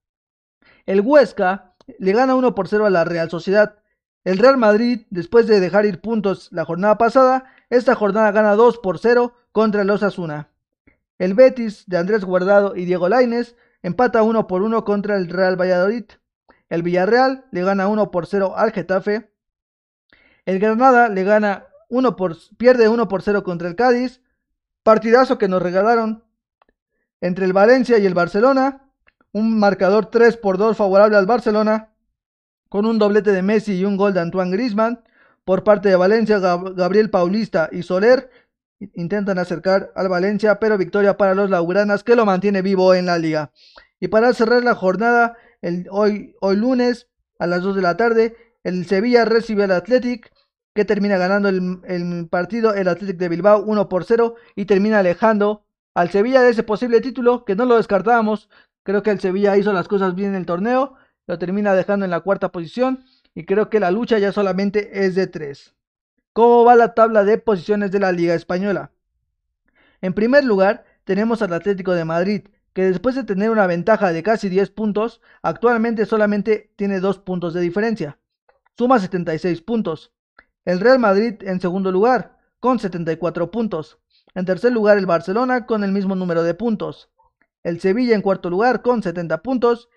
El 0.89 1.03
Huesca 1.03 1.75
le 1.99 2.13
gana 2.13 2.35
1 2.35 2.55
por 2.55 2.67
0 2.67 2.87
a 2.87 2.91
la 2.91 3.05
Real 3.05 3.29
Sociedad. 3.29 3.77
El 4.25 4.39
Real 4.39 4.57
Madrid, 4.57 5.03
después 5.11 5.47
de 5.47 5.61
dejar 5.61 5.85
ir 5.85 6.01
puntos 6.01 6.49
la 6.51 6.65
jornada 6.65 6.97
pasada, 6.97 7.45
esta 7.69 7.95
jornada 7.95 8.33
gana 8.33 8.55
2 8.55 8.79
por 8.79 8.99
0 8.99 9.35
contra 9.53 9.83
el 9.83 9.91
Osasuna. 9.91 10.49
El 11.19 11.35
Betis 11.35 11.85
de 11.89 11.99
Andrés 11.99 12.25
Guardado 12.25 12.75
y 12.75 12.87
Diego 12.87 13.11
Laines 13.11 13.55
empata 13.83 14.23
1 14.23 14.47
por 14.47 14.63
1 14.63 14.87
contra 14.87 15.19
el 15.19 15.29
Real 15.29 15.61
Valladolid. 15.61 16.07
El 16.71 16.83
Villarreal 16.83 17.45
le 17.51 17.65
gana 17.65 17.87
1 17.87 18.11
por 18.11 18.25
0 18.25 18.55
al 18.57 18.73
Getafe. 18.73 19.31
El 20.47 20.59
Granada 20.59 21.11
le 21.11 21.23
gana 21.23 21.67
1 21.91 22.17
por, 22.17 22.35
pierde 22.57 22.89
1 22.89 23.09
por 23.09 23.21
0 23.21 23.45
contra 23.45 23.69
el 23.69 23.77
Cádiz. 23.77 24.23
Partidazo 24.85 25.37
que 25.37 25.49
nos 25.49 25.61
regalaron 25.61 26.25
entre 27.21 27.45
el 27.45 27.53
Valencia 27.53 27.99
y 27.99 28.07
el 28.07 28.15
Barcelona 28.15 28.88
un 29.39 29.59
marcador 29.59 30.07
3 30.07 30.37
por 30.37 30.59
2 30.59 30.77
favorable 30.77 31.17
al 31.17 31.27
Barcelona, 31.27 31.93
con 32.69 32.85
un 32.85 32.99
doblete 32.99 33.33
de 33.33 33.43
Messi 33.43 33.79
y 33.79 33.85
un 33.85 33.97
gol 33.97 34.13
de 34.13 34.21
Antoine 34.21 34.51
Grisman. 34.51 35.01
Por 35.45 35.65
parte 35.65 35.89
de 35.89 35.97
Valencia, 35.97 36.39
Gabriel 36.39 37.09
Paulista 37.09 37.71
y 37.73 37.83
Soler 37.83 38.31
intentan 38.95 39.39
acercar 39.39 39.93
al 39.95 40.09
Valencia, 40.09 40.59
pero 40.61 40.77
victoria 40.77 41.17
para 41.17 41.35
los 41.35 41.49
Lauranas 41.51 42.05
que 42.05 42.17
lo 42.17 42.27
mantiene 42.27 42.61
vivo 42.63 42.95
en 42.95 43.07
la 43.07 43.19
liga. 43.19 43.53
Y 44.01 44.09
para 44.09 44.33
cerrar 44.35 44.63
la 44.63 44.75
jornada, 44.75 45.37
el, 45.63 45.87
hoy, 45.91 46.35
hoy 46.41 46.57
lunes 46.57 47.09
a 47.39 47.47
las 47.47 47.63
2 47.63 47.77
de 47.77 47.83
la 47.83 47.97
tarde, 47.97 48.37
el 48.63 48.87
Sevilla 48.87 49.25
recibe 49.25 49.65
al 49.65 49.73
Athletic, 49.73 50.31
que 50.75 50.85
termina 50.85 51.17
ganando 51.17 51.49
el, 51.49 51.81
el 51.87 52.29
partido, 52.29 52.75
el 52.75 52.89
Athletic 52.89 53.17
de 53.17 53.29
Bilbao 53.29 53.63
1 53.63 53.89
por 53.89 54.05
0 54.05 54.35
y 54.55 54.67
termina 54.67 54.99
alejando 54.99 55.65
al 55.95 56.11
Sevilla 56.11 56.43
de 56.43 56.51
ese 56.51 56.63
posible 56.63 57.01
título 57.01 57.45
que 57.45 57.57
no 57.57 57.65
lo 57.65 57.77
descartábamos 57.77 58.49
Creo 58.89 59.03
que 59.03 59.11
el 59.11 59.21
Sevilla 59.21 59.55
hizo 59.59 59.75
las 59.75 59.87
cosas 59.87 60.15
bien 60.15 60.31
en 60.31 60.37
el 60.37 60.47
torneo, 60.47 60.95
lo 61.27 61.39
termina 61.39 61.75
dejando 61.75 62.07
en 62.07 62.11
la 62.11 62.21
cuarta 62.21 62.51
posición 62.51 63.05
y 63.35 63.45
creo 63.45 63.69
que 63.69 63.81
la 63.81 63.91
lucha 63.91 64.19
ya 64.19 64.33
solamente 64.33 65.05
es 65.05 65.15
de 65.15 65.27
tres. 65.27 65.75
¿Cómo 66.33 66.65
va 66.65 66.75
la 66.75 66.95
tabla 66.95 67.23
de 67.23 67.37
posiciones 67.37 67.91
de 67.91 68.01
la 68.01 68.13
Liga 68.13 68.33
Española? 68.33 68.91
En 70.01 70.15
primer 70.15 70.43
lugar, 70.45 70.87
tenemos 71.05 71.43
al 71.43 71.53
Atlético 71.53 71.93
de 71.93 72.07
Madrid, 72.07 72.49
que 72.73 72.85
después 72.85 73.15
de 73.15 73.25
tener 73.25 73.51
una 73.51 73.67
ventaja 73.67 74.11
de 74.11 74.23
casi 74.23 74.49
10 74.49 74.71
puntos, 74.71 75.21
actualmente 75.43 76.07
solamente 76.07 76.73
tiene 76.77 77.01
2 77.01 77.19
puntos 77.19 77.53
de 77.53 77.61
diferencia. 77.61 78.19
Suma 78.79 78.99
76 78.99 79.61
puntos. 79.61 80.15
El 80.65 80.81
Real 80.81 80.99
Madrid 80.99 81.35
en 81.43 81.61
segundo 81.61 81.93
lugar, 81.93 82.39
con 82.59 82.79
74 82.79 83.51
puntos. 83.51 83.99
En 84.35 84.47
tercer 84.47 84.73
lugar, 84.73 84.97
el 84.97 85.05
Barcelona 85.05 85.67
con 85.67 85.85
el 85.85 85.93
mismo 85.93 86.15
número 86.15 86.43
de 86.43 86.55
puntos 86.55 87.11
el 87.63 87.81
Sevilla 87.81 88.15
en 88.15 88.23
cuarto 88.23 88.51
lugar 88.51 88.83
con 88.83 89.03
70 89.03 89.43
puntos, 89.43 89.89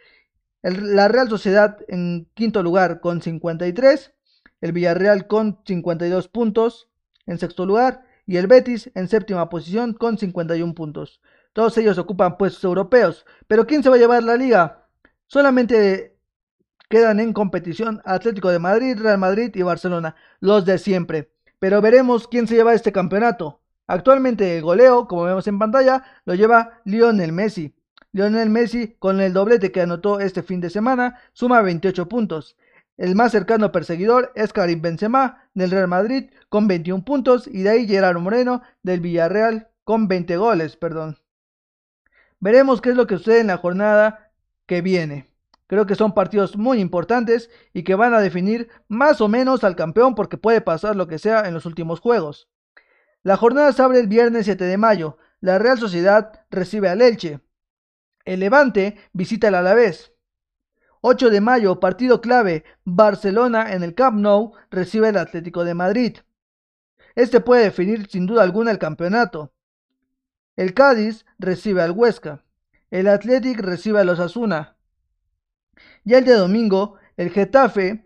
la 0.61 1.07
Real 1.07 1.29
Sociedad 1.29 1.77
en 1.87 2.27
quinto 2.33 2.63
lugar 2.63 2.99
con 2.99 3.21
53, 3.21 4.13
el 4.61 4.71
Villarreal 4.71 5.27
con 5.27 5.59
52 5.65 6.27
puntos 6.27 6.89
en 7.25 7.37
sexto 7.37 7.65
lugar 7.65 8.05
y 8.25 8.37
el 8.37 8.47
Betis 8.47 8.91
en 8.95 9.07
séptima 9.07 9.49
posición 9.49 9.93
con 9.93 10.17
51 10.17 10.73
puntos. 10.73 11.21
Todos 11.53 11.77
ellos 11.77 11.97
ocupan 11.97 12.37
puestos 12.37 12.63
europeos, 12.63 13.25
pero 13.47 13.65
¿quién 13.65 13.83
se 13.83 13.89
va 13.89 13.95
a 13.95 13.99
llevar 13.99 14.23
la 14.23 14.37
liga? 14.37 14.87
Solamente 15.27 16.15
quedan 16.89 17.19
en 17.19 17.33
competición 17.33 18.01
Atlético 18.05 18.49
de 18.49 18.59
Madrid, 18.59 18.97
Real 18.99 19.17
Madrid 19.17 19.51
y 19.55 19.61
Barcelona, 19.63 20.15
los 20.39 20.65
de 20.65 20.77
siempre. 20.77 21.31
Pero 21.59 21.81
veremos 21.81 22.27
quién 22.27 22.47
se 22.47 22.55
lleva 22.55 22.73
este 22.73 22.91
campeonato. 22.91 23.60
Actualmente 23.91 24.55
el 24.55 24.63
goleo, 24.63 25.05
como 25.05 25.23
vemos 25.23 25.45
en 25.47 25.59
pantalla, 25.59 26.05
lo 26.23 26.33
lleva 26.33 26.79
Lionel 26.85 27.33
Messi. 27.33 27.75
Lionel 28.13 28.49
Messi, 28.49 28.95
con 28.99 29.19
el 29.19 29.33
doblete 29.33 29.73
que 29.73 29.81
anotó 29.81 30.21
este 30.21 30.43
fin 30.43 30.61
de 30.61 30.69
semana, 30.69 31.19
suma 31.33 31.61
28 31.61 32.07
puntos. 32.07 32.55
El 32.95 33.15
más 33.15 33.33
cercano 33.33 33.73
perseguidor 33.73 34.31
es 34.33 34.53
Karim 34.53 34.81
Benzema 34.81 35.49
del 35.53 35.71
Real 35.71 35.89
Madrid 35.89 36.29
con 36.47 36.69
21 36.69 37.03
puntos 37.03 37.47
y 37.47 37.63
de 37.63 37.69
ahí 37.69 37.85
Gerardo 37.85 38.21
Moreno 38.21 38.61
del 38.81 39.01
Villarreal 39.01 39.67
con 39.83 40.07
20 40.07 40.37
goles, 40.37 40.77
perdón. 40.77 41.17
Veremos 42.39 42.79
qué 42.79 42.91
es 42.91 42.95
lo 42.95 43.07
que 43.07 43.17
sucede 43.17 43.41
en 43.41 43.47
la 43.47 43.57
jornada 43.57 44.31
que 44.67 44.81
viene. 44.81 45.27
Creo 45.67 45.85
que 45.85 45.95
son 45.95 46.13
partidos 46.13 46.55
muy 46.55 46.79
importantes 46.79 47.49
y 47.73 47.83
que 47.83 47.95
van 47.95 48.13
a 48.13 48.21
definir 48.21 48.69
más 48.87 49.19
o 49.19 49.27
menos 49.27 49.65
al 49.65 49.75
campeón 49.75 50.15
porque 50.15 50.37
puede 50.37 50.61
pasar 50.61 50.95
lo 50.95 51.09
que 51.09 51.19
sea 51.19 51.41
en 51.45 51.53
los 51.53 51.65
últimos 51.65 51.99
juegos. 51.99 52.47
La 53.23 53.37
jornada 53.37 53.71
se 53.71 53.81
abre 53.81 53.99
el 53.99 54.07
viernes 54.07 54.45
7 54.45 54.63
de 54.63 54.77
mayo. 54.77 55.17
La 55.39 55.59
Real 55.59 55.77
Sociedad 55.77 56.45
recibe 56.49 56.89
al 56.89 57.01
Elche. 57.01 57.39
El 58.25 58.39
Levante 58.39 58.97
visita 59.13 59.49
al 59.49 59.55
Alavés. 59.55 60.11
8 61.01 61.29
de 61.29 61.41
mayo, 61.41 61.79
partido 61.79 62.21
clave. 62.21 62.63
Barcelona 62.83 63.73
en 63.73 63.83
el 63.83 63.95
Camp 63.95 64.17
Nou 64.17 64.53
recibe 64.69 65.09
al 65.09 65.17
Atlético 65.17 65.63
de 65.63 65.73
Madrid. 65.73 66.17
Este 67.15 67.41
puede 67.41 67.63
definir 67.63 68.07
sin 68.09 68.25
duda 68.25 68.43
alguna 68.43 68.71
el 68.71 68.79
campeonato. 68.79 69.53
El 70.55 70.73
Cádiz 70.73 71.25
recibe 71.39 71.81
al 71.81 71.91
Huesca. 71.91 72.43
El 72.89 73.07
Athletic 73.07 73.59
recibe 73.59 73.99
a 73.99 74.03
los 74.03 74.19
Asuna. 74.19 74.77
Ya 76.03 76.17
el 76.17 76.25
día 76.25 76.37
domingo, 76.37 76.97
el 77.17 77.29
Getafe 77.29 78.05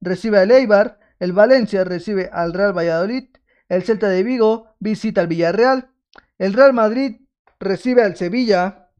recibe 0.00 0.38
al 0.38 0.50
Eibar, 0.50 0.98
el 1.18 1.32
Valencia 1.32 1.84
recibe 1.84 2.28
al 2.32 2.52
Real 2.52 2.76
Valladolid, 2.76 3.28
el 3.72 3.84
Celta 3.84 4.10
de 4.10 4.22
Vigo 4.22 4.74
visita 4.80 5.22
al 5.22 5.28
Villarreal, 5.28 5.88
el 6.36 6.52
Real 6.52 6.74
Madrid 6.74 7.22
recibe 7.58 8.02
al 8.02 8.16
Sevilla, 8.16 8.90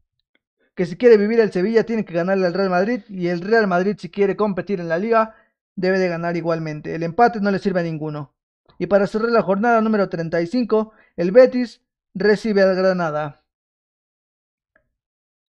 que 0.75 0.87
si 0.87 0.97
quiere 0.97 1.19
vivir 1.19 1.41
el 1.41 1.53
Sevilla 1.53 1.85
tiene 1.85 2.07
que 2.07 2.15
ganarle 2.15 2.47
al 2.47 2.55
Real 2.55 2.71
Madrid 2.71 3.03
y 3.11 3.27
el 3.29 3.43
Real 3.43 3.67
Madrid 3.67 3.97
si 3.99 4.09
quiere 4.09 4.35
competir 4.35 4.81
en 4.81 4.89
la 4.89 4.97
liga 4.97 5.35
debe 5.77 5.99
de 5.99 6.09
ganar 6.09 6.39
igualmente. 6.39 6.95
El 6.95 7.03
empate 7.03 7.39
no 7.43 7.51
le 7.51 7.59
sirve 7.59 7.81
a 7.81 7.83
ninguno. 7.83 8.33
Y 8.79 8.87
para 8.87 9.07
cerrar 9.07 9.29
la 9.29 9.43
jornada 9.43 9.79
número 9.83 10.09
35, 10.09 10.95
el 11.17 11.33
Betis 11.33 11.83
recibe 12.15 12.63
al 12.63 12.75
Granada. 12.75 13.45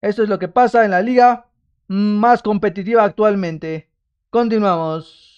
Esto 0.01 0.25
es 0.25 0.29
lo 0.29 0.41
que 0.41 0.49
pasa 0.49 0.85
en 0.85 0.91
la 0.91 1.01
liga 1.01 1.47
más 1.87 2.43
competitiva 2.43 3.05
actualmente. 3.05 3.89
Continuamos. 4.31 5.32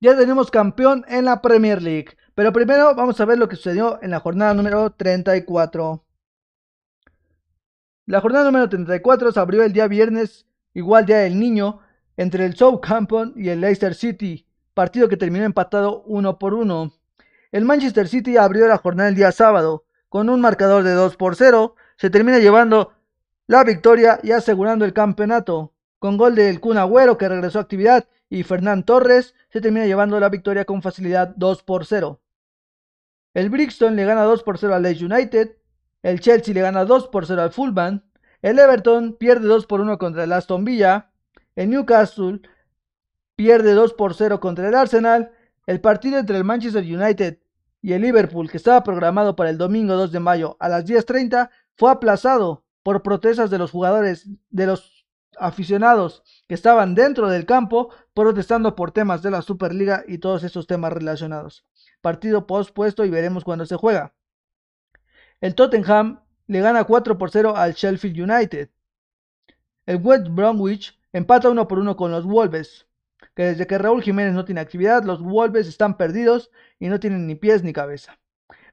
Ya 0.00 0.16
tenemos 0.16 0.50
campeón 0.50 1.04
en 1.08 1.24
la 1.24 1.40
Premier 1.40 1.80
League. 1.80 2.16
Pero 2.34 2.52
primero 2.52 2.94
vamos 2.94 3.18
a 3.20 3.24
ver 3.24 3.38
lo 3.38 3.48
que 3.48 3.56
sucedió 3.56 3.98
en 4.02 4.10
la 4.10 4.20
jornada 4.20 4.52
número 4.52 4.90
34. 4.90 6.04
La 8.04 8.20
jornada 8.20 8.44
número 8.44 8.68
34 8.68 9.32
se 9.32 9.40
abrió 9.40 9.62
el 9.62 9.72
día 9.72 9.88
viernes, 9.88 10.46
igual 10.74 11.06
día 11.06 11.18
del 11.18 11.40
niño, 11.40 11.80
entre 12.18 12.44
el 12.44 12.54
Southampton 12.54 13.32
y 13.36 13.48
el 13.48 13.62
Leicester 13.62 13.94
City, 13.94 14.46
partido 14.74 15.08
que 15.08 15.16
terminó 15.16 15.44
empatado 15.44 16.02
uno 16.02 16.38
por 16.38 16.52
uno. 16.52 16.92
El 17.50 17.64
Manchester 17.64 18.06
City 18.06 18.36
abrió 18.36 18.68
la 18.68 18.76
jornada 18.76 19.08
el 19.08 19.14
día 19.14 19.32
sábado, 19.32 19.86
con 20.10 20.28
un 20.28 20.40
marcador 20.40 20.84
de 20.84 20.92
2 20.92 21.16
por 21.16 21.36
0, 21.36 21.74
se 21.96 22.10
termina 22.10 22.38
llevando 22.38 22.92
la 23.46 23.64
victoria 23.64 24.20
y 24.22 24.32
asegurando 24.32 24.84
el 24.84 24.92
campeonato, 24.92 25.72
con 25.98 26.18
gol 26.18 26.34
del 26.34 26.60
Kun 26.60 26.76
Agüero 26.76 27.16
que 27.16 27.28
regresó 27.28 27.58
a 27.58 27.62
actividad 27.62 28.06
y 28.28 28.42
Fernán 28.42 28.84
Torres 28.84 29.34
se 29.50 29.60
termina 29.60 29.86
llevando 29.86 30.18
la 30.18 30.28
victoria 30.28 30.64
con 30.64 30.82
facilidad 30.82 31.34
2 31.36 31.62
por 31.62 31.86
0. 31.86 32.20
El 33.34 33.50
Brixton 33.50 33.96
le 33.96 34.04
gana 34.04 34.22
2 34.22 34.42
por 34.42 34.58
0 34.58 34.74
al 34.74 34.82
Leeds 34.82 35.02
United, 35.02 35.56
el 36.02 36.20
Chelsea 36.20 36.54
le 36.54 36.62
gana 36.62 36.84
2 36.84 37.08
por 37.08 37.26
0 37.26 37.42
al 37.42 37.52
Fulham, 37.52 38.02
el 38.42 38.58
Everton 38.58 39.16
pierde 39.18 39.46
2 39.46 39.66
por 39.66 39.80
1 39.80 39.98
contra 39.98 40.24
el 40.24 40.32
Aston 40.32 40.64
Villa, 40.64 41.10
el 41.54 41.70
Newcastle 41.70 42.40
pierde 43.34 43.72
2 43.72 43.94
por 43.94 44.14
0 44.14 44.40
contra 44.40 44.68
el 44.68 44.74
Arsenal, 44.74 45.32
el 45.66 45.80
partido 45.80 46.18
entre 46.18 46.36
el 46.36 46.44
Manchester 46.44 46.82
United 46.82 47.38
y 47.82 47.92
el 47.92 48.02
Liverpool, 48.02 48.50
que 48.50 48.56
estaba 48.56 48.82
programado 48.82 49.36
para 49.36 49.50
el 49.50 49.58
domingo 49.58 49.94
2 49.94 50.12
de 50.12 50.20
mayo 50.20 50.56
a 50.58 50.68
las 50.68 50.86
10.30, 50.86 51.50
fue 51.76 51.90
aplazado 51.90 52.64
por 52.82 53.02
protestas 53.02 53.50
de 53.50 53.58
los 53.58 53.70
jugadores 53.70 54.28
de 54.50 54.66
los 54.66 55.06
aficionados 55.38 56.22
que 56.48 56.54
estaban 56.54 56.94
dentro 56.94 57.28
del 57.28 57.44
campo 57.44 57.90
protestando 58.16 58.74
por 58.74 58.92
temas 58.92 59.20
de 59.20 59.30
la 59.30 59.42
Superliga 59.42 60.02
y 60.08 60.16
todos 60.16 60.42
esos 60.42 60.66
temas 60.66 60.90
relacionados. 60.90 61.66
Partido 62.00 62.46
pospuesto 62.46 63.04
y 63.04 63.10
veremos 63.10 63.44
cuándo 63.44 63.66
se 63.66 63.76
juega. 63.76 64.14
El 65.42 65.54
Tottenham 65.54 66.22
le 66.46 66.60
gana 66.62 66.84
4 66.84 67.18
por 67.18 67.30
0 67.30 67.54
al 67.54 67.74
Sheffield 67.74 68.18
United. 68.18 68.70
El 69.84 69.96
West 70.02 70.28
Bromwich 70.30 70.98
empata 71.12 71.50
1 71.50 71.68
por 71.68 71.78
1 71.78 71.94
con 71.96 72.10
los 72.10 72.24
Wolves, 72.24 72.86
que 73.34 73.44
desde 73.44 73.66
que 73.66 73.76
Raúl 73.76 74.02
Jiménez 74.02 74.32
no 74.32 74.46
tiene 74.46 74.62
actividad, 74.62 75.04
los 75.04 75.20
Wolves 75.20 75.68
están 75.68 75.98
perdidos 75.98 76.50
y 76.78 76.88
no 76.88 76.98
tienen 76.98 77.26
ni 77.26 77.34
pies 77.34 77.62
ni 77.62 77.74
cabeza. 77.74 78.18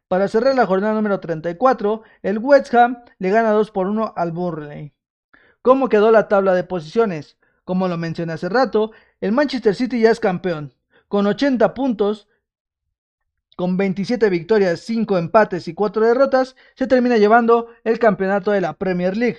Para 0.08 0.30
cerrar 0.30 0.56
la 0.56 0.66
jornada 0.66 0.94
número 0.94 1.20
34, 1.20 2.02
el 2.22 2.38
West 2.38 2.74
Ham 2.74 3.04
le 3.20 3.30
gana 3.30 3.52
2 3.52 3.72
por 3.72 3.88
1 3.88 4.14
al 4.16 4.32
Burnley. 4.32 4.94
¿Cómo 5.62 5.90
quedó 5.90 6.12
la 6.12 6.30
tabla 6.30 6.54
de 6.54 6.64
posiciones? 6.64 7.38
Como 7.66 7.88
lo 7.88 7.98
mencioné 7.98 8.34
hace 8.34 8.50
rato, 8.50 8.92
el 9.24 9.32
Manchester 9.32 9.74
City 9.74 10.02
ya 10.02 10.12
es 10.12 10.20
campeón, 10.20 10.74
con 11.08 11.26
80 11.26 11.74
puntos, 11.74 12.28
con 13.56 13.78
27 13.78 14.30
victorias, 14.30 14.82
5 14.82 15.18
empates 15.18 15.70
y 15.70 15.74
4 15.74 16.08
derrotas, 16.08 16.58
se 16.76 16.88
termina 16.88 17.16
llevando 17.16 17.70
el 17.86 18.00
campeonato 18.00 18.52
de 18.52 18.60
la 18.60 18.74
Premier 18.74 19.16
League. 19.16 19.38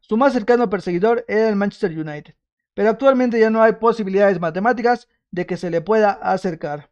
Su 0.00 0.16
más 0.16 0.32
cercano 0.32 0.68
perseguidor 0.68 1.24
era 1.28 1.48
el 1.48 1.54
Manchester 1.54 1.92
United, 1.92 2.34
pero 2.74 2.90
actualmente 2.90 3.38
ya 3.38 3.48
no 3.48 3.62
hay 3.62 3.74
posibilidades 3.74 4.40
matemáticas 4.40 5.06
de 5.30 5.46
que 5.46 5.56
se 5.56 5.70
le 5.70 5.82
pueda 5.82 6.10
acercar. 6.10 6.90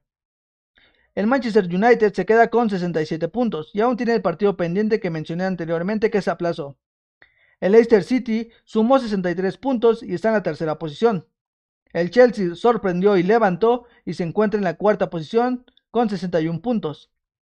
El 1.17 1.27
Manchester 1.27 1.65
United 1.65 2.15
se 2.15 2.25
queda 2.25 2.49
con 2.49 2.71
67 2.71 3.27
puntos 3.27 3.73
y 3.75 3.81
aún 3.81 3.97
tiene 3.97 4.15
el 4.15 4.23
partido 4.23 4.57
pendiente 4.57 5.01
que 5.01 5.11
mencioné 5.11 5.47
anteriormente 5.47 6.12
que 6.12 6.23
se 6.23 6.31
aplazó. 6.31 6.79
El 7.59 7.73
Leicester 7.73 8.05
City 8.05 8.51
sumó 8.62 9.01
63 9.01 9.59
puntos 9.59 10.01
y 10.01 10.15
está 10.15 10.29
en 10.29 10.35
la 10.35 10.45
tercera 10.45 10.79
posición. 10.79 11.27
El 11.95 12.11
Chelsea 12.11 12.55
sorprendió 12.55 13.16
y 13.16 13.22
levantó 13.22 13.86
y 14.05 14.12
se 14.12 14.24
encuentra 14.24 14.59
en 14.59 14.64
la 14.64 14.74
cuarta 14.74 15.09
posición 15.09 15.64
con 15.90 16.11
61 16.11 16.61
puntos. 16.61 17.11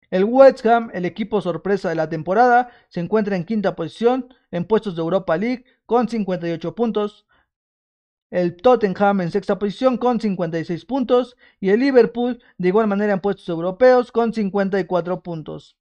El 0.09 0.23
West 0.23 0.65
Ham, 0.65 0.89
el 0.95 1.05
equipo 1.05 1.39
sorpresa 1.41 1.89
de 1.89 1.95
la 1.95 2.09
temporada, 2.09 2.71
se 2.87 2.99
encuentra 2.99 3.35
en 3.35 3.45
quinta 3.45 3.75
posición 3.75 4.33
en 4.49 4.65
puestos 4.65 4.95
de 4.95 5.03
Europa 5.03 5.37
League 5.37 5.65
con 5.85 6.09
58 6.09 6.73
puntos. 6.73 7.27
El 8.31 8.57
Tottenham 8.57 9.21
en 9.21 9.29
sexta 9.29 9.59
posición 9.59 9.97
con 9.97 10.19
56 10.19 10.85
puntos 10.85 11.37
y 11.59 11.69
el 11.69 11.81
Liverpool 11.81 12.41
de 12.57 12.67
igual 12.67 12.87
manera 12.87 13.13
en 13.13 13.19
puestos 13.19 13.47
europeos 13.47 14.11
con 14.11 14.33
54 14.33 15.21
puntos 15.21 15.79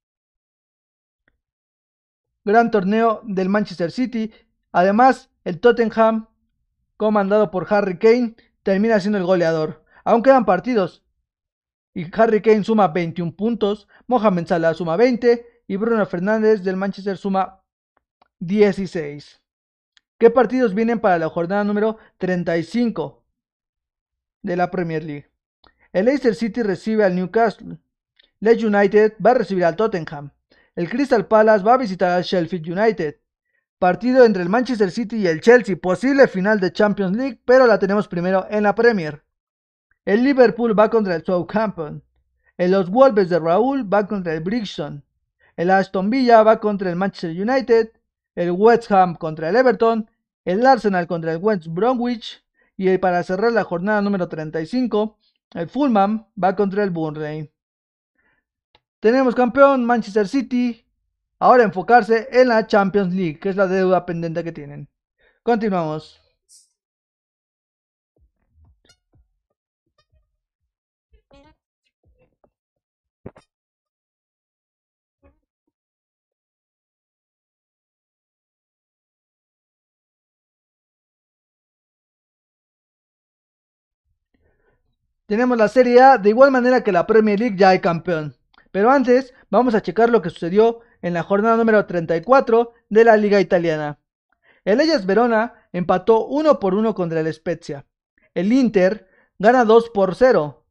gran 2.49 2.71
torneo 2.71 3.21
del 3.25 3.49
Manchester 3.49 3.91
City. 3.91 4.31
Además, 4.71 5.29
el 5.43 5.59
Tottenham, 5.59 6.27
comandado 6.97 7.51
por 7.51 7.67
Harry 7.69 7.97
Kane, 7.97 8.35
termina 8.69 8.99
siendo 8.99 9.17
el 9.17 9.23
goleador. 9.23 9.83
Aún 10.03 10.21
quedan 10.21 10.45
partidos. 10.45 11.03
Y 11.95 12.05
Harry 12.13 12.39
Kane 12.39 12.63
suma 12.63 12.89
21 12.89 13.35
puntos, 13.35 13.87
Mohamed 14.05 14.45
Salah 14.45 14.75
suma 14.75 14.95
20 14.95 15.63
y 15.65 15.75
Bruno 15.75 16.05
Fernández 16.05 16.61
del 16.61 16.75
Manchester 16.75 17.17
suma 17.17 17.63
16. 18.37 19.41
¿Qué 20.19 20.29
partidos 20.29 20.75
vienen 20.75 20.99
para 20.99 21.17
la 21.17 21.29
jornada 21.29 21.63
número 21.63 21.97
35 22.19 23.25
de 24.43 24.55
la 24.55 24.69
Premier 24.69 25.03
League? 25.03 25.31
El 25.91 26.05
Leicester 26.05 26.35
City 26.35 26.61
recibe 26.61 27.03
al 27.03 27.15
Newcastle. 27.15 27.79
Leeds 28.39 28.63
United 28.63 29.13
va 29.25 29.31
a 29.31 29.33
recibir 29.33 29.65
al 29.65 29.75
Tottenham. 29.75 30.29
El 30.75 30.87
Crystal 30.91 31.25
Palace 31.25 31.65
va 31.65 31.73
a 31.73 31.77
visitar 31.77 32.11
al 32.11 32.21
Sheffield 32.21 32.69
United. 32.69 33.15
Partido 33.79 34.25
entre 34.25 34.43
el 34.43 34.49
Manchester 34.49 34.91
City 34.91 35.15
y 35.15 35.27
el 35.27 35.39
Chelsea, 35.39 35.77
posible 35.77 36.27
final 36.27 36.59
de 36.59 36.73
Champions 36.73 37.15
League, 37.15 37.39
pero 37.45 37.65
la 37.65 37.79
tenemos 37.79 38.09
primero 38.09 38.45
en 38.49 38.63
la 38.63 38.75
Premier. 38.75 39.23
El 40.03 40.21
Liverpool 40.23 40.77
va 40.77 40.89
contra 40.89 41.15
el 41.15 41.23
Southampton. 41.23 42.03
El 42.57 42.71
Los 42.71 42.89
Wolves 42.89 43.29
de 43.29 43.39
Raúl 43.39 43.91
va 43.91 44.05
contra 44.05 44.33
el 44.33 44.41
Brixton. 44.41 45.01
El 45.55 45.71
Aston 45.71 46.09
Villa 46.09 46.43
va 46.43 46.59
contra 46.59 46.89
el 46.89 46.97
Manchester 46.97 47.31
United. 47.31 47.91
El 48.35 48.51
West 48.51 48.91
Ham 48.91 49.15
contra 49.15 49.47
el 49.47 49.55
Everton. 49.55 50.09
El 50.43 50.65
Arsenal 50.65 51.07
contra 51.07 51.31
el 51.31 51.37
West 51.37 51.67
Bromwich. 51.67 52.43
Y 52.75 52.97
para 52.97 53.23
cerrar 53.23 53.53
la 53.53 53.63
jornada 53.63 54.01
número 54.01 54.27
35, 54.27 55.17
el 55.53 55.69
Fulham 55.69 56.25
va 56.41 56.55
contra 56.55 56.83
el 56.83 56.89
Burnley. 56.89 57.49
Tenemos 58.99 59.35
campeón 59.35 59.85
Manchester 59.85 60.27
City. 60.27 60.85
Ahora 61.39 61.63
enfocarse 61.63 62.27
en 62.31 62.49
la 62.49 62.67
Champions 62.67 63.13
League, 63.13 63.39
que 63.39 63.49
es 63.49 63.55
la 63.55 63.67
deuda 63.67 64.05
pendiente 64.05 64.43
que 64.43 64.51
tienen. 64.51 64.89
Continuamos. 65.43 66.19
Tenemos 85.25 85.57
la 85.57 85.67
Serie 85.67 86.01
A 86.01 86.17
de 86.17 86.29
igual 86.29 86.51
manera 86.51 86.83
que 86.83 86.91
la 86.91 87.05
Premier 87.07 87.39
League 87.39 87.55
ya 87.57 87.69
hay 87.69 87.79
campeón. 87.79 88.35
Pero 88.71 88.91
antes, 88.91 89.33
vamos 89.49 89.75
a 89.75 89.81
checar 89.81 90.09
lo 90.09 90.21
que 90.21 90.29
sucedió 90.31 90.81
en 91.01 91.13
la 91.13 91.23
jornada 91.23 91.57
número 91.57 91.85
34 91.85 92.73
de 92.89 93.03
la 93.03 93.17
Liga 93.17 93.39
Italiana. 93.39 93.99
El 94.65 94.81
Ellas 94.81 95.05
Verona 95.05 95.67
empató 95.71 96.25
1 96.25 96.59
por 96.59 96.75
1 96.75 96.93
contra 96.93 97.19
el 97.19 97.33
Spezia. 97.33 97.85
El 98.33 98.51
Inter 98.51 99.07
gana 99.37 99.65
2 99.65 99.89
por 99.91 100.15
0. 100.15 100.65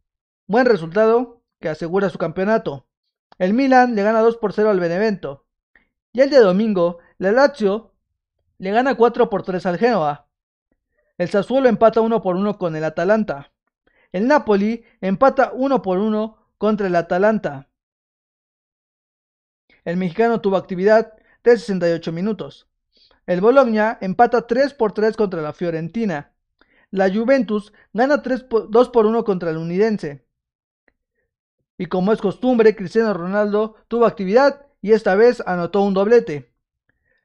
Buen 0.47 0.66
resultado 0.66 1.43
que 1.61 1.68
asegura 1.68 2.11
su 2.11 2.18
campeonato. 2.18 2.87
El 3.39 3.55
Milan 3.55 3.95
le 3.95 4.03
gana 4.03 4.20
2 4.20 4.37
por 4.37 4.53
0 4.53 4.70
al 4.70 4.81
Benevento. 4.81 5.47
Y 6.12 6.20
el 6.20 6.31
día 6.31 6.41
domingo, 6.41 6.99
la 7.18 7.33
Lazio 7.33 7.95
le 8.59 8.70
gana 8.70 8.97
4 8.97 9.31
por 9.31 9.43
3 9.43 9.64
al 9.66 9.79
Genoa. 9.79 10.29
El 11.16 11.29
Sassuolo 11.29 11.68
empata 11.68 12.01
1 12.01 12.22
por 12.22 12.37
1 12.37 12.59
con 12.59 12.76
el 12.76 12.85
Atalanta. 12.85 13.53
El 14.12 14.26
Napoli 14.26 14.85
empata 15.01 15.53
1 15.53 15.83
por 15.83 15.99
1 15.99 16.53
contra 16.59 16.87
el 16.87 16.97
Atalanta. 16.97 17.68
El 19.89 19.97
mexicano 19.97 20.43
tuvo 20.43 20.59
actividad 20.59 21.14
de 21.43 21.57
68 21.57 22.12
minutos. 22.12 22.68
El 23.24 23.41
Bologna 23.41 23.97
empata 24.03 24.47
3 24.47 24.74
por 24.74 24.93
3 24.93 25.16
contra 25.16 25.41
la 25.41 25.55
Fiorentina. 25.55 26.34
La 26.91 27.11
Juventus 27.11 27.72
gana 27.95 28.20
3 28.20 28.45
2 28.68 28.89
por 28.91 29.07
1 29.07 29.24
contra 29.24 29.49
el 29.49 29.57
Unidense. 29.57 30.26
Y 31.78 31.86
como 31.86 32.12
es 32.12 32.20
costumbre, 32.20 32.76
Cristiano 32.76 33.14
Ronaldo 33.14 33.76
tuvo 33.89 34.05
actividad 34.05 34.66
y 34.82 34.93
esta 34.93 35.14
vez 35.14 35.43
anotó 35.47 35.80
un 35.80 35.95
doblete. 35.95 36.53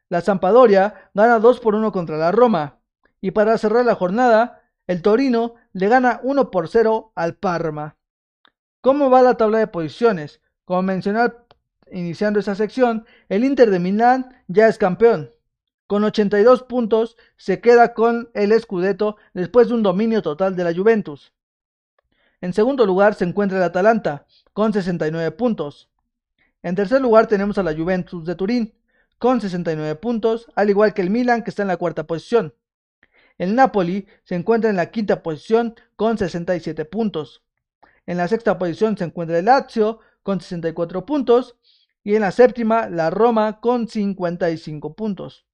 La 0.08 0.22
Zampadoria 0.22 1.10
gana 1.14 1.40
2 1.40 1.60
por 1.60 1.76
1 1.76 1.92
contra 1.92 2.16
la 2.16 2.32
Roma. 2.32 2.80
Y 3.20 3.32
para 3.32 3.58
cerrar 3.58 3.84
la 3.84 3.96
jornada, 3.96 4.62
el 4.88 5.02
Torino 5.02 5.56
le 5.74 5.90
gana 5.90 6.22
1 6.24 6.50
por 6.50 6.70
0 6.70 7.12
al 7.14 7.36
Parma. 7.36 7.98
¿Cómo 8.80 9.10
va 9.10 9.22
la 9.22 9.36
tabla 9.36 9.58
de 9.58 9.68
posiciones? 9.68 10.40
Como 10.64 10.82
mencioné 10.82 11.30
iniciando 11.92 12.40
esta 12.40 12.56
sección, 12.56 13.06
el 13.30 13.44
Inter 13.44 13.70
de 13.70 13.80
Milán 13.80 14.36
ya 14.48 14.68
es 14.68 14.78
campeón. 14.78 15.32
Con 15.88 16.04
82 16.04 16.64
puntos 16.64 17.18
se 17.38 17.60
queda 17.60 17.94
con 17.94 18.30
el 18.34 18.58
Scudetto 18.60 19.18
después 19.34 19.68
de 19.68 19.76
un 19.76 19.84
dominio 19.84 20.22
total 20.22 20.56
de 20.56 20.64
la 20.64 20.74
Juventus. 20.74 21.34
En 22.42 22.54
segundo 22.54 22.86
lugar 22.86 23.16
se 23.16 23.26
encuentra 23.26 23.58
el 23.58 23.64
Atalanta 23.64 24.26
con 24.54 24.74
69 24.74 25.32
puntos. 25.32 25.90
En 26.62 26.76
tercer 26.76 27.02
lugar 27.02 27.28
tenemos 27.28 27.58
a 27.58 27.64
la 27.64 27.76
Juventus 27.76 28.26
de 28.26 28.36
Turín 28.36 28.74
con 29.18 29.40
69 29.40 29.96
puntos, 29.96 30.48
al 30.56 30.70
igual 30.70 30.94
que 30.94 31.02
el 31.02 31.10
Milan 31.10 31.44
que 31.44 31.50
está 31.50 31.62
en 31.62 31.70
la 31.70 31.78
cuarta 31.78 32.06
posición. 32.06 32.54
El 33.38 33.56
Napoli 33.56 34.08
se 34.24 34.36
encuentra 34.36 34.70
en 34.70 34.76
la 34.76 34.92
quinta 34.92 35.24
posición 35.24 35.76
con 35.96 36.18
67 36.18 36.86
puntos. 36.86 37.44
En 38.06 38.18
la 38.18 38.28
sexta 38.28 38.58
posición 38.58 38.98
se 38.98 39.06
encuentra 39.06 39.40
el 39.40 39.46
Lazio 39.46 40.00
con 40.24 40.42
64 40.42 41.06
puntos 41.06 41.56
y 42.04 42.16
en 42.16 42.22
la 42.22 42.32
séptima 42.32 42.90
la 42.90 43.10
Roma 43.10 43.60
con 43.60 43.88
55 43.88 44.96
puntos. 44.96 45.46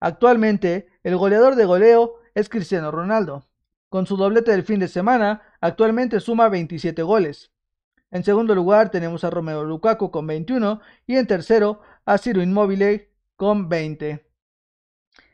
Actualmente, 0.00 0.88
el 1.02 1.16
goleador 1.16 1.54
de 1.54 1.64
goleo 1.64 2.16
es 2.34 2.48
Cristiano 2.48 2.90
Ronaldo. 2.90 3.46
Con 3.88 4.06
su 4.06 4.16
doblete 4.16 4.50
del 4.50 4.64
fin 4.64 4.80
de 4.80 4.88
semana, 4.88 5.42
actualmente 5.60 6.20
suma 6.20 6.48
27 6.48 7.02
goles. 7.02 7.52
En 8.10 8.24
segundo 8.24 8.54
lugar 8.54 8.90
tenemos 8.90 9.24
a 9.24 9.30
Romeo 9.30 9.64
Lukaku 9.64 10.10
con 10.10 10.26
21 10.26 10.80
y 11.06 11.16
en 11.16 11.26
tercero 11.26 11.80
a 12.04 12.18
Ciro 12.18 12.42
Immobile 12.42 13.10
con 13.36 13.68
20. 13.68 14.24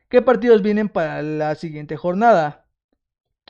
¿Qué 0.09 0.23
partidos 0.23 0.63
vienen 0.63 0.89
para 0.89 1.23
la 1.23 1.55
siguiente 1.55 1.97
jornada? 1.97 2.67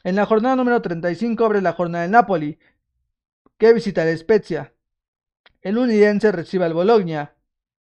En 0.04 0.16
la 0.16 0.26
jornada 0.26 0.56
número 0.56 0.82
35 0.82 1.44
abre 1.44 1.62
la 1.62 1.72
jornada 1.72 2.02
del 2.02 2.12
Napoli, 2.12 2.58
que 3.58 3.72
visita 3.72 4.08
el 4.08 4.16
Spezia. 4.18 4.72
El 5.62 5.78
Unidense 5.78 6.32
recibe 6.32 6.64
al 6.64 6.74
Bologna. 6.74 7.36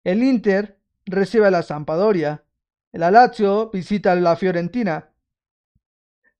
El 0.04 0.22
Inter 0.22 0.78
recibe 1.06 1.46
a 1.46 1.50
la 1.50 1.62
Sampdoria. 1.62 2.44
El 2.92 3.00
Lazio 3.00 3.70
visita 3.70 4.12
a 4.12 4.16
la 4.16 4.36
Fiorentina. 4.36 5.08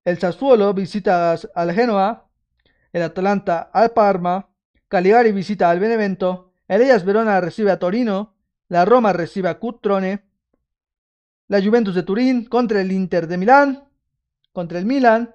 El 0.04 0.18
Sassuolo 0.18 0.74
visita 0.74 1.32
al 1.32 1.72
Genoa. 1.72 2.28
El 2.92 3.02
Atalanta 3.02 3.70
al 3.72 3.92
Parma. 3.92 4.50
Caligari 4.88 5.32
visita 5.32 5.70
al 5.70 5.80
Benevento. 5.80 6.52
El 6.68 6.82
Ellas 6.82 7.04
Verona 7.04 7.40
recibe 7.40 7.70
a 7.70 7.78
Torino. 7.78 8.36
La 8.68 8.84
Roma 8.84 9.14
recibe 9.14 9.48
a 9.48 9.58
Cutrone. 9.58 10.24
La 11.48 11.62
Juventus 11.62 11.94
de 11.94 12.02
Turín 12.02 12.44
contra 12.44 12.82
el 12.82 12.92
Inter 12.92 13.26
de 13.26 13.38
Milán. 13.38 13.88
Contra 14.52 14.78
el 14.78 14.84
Milan. 14.84 15.34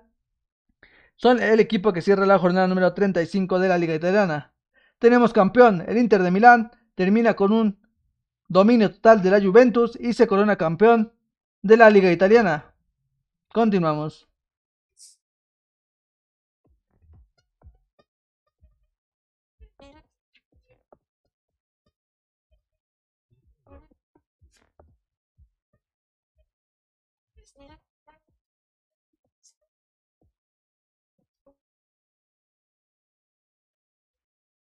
Son 1.15 1.41
el 1.41 1.59
equipo 1.59 1.91
que 1.91 2.03
cierra 2.03 2.27
la 2.27 2.37
jornada 2.37 2.67
número 2.67 2.93
35 2.93 3.57
de 3.57 3.67
la 3.67 3.79
Liga 3.79 3.95
Italiana. 3.95 4.53
Tenemos 4.99 5.31
campeón, 5.31 5.83
el 5.87 5.97
Inter 5.97 6.23
de 6.23 6.31
Milán 6.31 6.71
termina 6.95 7.35
con 7.35 7.51
un 7.51 7.79
dominio 8.47 8.91
total 8.91 9.21
de 9.21 9.29
la 9.29 9.41
Juventus 9.41 9.97
y 9.99 10.13
se 10.13 10.25
corona 10.25 10.55
campeón 10.55 11.13
de 11.61 11.77
la 11.77 11.89
Liga 11.89 12.11
Italiana. 12.11 12.73
Continuamos. 13.53 14.26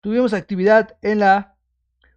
Tuvimos 0.08 0.32
actividad 0.32 0.98
en 1.02 1.20
la 1.20 1.58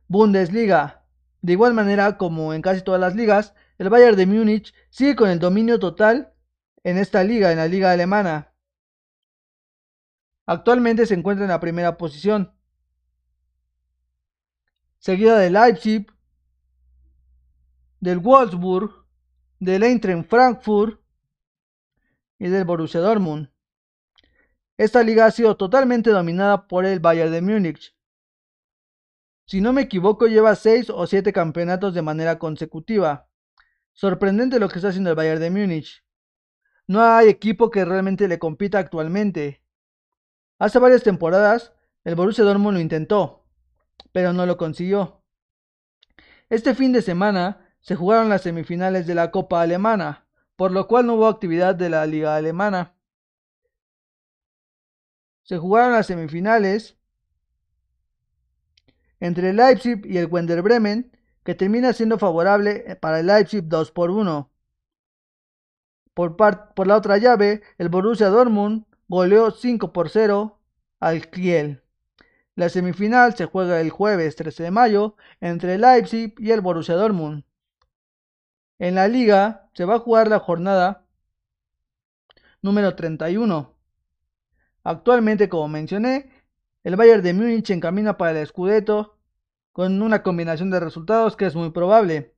Bundesliga. 0.07 1.05
De 1.43 1.55
igual 1.55 1.75
manera 1.75 2.19
como 2.19 2.55
en 2.55 2.63
casi 2.63 2.83
todas 2.83 3.01
las 3.01 3.17
ligas, 3.17 3.53
el 3.79 3.89
Bayern 3.89 4.17
de 4.17 4.27
Múnich 4.27 4.73
sigue 4.91 5.17
con 5.17 5.29
el 5.29 5.41
dominio 5.41 5.81
total 5.81 6.33
en 6.85 6.99
esta 6.99 7.25
liga, 7.25 7.51
en 7.51 7.59
la 7.59 7.67
liga 7.67 7.91
alemana. 7.91 8.55
Actualmente 10.47 11.05
se 11.05 11.15
encuentra 11.15 11.47
en 11.47 11.51
la 11.51 11.59
primera 11.59 11.99
posición, 11.99 12.55
seguida 15.01 15.37
de 15.37 15.51
Leipzig, 15.51 16.07
del 17.99 18.21
Wolfsburg, 18.21 19.05
del 19.59 19.83
Eintracht 19.83 20.31
Frankfurt 20.31 21.01
y 22.39 22.51
del 22.51 22.63
Borussia 22.63 23.01
Dortmund. 23.01 23.51
Esta 24.81 25.03
liga 25.03 25.27
ha 25.27 25.31
sido 25.31 25.59
totalmente 25.59 26.09
dominada 26.09 26.67
por 26.67 26.87
el 26.87 27.01
Bayern 27.01 27.31
de 27.31 27.43
Múnich. 27.43 27.95
Si 29.45 29.61
no 29.61 29.75
me 29.75 29.83
equivoco, 29.83 30.27
lleva 30.27 30.55
6 30.55 30.89
o 30.89 31.07
7 31.07 31.35
campeonatos 31.35 31.93
de 31.93 32.01
manera 32.01 32.39
consecutiva. 32.39 33.29
Sorprendente 33.93 34.59
lo 34.59 34.71
que 34.71 34.77
está 34.77 34.89
haciendo 34.89 35.11
el 35.11 35.17
Bayern 35.17 35.39
de 35.39 35.51
Múnich. 35.51 36.03
No 36.87 37.03
hay 37.03 37.29
equipo 37.29 37.71
que 37.71 37.85
realmente 37.85 38.27
le 38.27 38.39
compita 38.39 38.79
actualmente. 38.79 39.63
Hace 40.59 40.79
varias 40.79 41.03
temporadas, 41.03 41.75
el 42.03 42.15
Borussia 42.15 42.45
Dortmund 42.45 42.79
lo 42.79 42.81
intentó, 42.81 43.45
pero 44.13 44.33
no 44.33 44.47
lo 44.47 44.57
consiguió. 44.57 45.23
Este 46.49 46.75
fin 46.75 46.93
de 46.93 47.03
semana 47.03 47.69
se 47.81 47.97
jugaron 47.97 48.31
las 48.31 48.41
semifinales 48.41 49.07
de 49.07 49.15
la 49.15 49.31
Copa 49.31 49.61
Alemana, 49.61 50.25
por 50.57 50.73
lo 50.73 50.89
cual 50.89 51.05
no 51.05 51.17
hubo 51.17 51.27
actividad 51.27 51.75
de 51.75 51.91
la 51.91 52.07
Liga 52.07 52.35
Alemana. 52.35 52.95
Se 55.43 55.59
jugaron 55.59 55.93
las 55.93 56.07
semifinales 56.07 56.97
entre 59.21 59.51
el 59.51 59.57
Leipzig 59.57 60.05
y 60.07 60.19
el 60.19 60.27
Wender 60.27 60.63
Bremen, 60.63 61.17
que 61.45 61.55
termina 61.55 61.93
siendo 61.93 62.19
favorable 62.19 62.85
eh, 62.87 62.97
para 62.97 63.21
el 63.21 63.27
Leipzig 63.27 63.65
2 63.65 63.91
por 63.93 64.11
1. 64.11 64.51
Por, 66.15 66.37
por 66.37 66.87
la 66.87 66.97
otra 66.97 67.19
llave, 67.19 67.63
el 67.79 67.89
Borussia 67.89 68.29
Dortmund 68.29 68.85
goleó 69.09 69.51
5 69.51 69.93
por 69.93 70.11
0 70.11 70.59
al 71.01 71.31
Kiel. 71.31 71.83
La 72.55 72.69
semifinal 72.69 73.35
se 73.37 73.47
juega 73.47 73.81
el 73.81 73.91
jueves 73.91 74.37
13 74.37 74.65
de 74.65 74.71
mayo 74.71 75.17
entre 75.41 75.75
el 75.75 75.81
Leipzig 75.83 76.35
y 76.39 76.51
el 76.51 76.61
Borussia 76.61 76.95
Dortmund. 76.95 77.45
En 78.79 78.95
la 78.95 79.09
liga 79.09 79.71
se 79.75 79.85
va 79.85 79.97
a 79.97 79.99
jugar 79.99 80.29
la 80.29 80.41
jornada 80.41 81.07
número 82.63 82.95
31. 82.95 83.75
Actualmente, 84.85 85.49
como 85.49 85.69
mencioné, 85.69 86.31
el 86.83 86.97
Bayern 86.97 87.23
de 87.23 87.35
Múnich 87.35 87.71
encamina 87.71 88.17
para 88.17 88.41
el 88.41 88.47
Scudetto 88.47 89.19
con 89.73 90.01
una 90.03 90.23
combinación 90.23 90.71
de 90.71 90.81
resultados 90.81 91.37
que 91.37 91.47
es 91.47 91.55
muy 91.55 91.71
probable. 91.71 92.35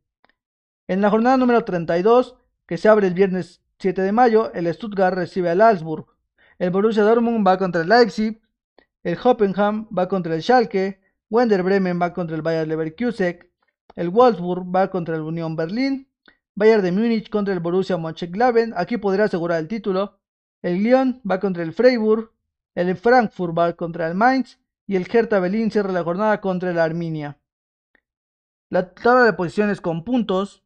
En 0.89 1.01
la 1.01 1.11
jornada 1.11 1.37
número 1.37 1.65
32, 1.65 2.37
que 2.67 2.77
se 2.79 2.89
abre 2.89 3.07
el 3.07 3.15
viernes 3.15 3.63
7 3.79 4.03
de 4.03 4.13
mayo, 4.13 4.53
el 4.53 4.73
Stuttgart 4.73 5.17
recibe 5.17 5.51
al 5.51 5.59
Salzburg. 5.59 6.07
El 6.59 6.71
Borussia 6.71 7.03
Dortmund 7.03 7.47
va 7.47 7.59
contra 7.59 7.83
el 7.83 7.89
Leipzig. 7.89 8.41
El 9.03 9.19
Hoppenham 9.23 9.89
va 9.97 10.09
contra 10.09 10.35
el 10.35 10.43
Schalke. 10.43 11.01
Wender 11.31 11.63
Bremen 11.63 12.01
va 12.01 12.13
contra 12.13 12.37
el 12.37 12.43
Bayer 12.43 12.69
Leverkusen. 12.69 13.39
El 13.97 14.11
Wolfsburg 14.11 14.65
va 14.75 14.91
contra 14.91 15.17
el 15.17 15.23
Unión 15.23 15.57
Berlín. 15.57 16.09
Bayern 16.55 16.83
de 16.83 16.93
Múnich 16.93 17.31
contra 17.31 17.55
el 17.55 17.61
Borussia 17.61 17.97
Mönchengladbach. 17.97 18.73
Aquí 18.77 18.99
podría 18.99 19.25
asegurar 19.25 19.59
el 19.59 19.69
título. 19.69 20.21
El 20.63 20.83
Lyon 20.83 21.21
va 21.29 21.41
contra 21.41 21.63
el 21.63 21.73
Freiburg. 21.73 22.31
El 22.75 22.97
Frankfurt 22.97 23.59
va 23.59 23.73
contra 23.75 24.09
el 24.09 24.15
Mainz 24.15 24.59
y 24.87 24.97
el 24.97 25.07
Hertha 25.13 25.41
Berlin 25.41 25.71
cierra 25.71 25.93
la 25.93 26.05
jornada 26.05 26.41
contra 26.41 26.71
el 26.71 26.79
Arminia. 26.79 27.39
La 28.71 28.95
tabla 28.95 29.25
de 29.25 29.35
posiciones 29.35 29.81
con 29.81 30.05
puntos 30.05 30.63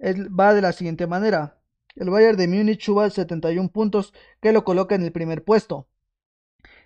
va 0.00 0.54
de 0.54 0.62
la 0.62 0.72
siguiente 0.72 1.06
manera. 1.06 1.58
El 1.96 2.10
Bayern 2.10 2.36
de 2.36 2.46
Múnich 2.46 2.84
suba 2.84 3.08
71 3.08 3.70
puntos 3.70 4.12
que 4.40 4.52
lo 4.52 4.64
coloca 4.64 4.94
en 4.94 5.02
el 5.02 5.12
primer 5.12 5.42
puesto. 5.42 5.88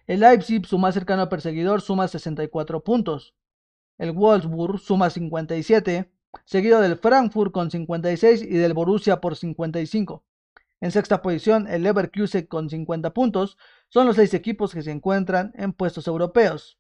El 0.06 0.20
Leipzig, 0.20 0.64
su 0.66 0.78
más 0.78 0.94
cercano 0.94 1.28
perseguidor, 1.28 1.82
suma 1.82 2.08
64 2.08 2.82
puntos. 2.82 3.34
El 3.98 4.12
Wolfsburg 4.12 4.78
suma 4.78 5.10
57. 5.10 6.10
seguido 6.44 6.80
del 6.80 6.96
Frankfurt 6.96 7.52
con 7.52 7.70
56 7.70 8.42
y 8.42 8.56
del 8.56 8.72
Borussia 8.72 9.20
por 9.20 9.36
55. 9.36 10.24
En 10.80 10.92
sexta 10.92 11.22
posición, 11.22 11.66
el 11.68 11.82
Leverkusen 11.82 12.46
con 12.46 12.70
50 12.70 13.12
puntos. 13.12 13.58
Son 13.88 14.06
los 14.06 14.16
seis 14.16 14.32
equipos 14.34 14.72
que 14.72 14.82
se 14.82 14.90
encuentran 14.90 15.52
en 15.54 15.72
puestos 15.72 16.06
europeos. 16.06 16.78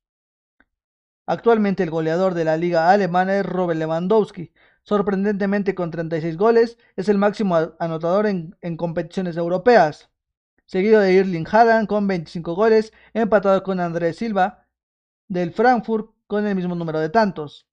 Actualmente 1.26 1.82
el 1.82 1.90
goleador 1.90 2.34
de 2.34 2.44
la 2.44 2.56
liga 2.56 2.90
alemana 2.90 3.36
es 3.36 3.46
Robert 3.46 3.78
Lewandowski. 3.78 4.52
Sorprendentemente 4.82 5.74
con 5.74 5.90
36 5.90 6.36
goles, 6.36 6.78
es 6.96 7.08
el 7.08 7.18
máximo 7.18 7.56
anotador 7.78 8.26
en, 8.26 8.56
en 8.62 8.76
competiciones 8.76 9.36
europeas. 9.36 10.10
Seguido 10.64 11.00
de 11.00 11.12
Irling 11.12 11.46
Haaland 11.50 11.86
con 11.86 12.06
25 12.06 12.54
goles, 12.54 12.92
empatado 13.12 13.62
con 13.62 13.80
Andrés 13.80 14.16
Silva 14.16 14.66
del 15.28 15.52
Frankfurt 15.52 16.10
con 16.26 16.46
el 16.46 16.56
mismo 16.56 16.74
número 16.74 16.98
de 16.98 17.08
tantos. 17.08 17.68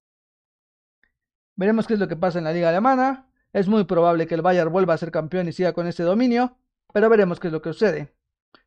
Veremos 1.56 1.88
qué 1.88 1.94
es 1.94 2.00
lo 2.00 2.06
que 2.06 2.16
pasa 2.16 2.38
en 2.38 2.44
la 2.44 2.52
liga 2.52 2.68
alemana. 2.68 3.27
Es 3.58 3.66
muy 3.66 3.82
probable 3.82 4.28
que 4.28 4.36
el 4.36 4.42
Bayern 4.42 4.70
vuelva 4.72 4.94
a 4.94 4.98
ser 4.98 5.10
campeón 5.10 5.48
y 5.48 5.52
siga 5.52 5.72
con 5.72 5.88
este 5.88 6.04
dominio, 6.04 6.56
pero 6.92 7.08
veremos 7.10 7.40
qué 7.40 7.48
es 7.48 7.52
lo 7.52 7.60
que 7.60 7.72
sucede. 7.72 8.14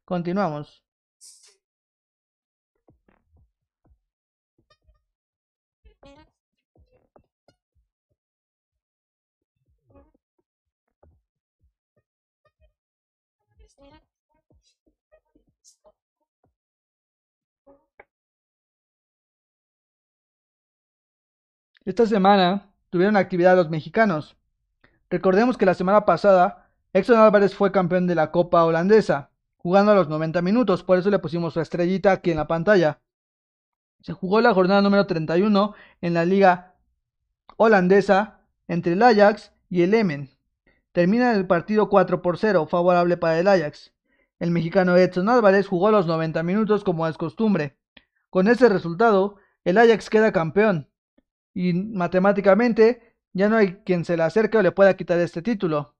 Continuamos. 0.03 0.83
Esta 21.85 22.05
semana 22.05 22.73
tuvieron 22.89 23.15
actividad 23.15 23.55
los 23.55 23.69
mexicanos. 23.69 24.35
Recordemos 25.11 25.57
que 25.57 25.65
la 25.65 25.73
semana 25.73 26.05
pasada 26.05 26.71
Exxon 26.93 27.17
Álvarez 27.17 27.53
fue 27.53 27.73
campeón 27.73 28.07
de 28.07 28.15
la 28.15 28.31
Copa 28.31 28.63
Holandesa, 28.63 29.31
jugando 29.57 29.91
a 29.91 29.95
los 29.95 30.07
90 30.07 30.41
minutos, 30.41 30.83
por 30.83 30.97
eso 30.97 31.09
le 31.09 31.19
pusimos 31.19 31.53
su 31.53 31.59
estrellita 31.59 32.13
aquí 32.13 32.31
en 32.31 32.37
la 32.37 32.47
pantalla. 32.47 33.01
Se 33.99 34.13
jugó 34.13 34.39
la 34.39 34.53
jornada 34.53 34.81
número 34.81 35.05
31 35.07 35.75
en 35.99 36.13
la 36.13 36.23
liga 36.23 36.75
holandesa 37.57 38.39
entre 38.69 38.93
el 38.93 39.03
Ajax 39.03 39.51
y 39.69 39.81
el 39.81 39.93
Emen. 39.93 40.29
Termina 40.93 41.33
el 41.33 41.45
partido 41.45 41.89
4 41.89 42.21
por 42.21 42.37
0, 42.37 42.67
favorable 42.67 43.17
para 43.17 43.37
el 43.37 43.49
Ajax. 43.49 43.93
El 44.39 44.51
mexicano 44.51 44.95
Edson 44.95 45.27
Álvarez 45.27 45.67
jugó 45.67 45.91
los 45.91 46.07
90 46.07 46.41
minutos 46.43 46.85
como 46.85 47.05
es 47.05 47.17
costumbre. 47.17 47.77
Con 48.29 48.47
ese 48.47 48.69
resultado, 48.69 49.35
el 49.65 49.77
Ajax 49.77 50.09
queda 50.09 50.31
campeón. 50.31 50.89
Y 51.53 51.73
matemáticamente 51.73 53.10
ya 53.33 53.49
no 53.49 53.57
hay 53.57 53.75
quien 53.85 54.05
se 54.05 54.17
le 54.17 54.23
acerque 54.23 54.57
o 54.57 54.61
le 54.61 54.71
pueda 54.71 54.95
quitar 54.95 55.19
este 55.19 55.41
título. 55.41 55.95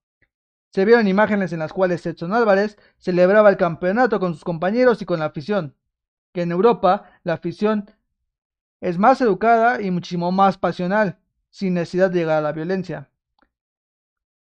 Se 0.71 0.85
vieron 0.85 1.07
imágenes 1.07 1.51
en 1.53 1.59
las 1.59 1.73
cuales 1.73 2.05
Edson 2.05 2.33
Álvarez 2.33 2.77
celebraba 2.97 3.49
el 3.49 3.57
campeonato 3.57 4.19
con 4.19 4.33
sus 4.33 4.43
compañeros 4.43 5.01
y 5.01 5.05
con 5.05 5.19
la 5.19 5.25
afición, 5.25 5.75
que 6.33 6.43
en 6.43 6.51
Europa 6.51 7.11
la 7.23 7.33
afición 7.33 7.91
es 8.79 8.97
más 8.97 9.21
educada 9.21 9.81
y 9.81 9.91
muchísimo 9.91 10.31
más 10.31 10.57
pasional, 10.57 11.19
sin 11.49 11.73
necesidad 11.73 12.09
de 12.09 12.19
llegar 12.19 12.37
a 12.37 12.41
la 12.41 12.53
violencia. 12.53 13.09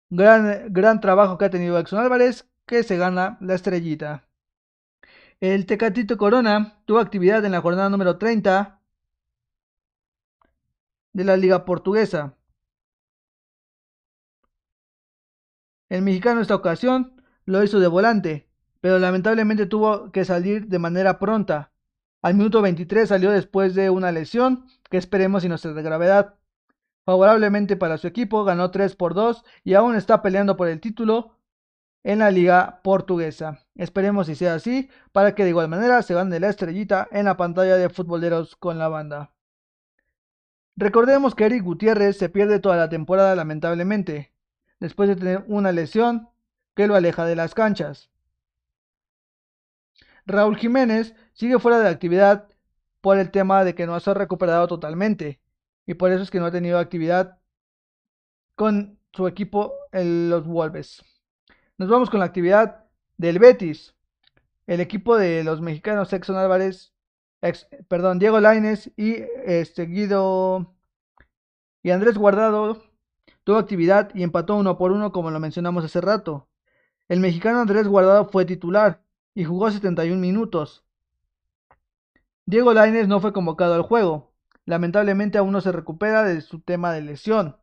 Gran, 0.09 0.73
gran 0.73 1.01
trabajo 1.01 1.37
que 1.37 1.45
ha 1.45 1.51
tenido 1.51 1.79
Edson 1.79 2.01
Álvarez, 2.01 2.49
que 2.65 2.83
se 2.83 2.97
gana 2.97 3.37
la 3.41 3.55
estrellita. 3.55 4.27
El 5.41 5.67
Tecatito 5.67 6.17
Corona 6.17 6.79
tuvo 6.87 6.99
actividad 6.99 7.45
en 7.45 7.53
la 7.53 7.61
jornada 7.61 7.91
número 7.91 8.17
30 8.17 8.81
de 11.13 11.25
la 11.25 11.37
Liga 11.37 11.65
Portuguesa. 11.65 12.36
El 15.89 16.03
mexicano 16.03 16.37
en 16.37 16.43
esta 16.43 16.57
ocasión 16.57 17.23
lo 17.45 17.63
hizo 17.63 17.79
de 17.79 17.87
volante, 17.87 18.49
pero 18.81 18.99
lamentablemente 18.99 19.67
tuvo 19.67 20.11
que 20.11 20.25
salir 20.25 20.67
de 20.67 20.81
manera 20.81 21.19
pronta. 21.19 21.71
Al 22.23 22.35
minuto 22.35 22.61
23 22.61 23.09
salió 23.09 23.31
después 23.31 23.75
de 23.77 23.89
una 23.91 24.11
lesión 24.11 24.67
que 24.91 24.97
esperemos 24.97 25.45
y 25.45 25.49
no 25.49 25.59
sea 25.59 25.73
de 25.73 25.83
gravedad. 25.83 26.35
Favorablemente 27.05 27.77
para 27.77 27.99
su 27.99 28.09
equipo, 28.09 28.43
ganó 28.43 28.73
3 28.73 28.97
por 28.97 29.15
2 29.15 29.45
y 29.63 29.75
aún 29.75 29.95
está 29.95 30.23
peleando 30.23 30.57
por 30.57 30.67
el 30.67 30.81
título 30.81 31.37
en 32.03 32.19
la 32.19 32.33
liga 32.33 32.81
portuguesa. 32.83 33.61
Esperemos 33.77 34.27
si 34.27 34.35
sea 34.35 34.55
así, 34.55 34.91
para 35.13 35.37
que 35.37 35.45
de 35.45 35.51
igual 35.51 35.69
manera 35.69 36.03
se 36.03 36.15
gane 36.15 36.41
la 36.41 36.49
estrellita 36.49 37.07
en 37.13 37.27
la 37.27 37.37
pantalla 37.37 37.77
de 37.77 37.91
futboleros 37.91 38.57
con 38.57 38.79
la 38.79 38.89
banda. 38.89 39.33
Recordemos 40.75 41.37
que 41.37 41.47
Eric 41.47 41.63
Gutiérrez 41.63 42.19
se 42.19 42.29
pierde 42.29 42.59
toda 42.59 42.77
la 42.77 42.89
temporada 42.89 43.37
lamentablemente 43.37 44.36
después 44.81 45.09
de 45.09 45.17
tener 45.17 45.45
una 45.49 45.73
lesión 45.73 46.29
que 46.75 46.87
lo 46.87 46.95
aleja 46.95 47.25
de 47.25 47.37
las 47.37 47.55
canchas. 47.55 48.11
Raúl 50.27 50.57
Jiménez 50.57 51.15
sigue 51.33 51.59
fuera 51.59 51.79
de 51.79 51.89
actividad 51.89 52.49
por 53.01 53.19
el 53.19 53.31
tema 53.31 53.65
de 53.65 53.75
que 53.75 53.87
no 53.87 53.99
se 54.01 54.11
ha 54.11 54.15
recuperado 54.15 54.67
totalmente 54.67 55.41
y 55.87 55.95
por 55.95 56.11
eso 56.11 56.23
es 56.23 56.31
que 56.31 56.41
no 56.41 56.47
ha 56.47 56.51
tenido 56.51 56.79
actividad 56.79 57.39
con 58.57 58.99
su 59.13 59.29
equipo 59.29 59.73
en 59.93 60.29
los 60.29 60.47
Wolves. 60.47 61.03
Nos 61.79 61.89
vamos 61.89 62.11
con 62.11 62.21
la 62.21 62.27
actividad 62.27 62.85
del 63.17 63.39
Betis. 63.39 63.95
El 64.67 64.81
equipo 64.81 65.17
de 65.17 65.45
los 65.45 65.61
mexicanos 65.61 66.13
Exxon 66.13 66.37
Álvarez, 66.37 66.93
perdón, 67.89 68.19
Diego 68.19 68.41
Laines 68.41 68.91
y 68.97 69.25
este 69.45 69.87
Guido 69.87 70.75
y 71.83 71.91
Andrés 71.91 72.19
Guardado 72.19 72.83
tuvo 73.47 73.59
actividad 73.59 74.11
y 74.13 74.25
empató 74.25 74.57
uno 74.57 74.77
por 74.77 74.91
uno 74.91 75.13
como 75.13 75.31
lo 75.31 75.39
mencionamos 75.39 75.85
hace 75.85 76.01
rato. 76.01 76.49
El 77.09 77.21
mexicano 77.21 77.61
Andrés 77.61 77.87
Guardado 77.87 78.29
fue 78.29 78.45
titular 78.45 79.05
y 79.35 79.45
jugó 79.45 79.71
71 79.71 80.21
minutos. 80.21 80.85
Diego 82.45 82.75
Lainez 82.75 83.07
no 83.07 83.21
fue 83.21 83.33
convocado 83.33 83.75
al 83.75 83.83
juego. 83.83 84.35
Lamentablemente 84.65 85.39
aún 85.39 85.53
no 85.53 85.61
se 85.61 85.71
recupera 85.71 86.25
de 86.25 86.41
su 86.41 86.61
tema 86.61 86.93
de 86.93 87.03
lesión. 87.03 87.57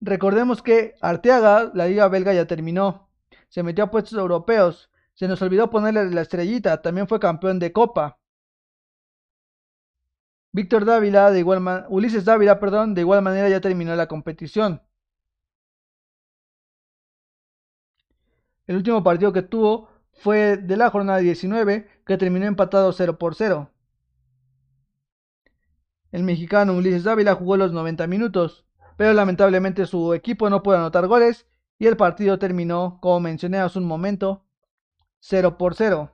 Recordemos 0.00 0.60
que 0.60 0.96
Arteaga, 1.00 1.70
la 1.72 1.86
liga 1.86 2.08
belga 2.08 2.34
ya 2.34 2.48
terminó. 2.48 3.10
Se 3.48 3.62
metió 3.62 3.84
a 3.84 3.90
puestos 3.92 4.18
europeos. 4.18 4.90
Se 5.14 5.28
nos 5.28 5.40
olvidó 5.40 5.70
ponerle 5.70 6.10
la 6.10 6.22
estrellita. 6.22 6.82
También 6.82 7.06
fue 7.06 7.20
campeón 7.20 7.60
de 7.60 7.72
Copa. 7.72 8.18
Víctor 10.54 10.84
Dávila, 10.84 11.32
de 11.32 11.40
igual 11.40 11.84
Ulises 11.88 12.24
Dávila, 12.24 12.60
perdón, 12.60 12.94
de 12.94 13.00
igual 13.00 13.22
manera 13.22 13.48
ya 13.48 13.60
terminó 13.60 13.96
la 13.96 14.06
competición. 14.06 14.80
El 18.68 18.76
último 18.76 19.02
partido 19.02 19.32
que 19.32 19.42
tuvo 19.42 19.88
fue 20.12 20.56
de 20.56 20.76
la 20.76 20.90
jornada 20.90 21.18
19, 21.18 21.88
que 22.06 22.16
terminó 22.18 22.46
empatado 22.46 22.92
0 22.92 23.18
por 23.18 23.34
0. 23.34 23.68
El 26.12 26.22
mexicano 26.22 26.74
Ulises 26.74 27.02
Dávila 27.02 27.34
jugó 27.34 27.56
los 27.56 27.72
90 27.72 28.06
minutos, 28.06 28.64
pero 28.96 29.12
lamentablemente 29.12 29.86
su 29.86 30.14
equipo 30.14 30.48
no 30.50 30.62
pudo 30.62 30.76
anotar 30.76 31.08
goles 31.08 31.48
y 31.80 31.88
el 31.88 31.96
partido 31.96 32.38
terminó, 32.38 33.00
como 33.02 33.18
mencioné 33.18 33.58
hace 33.58 33.80
un 33.80 33.86
momento, 33.86 34.44
0 35.18 35.58
por 35.58 35.74
0. 35.74 36.12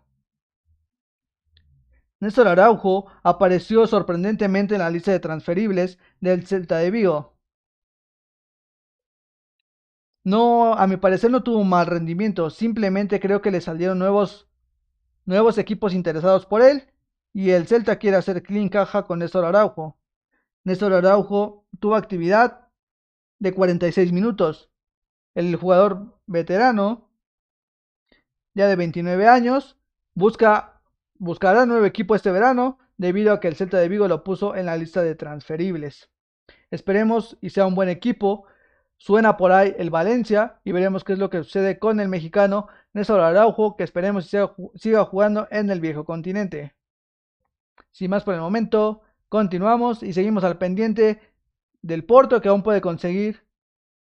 Néstor 2.21 2.49
Araujo 2.49 3.07
apareció 3.23 3.87
sorprendentemente 3.87 4.75
en 4.75 4.81
la 4.81 4.91
lista 4.91 5.11
de 5.11 5.21
transferibles 5.21 5.99
del 6.21 6.47
Celta 6.47 6.77
de 6.79 6.91
Vigo. 6.91 7.35
No, 10.23 10.75
a 10.75 10.87
mi 10.87 10.99
parecer 10.99 11.31
no 11.31 11.43
tuvo 11.43 11.59
un 11.59 11.69
mal 11.71 11.87
rendimiento, 11.87 12.51
simplemente 12.51 13.21
creo 13.21 13.41
que 13.41 13.51
le 13.51 13.63
salieron 13.63 13.99
nuevos, 13.99 14.49
nuevos 15.25 15.57
equipos 15.57 15.95
interesados 15.95 16.45
por 16.45 16.61
él 16.61 16.93
y 17.33 17.51
el 17.51 17.67
Celta 17.67 17.97
quiere 17.99 18.19
hacer 18.19 18.43
clean 18.43 18.69
caja 18.69 19.05
con 19.07 19.21
Néstor 19.21 19.47
Araujo. 19.47 19.99
Néstor 20.65 20.93
Araujo 20.93 21.65
tuvo 21.79 21.97
actividad 21.97 22.69
de 23.39 23.55
46 23.55 24.13
minutos. 24.13 24.71
El 25.35 25.57
jugador 25.57 26.21
veterano, 26.27 27.09
ya 28.53 28.67
de 28.67 28.77
29 28.77 29.27
años, 29.27 29.79
busca 30.15 30.70
buscará 31.21 31.67
nuevo 31.67 31.85
equipo 31.85 32.17
este 32.17 32.33
verano 32.33 32.79
debido 32.97 33.33
a 33.33 33.41
que 33.41 33.49
el 33.49 33.55
Celta 33.55 33.79
de 33.79 33.89
Vigo 33.89 34.09
lo 34.09 34.25
puso 34.25 34.57
en 34.57 34.67
la 34.67 34.77
lista 34.77 35.03
de 35.03 35.15
transferibles. 35.15 36.11
Esperemos 36.71 37.37
y 37.41 37.51
sea 37.51 37.67
un 37.67 37.75
buen 37.75 37.89
equipo. 37.89 38.47
Suena 38.97 39.37
por 39.37 39.53
ahí 39.53 39.75
el 39.79 39.91
Valencia 39.91 40.61
y 40.65 40.73
veremos 40.73 41.05
qué 41.05 41.13
es 41.13 41.19
lo 41.19 41.31
que 41.31 41.39
sucede 41.39 41.79
con 41.79 42.01
el 42.01 42.09
mexicano 42.09 42.69
Néstor 42.93 43.21
Araujo, 43.21 43.77
que 43.77 43.85
esperemos 43.85 44.27
siga, 44.27 44.55
siga 44.75 45.05
jugando 45.05 45.47
en 45.51 45.71
el 45.71 45.81
viejo 45.81 46.05
continente. 46.05 46.75
Sin 47.91 48.11
más 48.11 48.25
por 48.25 48.35
el 48.35 48.41
momento, 48.41 49.03
continuamos 49.29 50.03
y 50.03 50.13
seguimos 50.13 50.45
al 50.45 50.59
pendiente 50.59 51.21
del 51.83 52.05
Porto 52.05 52.41
que 52.41 52.49
aún 52.49 52.63
puede 52.63 52.81
conseguir. 52.81 53.45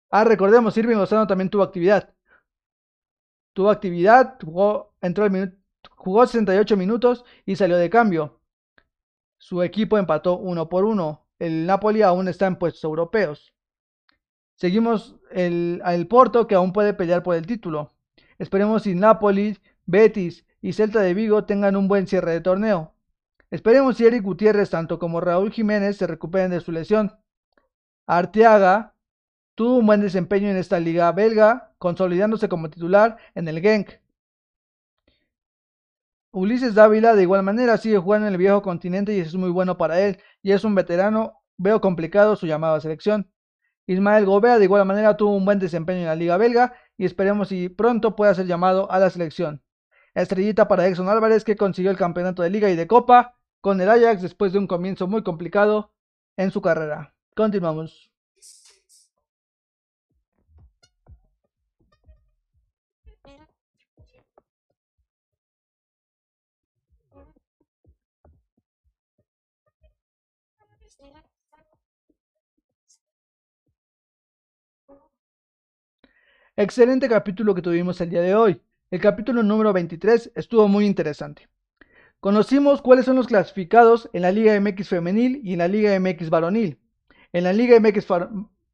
Ah, 0.10 0.24
recordemos, 0.24 0.78
Irving 0.78 0.96
Lozano 0.96 1.28
también 1.28 1.50
tuvo 1.50 1.64
actividad. 1.64 2.14
Tuvo 3.54 3.70
actividad, 3.70 4.38
jugó, 4.42 4.94
entró 5.02 5.26
al 5.26 5.32
minuto 5.32 5.63
Jugó 6.04 6.26
68 6.26 6.76
minutos 6.76 7.24
y 7.46 7.56
salió 7.56 7.78
de 7.78 7.90
cambio. 7.90 8.42
su 9.38 9.64
equipo 9.64 9.98
empató 9.98 10.38
uno 10.38 10.68
por 10.68 10.84
uno. 10.84 11.26
El 11.40 11.66
Napoli 11.66 12.02
aún 12.02 12.28
está 12.28 12.46
en 12.46 12.58
puestos 12.58 12.84
europeos. 12.84 13.54
Seguimos 14.56 15.16
el, 15.32 15.82
el 15.86 16.08
Porto 16.08 16.46
que 16.46 16.56
aún 16.56 16.74
puede 16.74 16.94
pelear 16.94 17.24
por 17.24 17.36
el 17.36 17.48
título. 17.48 17.94
Esperemos 18.38 18.84
si 18.84 18.96
Napoli, 18.96 19.58
Betis 19.86 20.46
y 20.62 20.74
Celta 20.74 21.00
de 21.00 21.14
Vigo 21.14 21.46
tengan 21.46 21.78
un 21.78 21.88
buen 21.88 22.06
cierre 22.06 22.34
de 22.34 22.42
torneo. 22.42 22.94
Esperemos 23.50 23.96
si 23.96 24.06
Eric 24.06 24.24
Gutiérrez 24.24 24.72
tanto 24.72 25.00
como 25.00 25.22
Raúl 25.22 25.54
Jiménez 25.54 25.96
se 25.96 26.06
recuperen 26.06 26.52
de 26.52 26.60
su 26.60 26.74
lesión. 26.74 27.18
Arteaga 28.08 28.94
tuvo 29.56 29.78
un 29.78 29.86
buen 29.86 30.02
desempeño 30.02 30.50
en 30.50 30.58
esta 30.58 30.82
liga 30.82 31.10
belga, 31.14 31.74
consolidándose 31.78 32.50
como 32.50 32.70
titular 32.70 33.16
en 33.36 33.48
el 33.48 33.62
Genk. 33.62 34.03
Ulises 36.36 36.74
Dávila 36.74 37.14
de 37.14 37.22
igual 37.22 37.44
manera 37.44 37.78
sigue 37.78 38.00
jugando 38.00 38.26
en 38.26 38.34
el 38.34 38.40
viejo 38.40 38.64
continente 38.64 39.14
y 39.14 39.20
es 39.20 39.36
muy 39.36 39.52
bueno 39.52 39.78
para 39.78 40.00
él, 40.02 40.18
y 40.42 40.52
es 40.52 40.64
un 40.64 40.74
veterano, 40.74 41.44
veo 41.58 41.80
complicado 41.80 42.36
su 42.36 42.48
llamada 42.48 42.76
a 42.76 42.82
selección. 42.82 43.32
Ismael 43.86 44.26
Gobea 44.26 44.58
de 44.58 44.64
igual 44.64 44.84
manera 44.86 45.16
tuvo 45.16 45.36
un 45.36 45.46
buen 45.46 45.60
desempeño 45.60 46.00
en 46.00 46.06
la 46.08 46.16
liga 46.16 46.38
belga 46.38 46.74
y 46.98 47.06
esperemos 47.06 47.50
si 47.50 47.70
pronto 47.70 48.16
pueda 48.16 48.34
ser 48.34 48.48
llamado 48.48 48.90
a 48.92 48.98
la 48.98 49.12
selección. 49.12 49.62
Estrellita 50.16 50.68
para 50.68 50.88
Exxon 50.88 51.08
Álvarez 51.08 51.44
que 51.44 51.56
consiguió 51.56 51.92
el 51.92 51.98
campeonato 51.98 52.42
de 52.42 52.50
liga 52.50 52.68
y 52.72 52.76
de 52.76 52.88
copa 52.88 53.38
con 53.62 53.80
el 53.80 53.90
Ajax 53.90 54.24
después 54.24 54.54
de 54.54 54.60
un 54.60 54.66
comienzo 54.66 55.08
muy 55.08 55.22
complicado 55.22 55.94
en 56.36 56.50
su 56.50 56.64
carrera. 56.64 57.14
Continuamos. 57.36 58.13
Excelente 76.56 77.10
capítulo 77.10 77.56
que 77.56 77.64
tuvimos 77.64 78.00
el 78.00 78.12
día 78.12 78.22
de 78.22 78.36
hoy. 78.36 78.62
El 78.92 79.02
capítulo 79.02 79.42
número 79.42 79.74
23 79.74 80.34
estuvo 80.36 80.68
muy 80.68 80.86
interesante. 80.86 81.50
Conocimos 82.20 82.84
cuáles 82.84 83.06
son 83.06 83.16
los 83.16 83.26
clasificados 83.26 84.08
en 84.14 84.22
la 84.22 84.32
Liga 84.32 84.60
MX 84.60 84.88
femenil 84.88 85.42
y 85.44 85.54
en 85.54 85.58
la 85.58 85.68
Liga 85.68 86.00
MX 86.00 86.30
varonil. 86.30 86.80
En 87.32 87.46
la 87.46 87.54
Liga 87.54 87.80
MX 87.80 88.06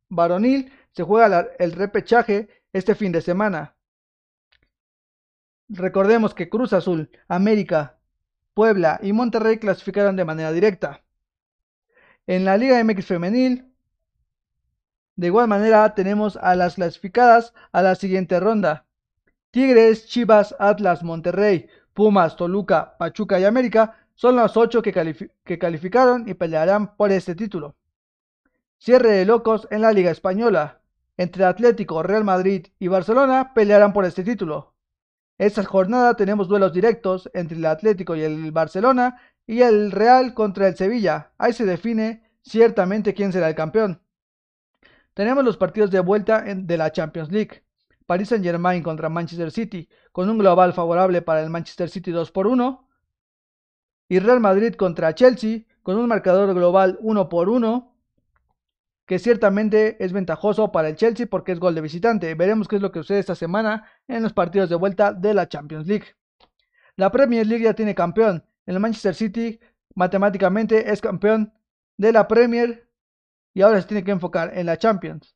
varonil 0.09 0.73
se 0.91 1.03
juega 1.03 1.47
el 1.57 1.71
repechaje 1.71 2.49
este 2.73 2.95
fin 2.95 3.13
de 3.13 3.21
semana. 3.21 3.77
Recordemos 5.69 6.33
que 6.33 6.49
Cruz 6.49 6.73
Azul, 6.73 7.09
América, 7.29 7.97
Puebla 8.53 8.99
y 9.01 9.13
Monterrey 9.13 9.57
clasificaron 9.57 10.17
de 10.17 10.25
manera 10.25 10.51
directa. 10.51 11.05
En 12.27 12.43
la 12.43 12.57
Liga 12.57 12.83
MX 12.83 13.05
femenil, 13.05 13.68
de 15.19 15.27
igual 15.27 15.49
manera 15.49 15.95
tenemos 15.95 16.37
a 16.37 16.55
las 16.55 16.75
clasificadas 16.75 17.53
a 17.73 17.81
la 17.81 17.95
siguiente 17.95 18.39
ronda. 18.39 18.85
Tigres, 19.51 20.07
Chivas, 20.07 20.55
Atlas, 20.59 21.03
Monterrey, 21.03 21.67
Pumas, 21.93 22.37
Toluca, 22.37 22.95
Pachuca 22.97 23.37
y 23.37 23.43
América 23.43 23.97
son 24.15 24.37
los 24.37 24.55
ocho 24.55 24.81
que, 24.81 24.93
que 25.43 25.59
calificaron 25.59 26.23
y 26.29 26.35
pelearán 26.35 26.95
por 26.95 27.11
este 27.11 27.35
título. 27.35 27.75
Cierre 28.77 29.11
de 29.11 29.25
locos 29.25 29.67
en 29.71 29.81
la 29.81 29.91
Liga 29.91 30.09
Española. 30.09 30.79
Entre 31.17 31.43
Atlético, 31.43 32.01
Real 32.01 32.23
Madrid 32.23 32.67
y 32.79 32.87
Barcelona 32.87 33.53
pelearán 33.53 33.91
por 33.91 34.05
este 34.05 34.23
título. 34.23 34.73
Esta 35.37 35.65
jornada 35.65 36.15
tenemos 36.15 36.47
duelos 36.47 36.71
directos 36.71 37.29
entre 37.33 37.57
el 37.57 37.65
Atlético 37.65 38.15
y 38.15 38.21
el 38.21 38.53
Barcelona 38.53 39.19
y 39.45 39.63
el 39.63 39.91
Real 39.91 40.33
contra 40.33 40.69
el 40.69 40.77
Sevilla. 40.77 41.33
Ahí 41.37 41.51
se 41.51 41.65
define 41.65 42.23
ciertamente 42.41 43.13
quién 43.13 43.33
será 43.33 43.49
el 43.49 43.55
campeón. 43.55 44.01
Tenemos 45.19 45.43
los 45.43 45.57
partidos 45.57 45.91
de 45.91 45.99
vuelta 45.99 46.45
de 46.47 46.77
la 46.77 46.93
Champions 46.93 47.29
League. 47.29 47.61
Paris 48.05 48.29
Saint 48.29 48.41
Germain 48.41 48.81
contra 48.81 49.09
Manchester 49.09 49.51
City, 49.51 49.89
con 50.13 50.29
un 50.29 50.37
global 50.37 50.71
favorable 50.71 51.21
para 51.21 51.43
el 51.43 51.49
Manchester 51.49 51.89
City 51.89 52.11
2 52.11 52.31
por 52.31 52.47
1. 52.47 52.87
Y 54.07 54.19
Real 54.19 54.39
Madrid 54.39 54.75
contra 54.75 55.13
Chelsea, 55.13 55.63
con 55.83 55.97
un 55.97 56.07
marcador 56.07 56.53
global 56.53 56.97
1 57.01 57.27
por 57.27 57.49
1, 57.49 57.93
que 59.05 59.19
ciertamente 59.19 60.01
es 60.01 60.13
ventajoso 60.13 60.71
para 60.71 60.87
el 60.87 60.95
Chelsea 60.95 61.27
porque 61.29 61.51
es 61.51 61.59
gol 61.59 61.75
de 61.75 61.81
visitante. 61.81 62.33
Veremos 62.33 62.69
qué 62.69 62.77
es 62.77 62.81
lo 62.81 62.93
que 62.93 62.99
sucede 62.99 63.19
esta 63.19 63.35
semana 63.35 63.83
en 64.07 64.23
los 64.23 64.31
partidos 64.31 64.69
de 64.69 64.77
vuelta 64.77 65.11
de 65.11 65.33
la 65.33 65.49
Champions 65.49 65.85
League. 65.85 66.15
La 66.95 67.11
Premier 67.11 67.45
League 67.45 67.65
ya 67.65 67.73
tiene 67.73 67.93
campeón, 67.93 68.45
el 68.65 68.79
Manchester 68.79 69.13
City 69.13 69.59
matemáticamente 69.95 70.93
es 70.93 71.01
campeón 71.01 71.51
de 71.97 72.13
la 72.13 72.25
Premier 72.25 72.88
y 73.53 73.61
ahora 73.61 73.81
se 73.81 73.87
tiene 73.87 74.03
que 74.03 74.11
enfocar 74.11 74.51
en 74.57 74.65
la 74.65 74.77
Champions. 74.77 75.35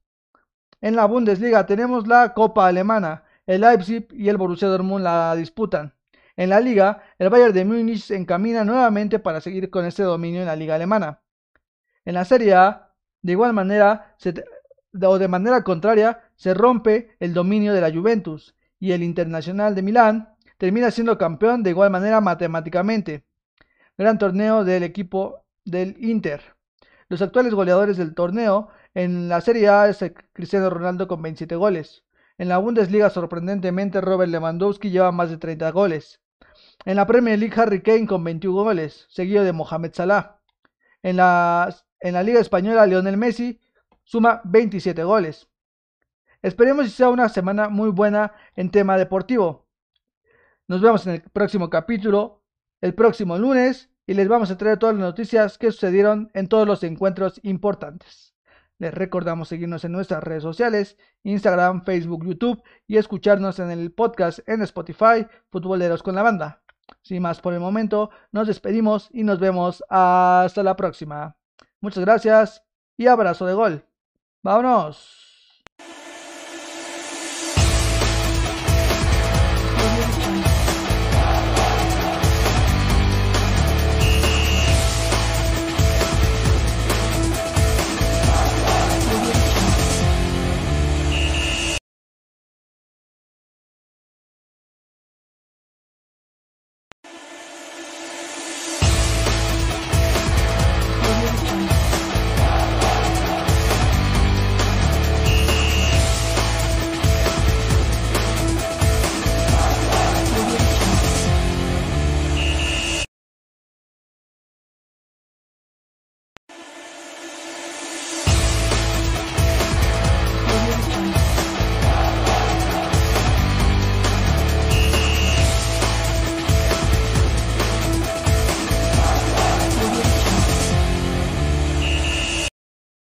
En 0.82 0.96
la 0.96 1.06
Bundesliga 1.06 1.66
tenemos 1.66 2.08
la 2.08 2.34
Copa 2.34 2.68
Alemana, 2.68 3.24
el 3.46 3.62
Leipzig 3.62 4.08
y 4.12 4.30
el 4.30 4.38
Borussia 4.38 4.68
Dortmund 4.68 5.04
la 5.04 5.36
disputan. 5.36 5.94
En 6.36 6.50
la 6.50 6.60
liga, 6.60 7.04
el 7.20 7.30
Bayern 7.30 7.54
de 7.54 7.66
Múnich 7.66 8.04
se 8.04 8.16
encamina 8.16 8.64
nuevamente 8.64 9.20
para 9.20 9.40
seguir 9.40 9.70
con 9.70 9.86
este 9.86 10.04
dominio 10.04 10.42
en 10.42 10.48
la 10.48 10.56
liga 10.56 10.76
alemana. 10.76 11.22
En 12.06 12.16
la 12.16 12.26
Serie 12.26 12.54
A, 12.56 12.94
de 13.22 13.32
igual 13.34 13.54
manera, 13.54 14.16
o 15.02 15.20
de 15.20 15.28
manera 15.28 15.64
contraria, 15.64 16.22
se 16.36 16.54
rompe 16.54 17.16
el 17.20 17.34
dominio 17.34 17.74
de 17.74 17.82
la 17.82 17.92
Juventus 17.92 18.56
y 18.80 18.92
el 18.92 19.04
Internacional 19.04 19.76
de 19.76 19.84
Milán 19.84 20.36
termina 20.58 20.92
siendo 20.92 21.18
campeón 21.18 21.64
de 21.64 21.70
igual 21.70 21.92
manera 21.92 22.20
matemáticamente. 22.20 23.26
Gran 23.98 24.18
torneo 24.18 24.64
del 24.64 24.84
equipo 24.84 25.46
del 25.66 25.96
Inter. 26.00 26.42
Los 27.10 27.22
actuales 27.22 27.54
goleadores 27.54 27.98
del 27.98 28.16
torneo 28.16 28.70
en 28.94 29.30
la 29.30 29.42
Serie 29.42 29.70
A 29.70 29.90
es 29.90 30.04
Cristiano 30.34 30.70
Ronaldo 30.70 31.08
con 31.08 31.22
27 31.22 31.56
goles. 31.56 32.04
En 32.38 32.50
la 32.50 32.58
Bundesliga, 32.58 33.10
sorprendentemente, 33.10 34.02
Robert 34.02 34.32
Lewandowski 34.32 34.90
lleva 34.90 35.12
más 35.12 35.30
de 35.30 35.38
30 35.38 35.72
goles. 35.72 36.22
En 36.86 36.96
la 36.96 37.06
Premier 37.06 37.38
League, 37.38 37.60
Harry 37.60 37.82
Kane 37.82 38.08
con 38.08 38.24
21 38.24 38.64
goles, 38.64 39.06
seguido 39.10 39.44
de 39.44 39.54
Mohamed 39.54 39.94
Salah. 39.94 40.40
En 41.02 41.18
la, 41.18 41.76
en 42.00 42.14
la 42.14 42.24
Liga 42.24 42.40
Española, 42.40 42.86
Lionel 42.86 43.18
Messi 43.18 43.60
suma 44.04 44.42
27 44.46 45.04
goles. 45.04 45.48
Esperemos 46.42 46.86
que 46.86 46.92
sea 46.92 47.10
una 47.10 47.30
semana 47.30 47.70
muy 47.70 47.90
buena 47.90 48.34
en 48.56 48.70
tema 48.70 48.98
deportivo. 48.98 49.66
Nos 50.68 50.82
vemos 50.82 51.06
en 51.08 51.14
el 51.14 51.22
próximo 51.22 51.70
capítulo, 51.70 52.44
el 52.82 52.94
próximo 52.94 53.38
lunes, 53.38 53.90
y 54.06 54.14
les 54.14 54.28
vamos 54.28 54.52
a 54.52 54.58
traer 54.58 54.78
todas 54.78 54.96
las 54.96 55.04
noticias 55.04 55.58
que 55.58 55.72
sucedieron 55.72 56.30
en 56.34 56.48
todos 56.48 56.68
los 56.68 56.84
encuentros 56.84 57.40
importantes. 57.44 58.34
Les 58.80 58.94
recordamos 58.94 59.48
seguirnos 59.48 59.86
en 59.86 59.92
nuestras 59.92 60.24
redes 60.24 60.44
sociales, 60.44 60.98
Instagram, 61.24 61.84
Facebook, 61.84 62.26
YouTube 62.26 62.62
y 62.88 62.98
escucharnos 62.98 63.60
en 63.60 63.72
el 63.72 63.92
podcast 63.92 64.40
en 64.48 64.62
Spotify, 64.64 65.26
Futboleros 65.50 66.04
con 66.04 66.16
la 66.16 66.24
Banda. 66.24 66.62
Sin 67.02 67.22
más 67.22 67.40
por 67.40 67.54
el 67.54 67.60
momento, 67.60 68.10
nos 68.32 68.48
despedimos 68.48 69.10
y 69.14 69.24
nos 69.24 69.40
vemos 69.40 69.84
hasta 69.90 70.64
la 70.64 70.76
próxima. 70.76 71.38
Muchas 71.80 72.04
gracias 72.04 72.64
y 72.98 73.08
abrazo 73.08 73.46
de 73.46 73.54
gol. 73.54 73.86
¡Vámonos! 74.42 75.33